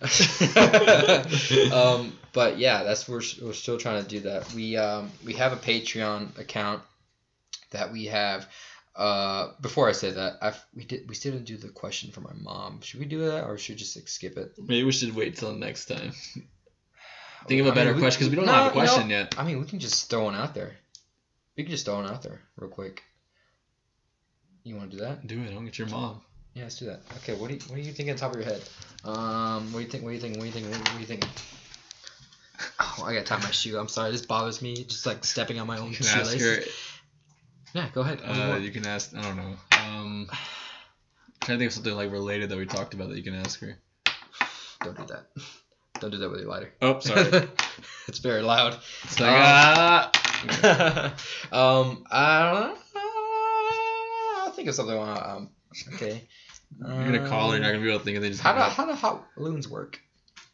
[1.72, 4.52] um, but yeah, that's we're we're still trying to do that.
[4.52, 6.82] We um we have a Patreon account
[7.70, 8.46] that we have.
[8.94, 12.20] Uh, before I say that, I we did we still didn't do the question for
[12.20, 12.80] my mom.
[12.82, 14.52] Should we do that or should we just like, skip it?
[14.58, 16.12] Maybe we should wait till next time.
[17.46, 19.18] Think of I a better mean, question because we don't no, have a question no.
[19.18, 19.38] yet.
[19.38, 20.76] I mean, we can just throw one out there.
[21.56, 23.02] We can just throw one out there real quick.
[24.64, 25.26] You want to do that?
[25.26, 25.54] Do it.
[25.54, 26.22] Don't get your mom.
[26.56, 27.00] Yeah, let's do that.
[27.18, 28.62] Okay, what do you what do you think on top of your head?
[29.04, 30.04] Um, what do you think?
[30.04, 30.36] What do you think?
[30.36, 30.66] What do you think?
[30.72, 31.26] What do you think?
[32.80, 33.78] Oh, I gotta tie my shoe.
[33.78, 34.10] I'm sorry.
[34.10, 34.74] This bothers me.
[34.84, 36.38] Just like stepping on my own You can ask her.
[36.38, 36.74] shoelaces.
[37.74, 38.20] Yeah, go ahead.
[38.20, 39.14] You Uh, you can ask.
[39.14, 39.54] I don't know.
[39.78, 40.30] Um,
[41.42, 43.60] trying to think of something like related that we talked about that you can ask
[43.60, 43.78] her.
[44.80, 45.26] Don't do that.
[46.00, 46.72] Don't do that with your lighter.
[46.80, 47.48] Oh, sorry.
[48.08, 48.78] it's very loud.
[49.04, 50.10] It's like, ah.
[51.52, 52.76] um, I don't know.
[54.42, 54.98] I'll think of something.
[54.98, 55.50] Um,
[55.94, 56.26] okay.
[56.78, 57.56] You're gonna call her.
[57.56, 58.38] You're not gonna be able to think of things.
[58.40, 60.00] How do how do hot balloons work?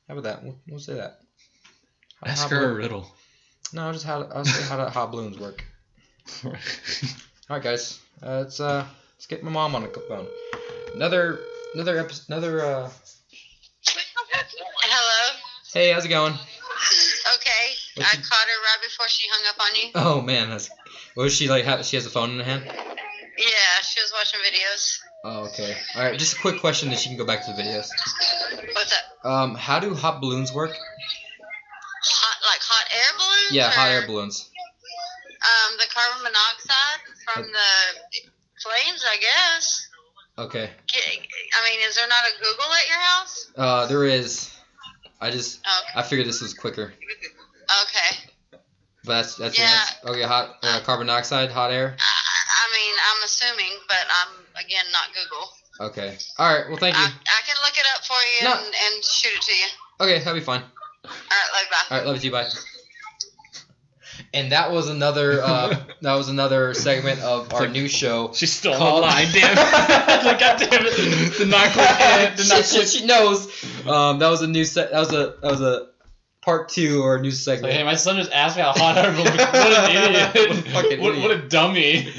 [0.09, 0.45] How about that?
[0.45, 1.21] We'll, we'll say that.
[2.23, 3.11] How Ask hot her a riddle.
[3.73, 5.65] No, just how I'll say how do hot balloons work.
[6.45, 6.53] All
[7.51, 7.99] right, guys.
[8.23, 8.87] Uh, let's uh
[9.17, 10.27] let's get my mom on the phone.
[10.95, 11.41] Another
[11.75, 12.25] another episode.
[12.29, 12.91] Another uh.
[13.85, 15.39] Hello.
[15.73, 16.33] Hey, how's it going?
[16.33, 17.65] Okay.
[17.97, 19.91] What's I your- caught her right before she hung up on you.
[19.95, 20.71] Oh man, that's.
[21.17, 21.65] Was she like?
[21.65, 22.65] Have, she has a phone in her hand.
[22.67, 24.99] Yeah, she was watching videos.
[25.25, 25.77] Oh, okay.
[25.95, 26.19] All right.
[26.19, 27.89] Just a quick question, that you can go back to the videos.
[28.75, 29.29] What's that?
[29.29, 30.71] Um, how do hot balloons work?
[30.73, 33.53] Hot, like hot air balloons?
[33.53, 34.51] Yeah, hot air balloons.
[35.43, 38.31] Um, the carbon monoxide from the
[38.63, 39.89] flames, I guess.
[40.39, 40.71] Okay.
[40.71, 43.51] I mean, is there not a Google at your house?
[43.57, 44.51] Uh, there is.
[45.21, 46.01] I just Okay.
[46.01, 46.93] I figured this was quicker,
[47.85, 48.17] Okay.
[49.05, 49.95] but that's that's your answer.
[50.05, 51.97] Okay, hot uh, carbon dioxide, hot air.
[51.97, 52.03] I,
[52.63, 55.49] I mean, I'm assuming, but I'm again not Google.
[55.91, 56.17] Okay.
[56.39, 56.69] All right.
[56.69, 57.03] Well, thank you.
[57.03, 58.55] I, I can look it up for you No.
[58.55, 59.67] and, and shoot it to you.
[60.01, 60.63] Okay, that'll be fine.
[61.05, 61.87] All right, love you, bye.
[61.91, 62.31] All right, love you.
[62.31, 62.49] Bye.
[64.35, 65.69] And that was another uh,
[66.03, 68.33] that was another segment of our like- new show.
[68.35, 69.57] She stole Called- the line, damn.
[70.25, 71.39] like, God damn it.
[71.39, 72.37] The not click in.
[72.37, 72.87] Did not she, click.
[72.89, 73.47] she, she knows.
[73.87, 74.91] Um, that was a new set.
[74.93, 75.89] that was a that was a
[76.43, 77.65] part two or a new segment.
[77.71, 79.25] Like, hey, my son just asked me how hot I balloon.
[79.37, 79.91] What an
[80.35, 80.35] idiot.
[80.35, 81.23] What a fucking what, idiot.
[81.23, 82.13] what a dummy.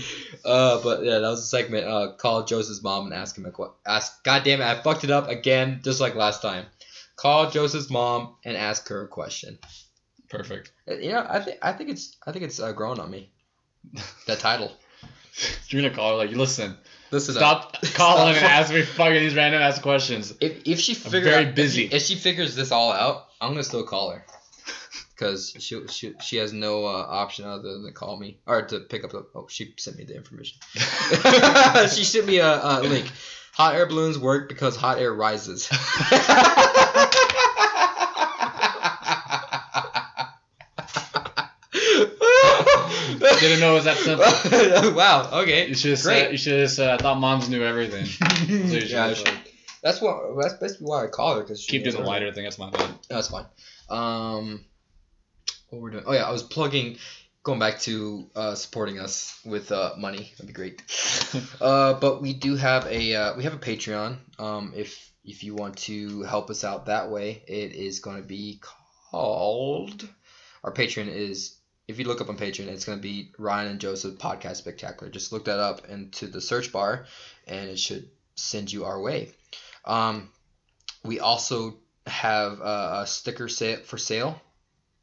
[0.45, 1.87] Uh, but yeah, that was a segment.
[1.87, 3.75] Uh, call Joseph's mom and ask him a question.
[3.85, 4.23] Ask.
[4.23, 6.65] God damn it, I fucked it up again, just like last time.
[7.15, 9.59] Call Joseph's mom and ask her a question.
[10.29, 10.71] Perfect.
[10.89, 13.31] Uh, You know, I think I think it's I think it's uh, growing on me.
[14.27, 14.71] That title.
[15.67, 16.77] You're gonna call her like, listen,
[17.11, 17.75] Listen up.
[17.85, 20.33] stop calling and ask me fucking these random ass questions.
[20.41, 21.85] If if she figures very out, busy.
[21.85, 24.25] If she, if she figures this all out, I'm gonna still call her.
[25.23, 28.81] Cause she she, she has no uh, option other than to call me or to
[28.81, 29.25] pick up the.
[29.33, 30.59] Oh, she sent me the information.
[30.75, 33.09] she sent me a, a link.
[33.53, 35.69] Hot air balloons work because hot air rises.
[43.39, 44.93] Didn't know it was that simple.
[44.93, 45.41] wow.
[45.41, 45.69] Okay.
[45.69, 46.31] You should have said.
[46.33, 46.89] You should have said.
[46.89, 48.05] I thought moms knew everything.
[48.05, 49.43] So you should yeah, have
[49.81, 50.35] that's what.
[50.41, 52.43] That's basically why I call her because keep doing the lighter thing.
[52.43, 52.89] That's my bad.
[53.09, 53.45] That's fine.
[53.89, 54.65] Um,
[55.73, 56.03] what we're doing?
[56.05, 56.97] Oh yeah, I was plugging.
[57.43, 60.81] Going back to uh, supporting us with uh, money, that'd be great.
[61.61, 64.17] uh, but we do have a uh, we have a Patreon.
[64.39, 68.27] Um, if if you want to help us out that way, it is going to
[68.27, 68.61] be
[69.11, 70.07] called.
[70.63, 73.79] Our Patreon is if you look up on Patreon, it's going to be Ryan and
[73.79, 75.11] Joseph Podcast Spectacular.
[75.11, 77.05] Just look that up into the search bar,
[77.45, 79.31] and it should send you our way.
[79.83, 80.29] Um,
[81.03, 81.77] we also
[82.07, 84.41] have a, a sticker set for sale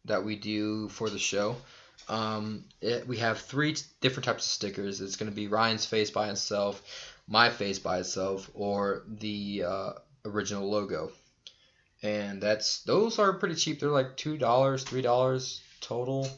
[0.07, 1.57] that we do for the show.
[2.09, 5.01] Um, it, we have three t- different types of stickers.
[5.01, 6.83] It's going to be Ryan's face by itself,
[7.29, 9.93] my face by itself, or the uh,
[10.25, 11.13] original logo.
[12.03, 13.79] And that's those are pretty cheap.
[13.81, 16.29] They're like two dollars, three dollars total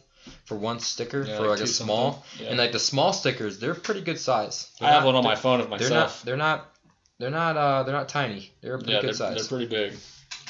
[0.45, 2.25] for one sticker Yeah, for like like a small.
[2.39, 2.49] Yeah.
[2.49, 4.71] And like the small stickers, they're pretty good size.
[4.81, 6.21] They're I have not- one on my phone of They're myself.
[6.21, 6.25] not.
[6.27, 6.69] They're not.
[7.19, 7.57] They're not.
[7.57, 8.51] Uh, they're not tiny.
[8.61, 9.49] They're a pretty yeah, good they're, size.
[9.49, 9.95] they're pretty big.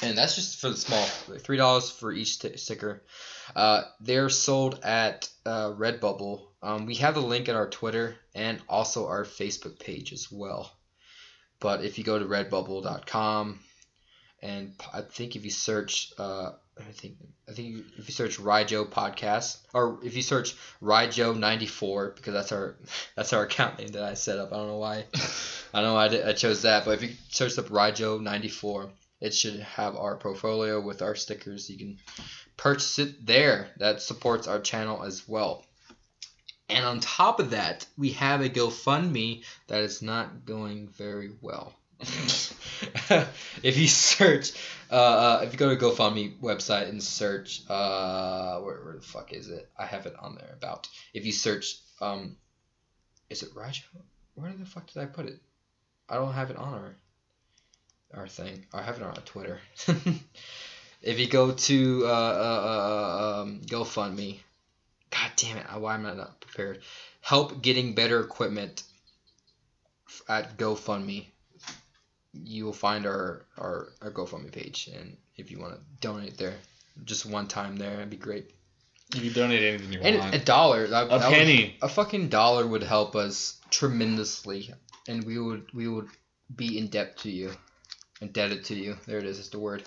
[0.01, 1.03] And that's just for the small.
[1.39, 3.03] Three dollars for each sti sticker.
[3.55, 6.41] Uh, they're sold at uh, Redbubble.
[6.61, 10.71] Um, we have the link in our Twitter and also our Facebook page as well.
[11.59, 13.59] But if you go to redbubble.com
[14.41, 17.15] and i think if you search, uh, I think
[17.47, 22.75] I think if you search Ryjo podcast or if you search Ryjo94 because that's our
[23.15, 24.51] that's our account name that I set up.
[24.51, 25.05] I don't know why.
[25.73, 28.89] I don't know why I, did, I chose that, but if you search up Ryjo94,
[29.23, 31.69] it should have our portfolio with our stickers.
[31.69, 31.97] You can
[32.57, 33.69] purchase it there.
[33.77, 35.65] That supports our channel as well.
[36.67, 41.73] And on top of that, we have a GoFundMe that is not going very well.
[42.01, 44.51] if you search,
[44.91, 49.31] uh, uh, if you go to GoFundMe website and search, uh, where, where the fuck
[49.31, 49.69] is it?
[49.79, 50.89] I have it on there about.
[51.13, 52.35] If you search, um,
[53.29, 53.83] is it Raja?
[54.35, 55.39] Where the fuck did I put it?
[56.09, 56.95] I don't have it on our
[58.15, 58.65] our thing.
[58.73, 59.59] I have it on Twitter.
[61.01, 62.11] if you go to uh, uh,
[63.37, 64.39] uh, um, GoFundMe,
[65.11, 65.65] God damn it!
[65.77, 66.81] Why am I not prepared?
[67.21, 68.83] Help getting better equipment
[70.29, 71.25] at GoFundMe.
[72.33, 76.55] You will find our, our, our GoFundMe page, and if you want to donate there,
[77.05, 78.51] just one time there, it'd be great.
[79.15, 80.33] If you can donate anything you And want.
[80.33, 81.77] a dollar, that, a that would- penny.
[81.83, 84.73] a fucking dollar would help us tremendously,
[85.07, 86.07] and we would we would
[86.55, 87.51] be in debt to you,
[88.23, 88.97] indebted to you.
[89.05, 89.83] There it is, it's the word.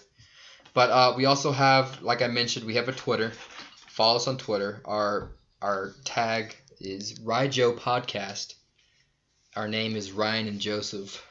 [0.74, 3.32] But uh, we also have, like I mentioned, we have a Twitter.
[3.88, 4.82] Follow us on Twitter.
[4.84, 5.32] Our
[5.62, 8.54] our tag is Ryjo Podcast.
[9.56, 11.24] Our name is Ryan and Joseph.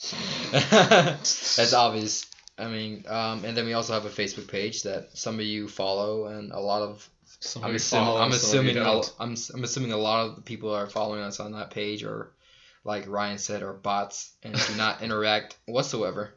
[0.52, 2.26] That's obvious.
[2.56, 5.66] I mean, um, and then we also have a Facebook page that some of you
[5.66, 7.08] follow, and a lot of
[7.40, 10.86] Some I'm assuming, follow, I'm assuming, I'm, I'm assuming a lot of the people are
[10.86, 12.30] following us on that page, or
[12.84, 16.34] like Ryan said, are bots and do not interact whatsoever.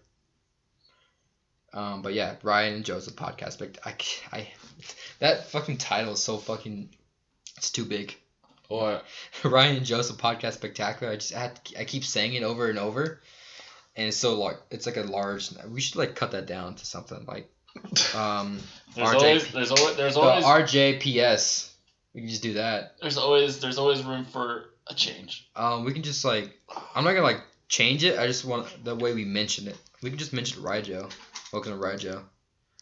[1.74, 3.60] Um, but yeah, Ryan and Joseph podcast.
[3.60, 4.48] But I
[5.20, 6.90] that fucking title is so fucking,
[7.58, 8.16] it's too big.
[8.70, 9.02] Or
[9.44, 11.14] Ryan and Joseph podcast spectacular.
[11.14, 13.22] I just I, to, I keep saying it over and over,
[13.96, 15.50] and it's so like it's like a large.
[15.68, 17.50] We should like cut that down to something like
[18.16, 18.60] um
[18.96, 21.72] There's RJ always there's always there's the always RJPS.
[22.14, 22.96] We can just do that.
[23.02, 25.50] there's always there's always room for a change.
[25.56, 26.52] Um, we can just like
[26.96, 28.20] I'm not gonna like change it.
[28.20, 29.78] I just want the way we mention it.
[30.02, 31.12] We can just mention Ryjo.
[31.52, 32.22] Welcome to Ryjo.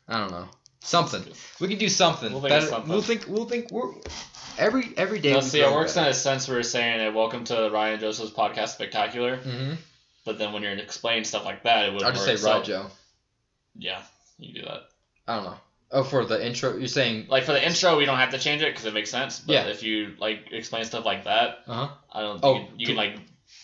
[0.07, 0.48] I don't know
[0.82, 1.23] something.
[1.60, 2.32] We can do something.
[2.32, 2.90] We'll think of That- something.
[2.91, 3.26] We'll think.
[3.28, 3.72] We'll think.
[3.72, 3.94] We're
[4.57, 5.32] every every day.
[5.32, 6.07] Now, we see, it works better.
[6.07, 9.78] in a sense where you're saying, hey, "Welcome to Ryan Joseph's podcast spectacular," Mhm.
[10.26, 12.03] but then when you're explaining stuff like that, it would.
[12.03, 12.90] I'll just say Ryjo.
[13.78, 14.02] Yeah,
[14.40, 14.90] you do that.
[15.28, 15.57] I don't know.
[15.93, 18.61] Oh, for the intro, you're saying Like for the intro, we don't have to change
[18.61, 19.39] it because it makes sense.
[19.39, 19.68] But Yeah.
[19.68, 21.89] if you like explain stuff like that, Uh huh.
[22.13, 22.39] I don't.
[22.43, 23.15] Oh, you, can, like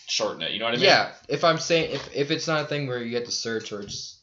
[0.06, 0.52] shorten it.
[0.52, 0.84] You know what I mean?
[0.84, 3.72] Yeah, if I'm saying if, if it's not a thing where you get to search
[3.72, 4.18] or just,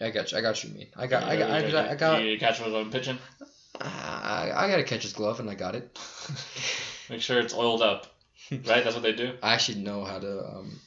[0.00, 0.38] I got you.
[0.38, 0.88] I got you mean.
[0.96, 3.18] I got I got I got I got You catch what I'm pitching.
[3.80, 5.98] I, I got to catch his glove and I got it.
[7.08, 8.06] Make sure it's oiled up.
[8.50, 9.32] Right, that's what they do.
[9.42, 10.80] I actually know how to um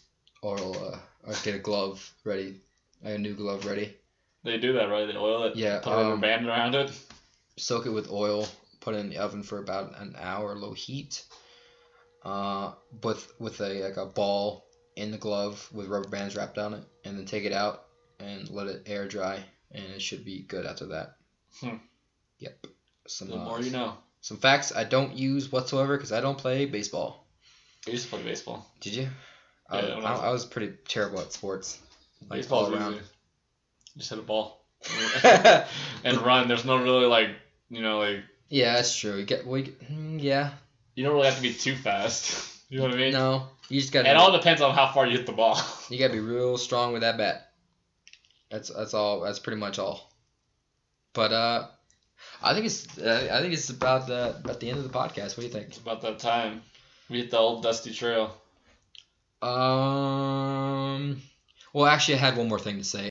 [0.44, 2.62] oil uh or get a glove ready,
[3.04, 3.96] like a new glove ready.
[4.44, 5.06] They do that, right?
[5.06, 5.56] They oil it.
[5.56, 6.92] Yeah, Put a rubber um, band around it.
[7.58, 8.48] Soak it with oil.
[8.82, 11.24] Put it in the oven for about an hour, low heat.
[12.24, 12.72] Uh,
[13.04, 14.66] with with a like a ball
[14.96, 17.86] in the glove with rubber bands wrapped on it, and then take it out
[18.20, 19.40] and let it air dry,
[19.72, 21.16] and it should be good after that.
[21.60, 21.76] Hmm.
[22.40, 22.68] Yep.
[23.08, 23.98] Some The uh, more you know.
[24.22, 27.28] some facts I don't use whatsoever because I don't play baseball.
[27.88, 28.70] I used to play baseball.
[28.80, 29.10] Did you?
[29.70, 31.78] I, Yeah, I I, was- I was pretty terrible at sports.
[32.30, 32.94] Like Baseball's all around.
[32.94, 33.04] easy.
[33.98, 34.66] Just hit a ball
[36.04, 36.48] and run.
[36.48, 37.30] There's no really like
[37.70, 39.18] you know like yeah, that's true.
[39.18, 40.52] You get, get mm, yeah.
[40.94, 42.50] you don't really have to be too fast.
[42.70, 43.14] You know what I mean?
[43.14, 44.10] No, you just gotta.
[44.10, 45.62] It all depends on how far you hit the ball.
[45.90, 47.52] You gotta be real strong with that bat.
[48.50, 49.20] That's that's all.
[49.20, 50.12] That's pretty much all.
[51.14, 51.68] But uh,
[52.42, 55.38] I think it's uh, I think it's about the about the end of the podcast.
[55.38, 55.68] What do you think?
[55.68, 56.64] It's about that time.
[57.12, 58.36] We hit the old dusty trail.
[59.44, 61.22] Um.
[61.74, 63.10] Well, actually, I had one more thing to say.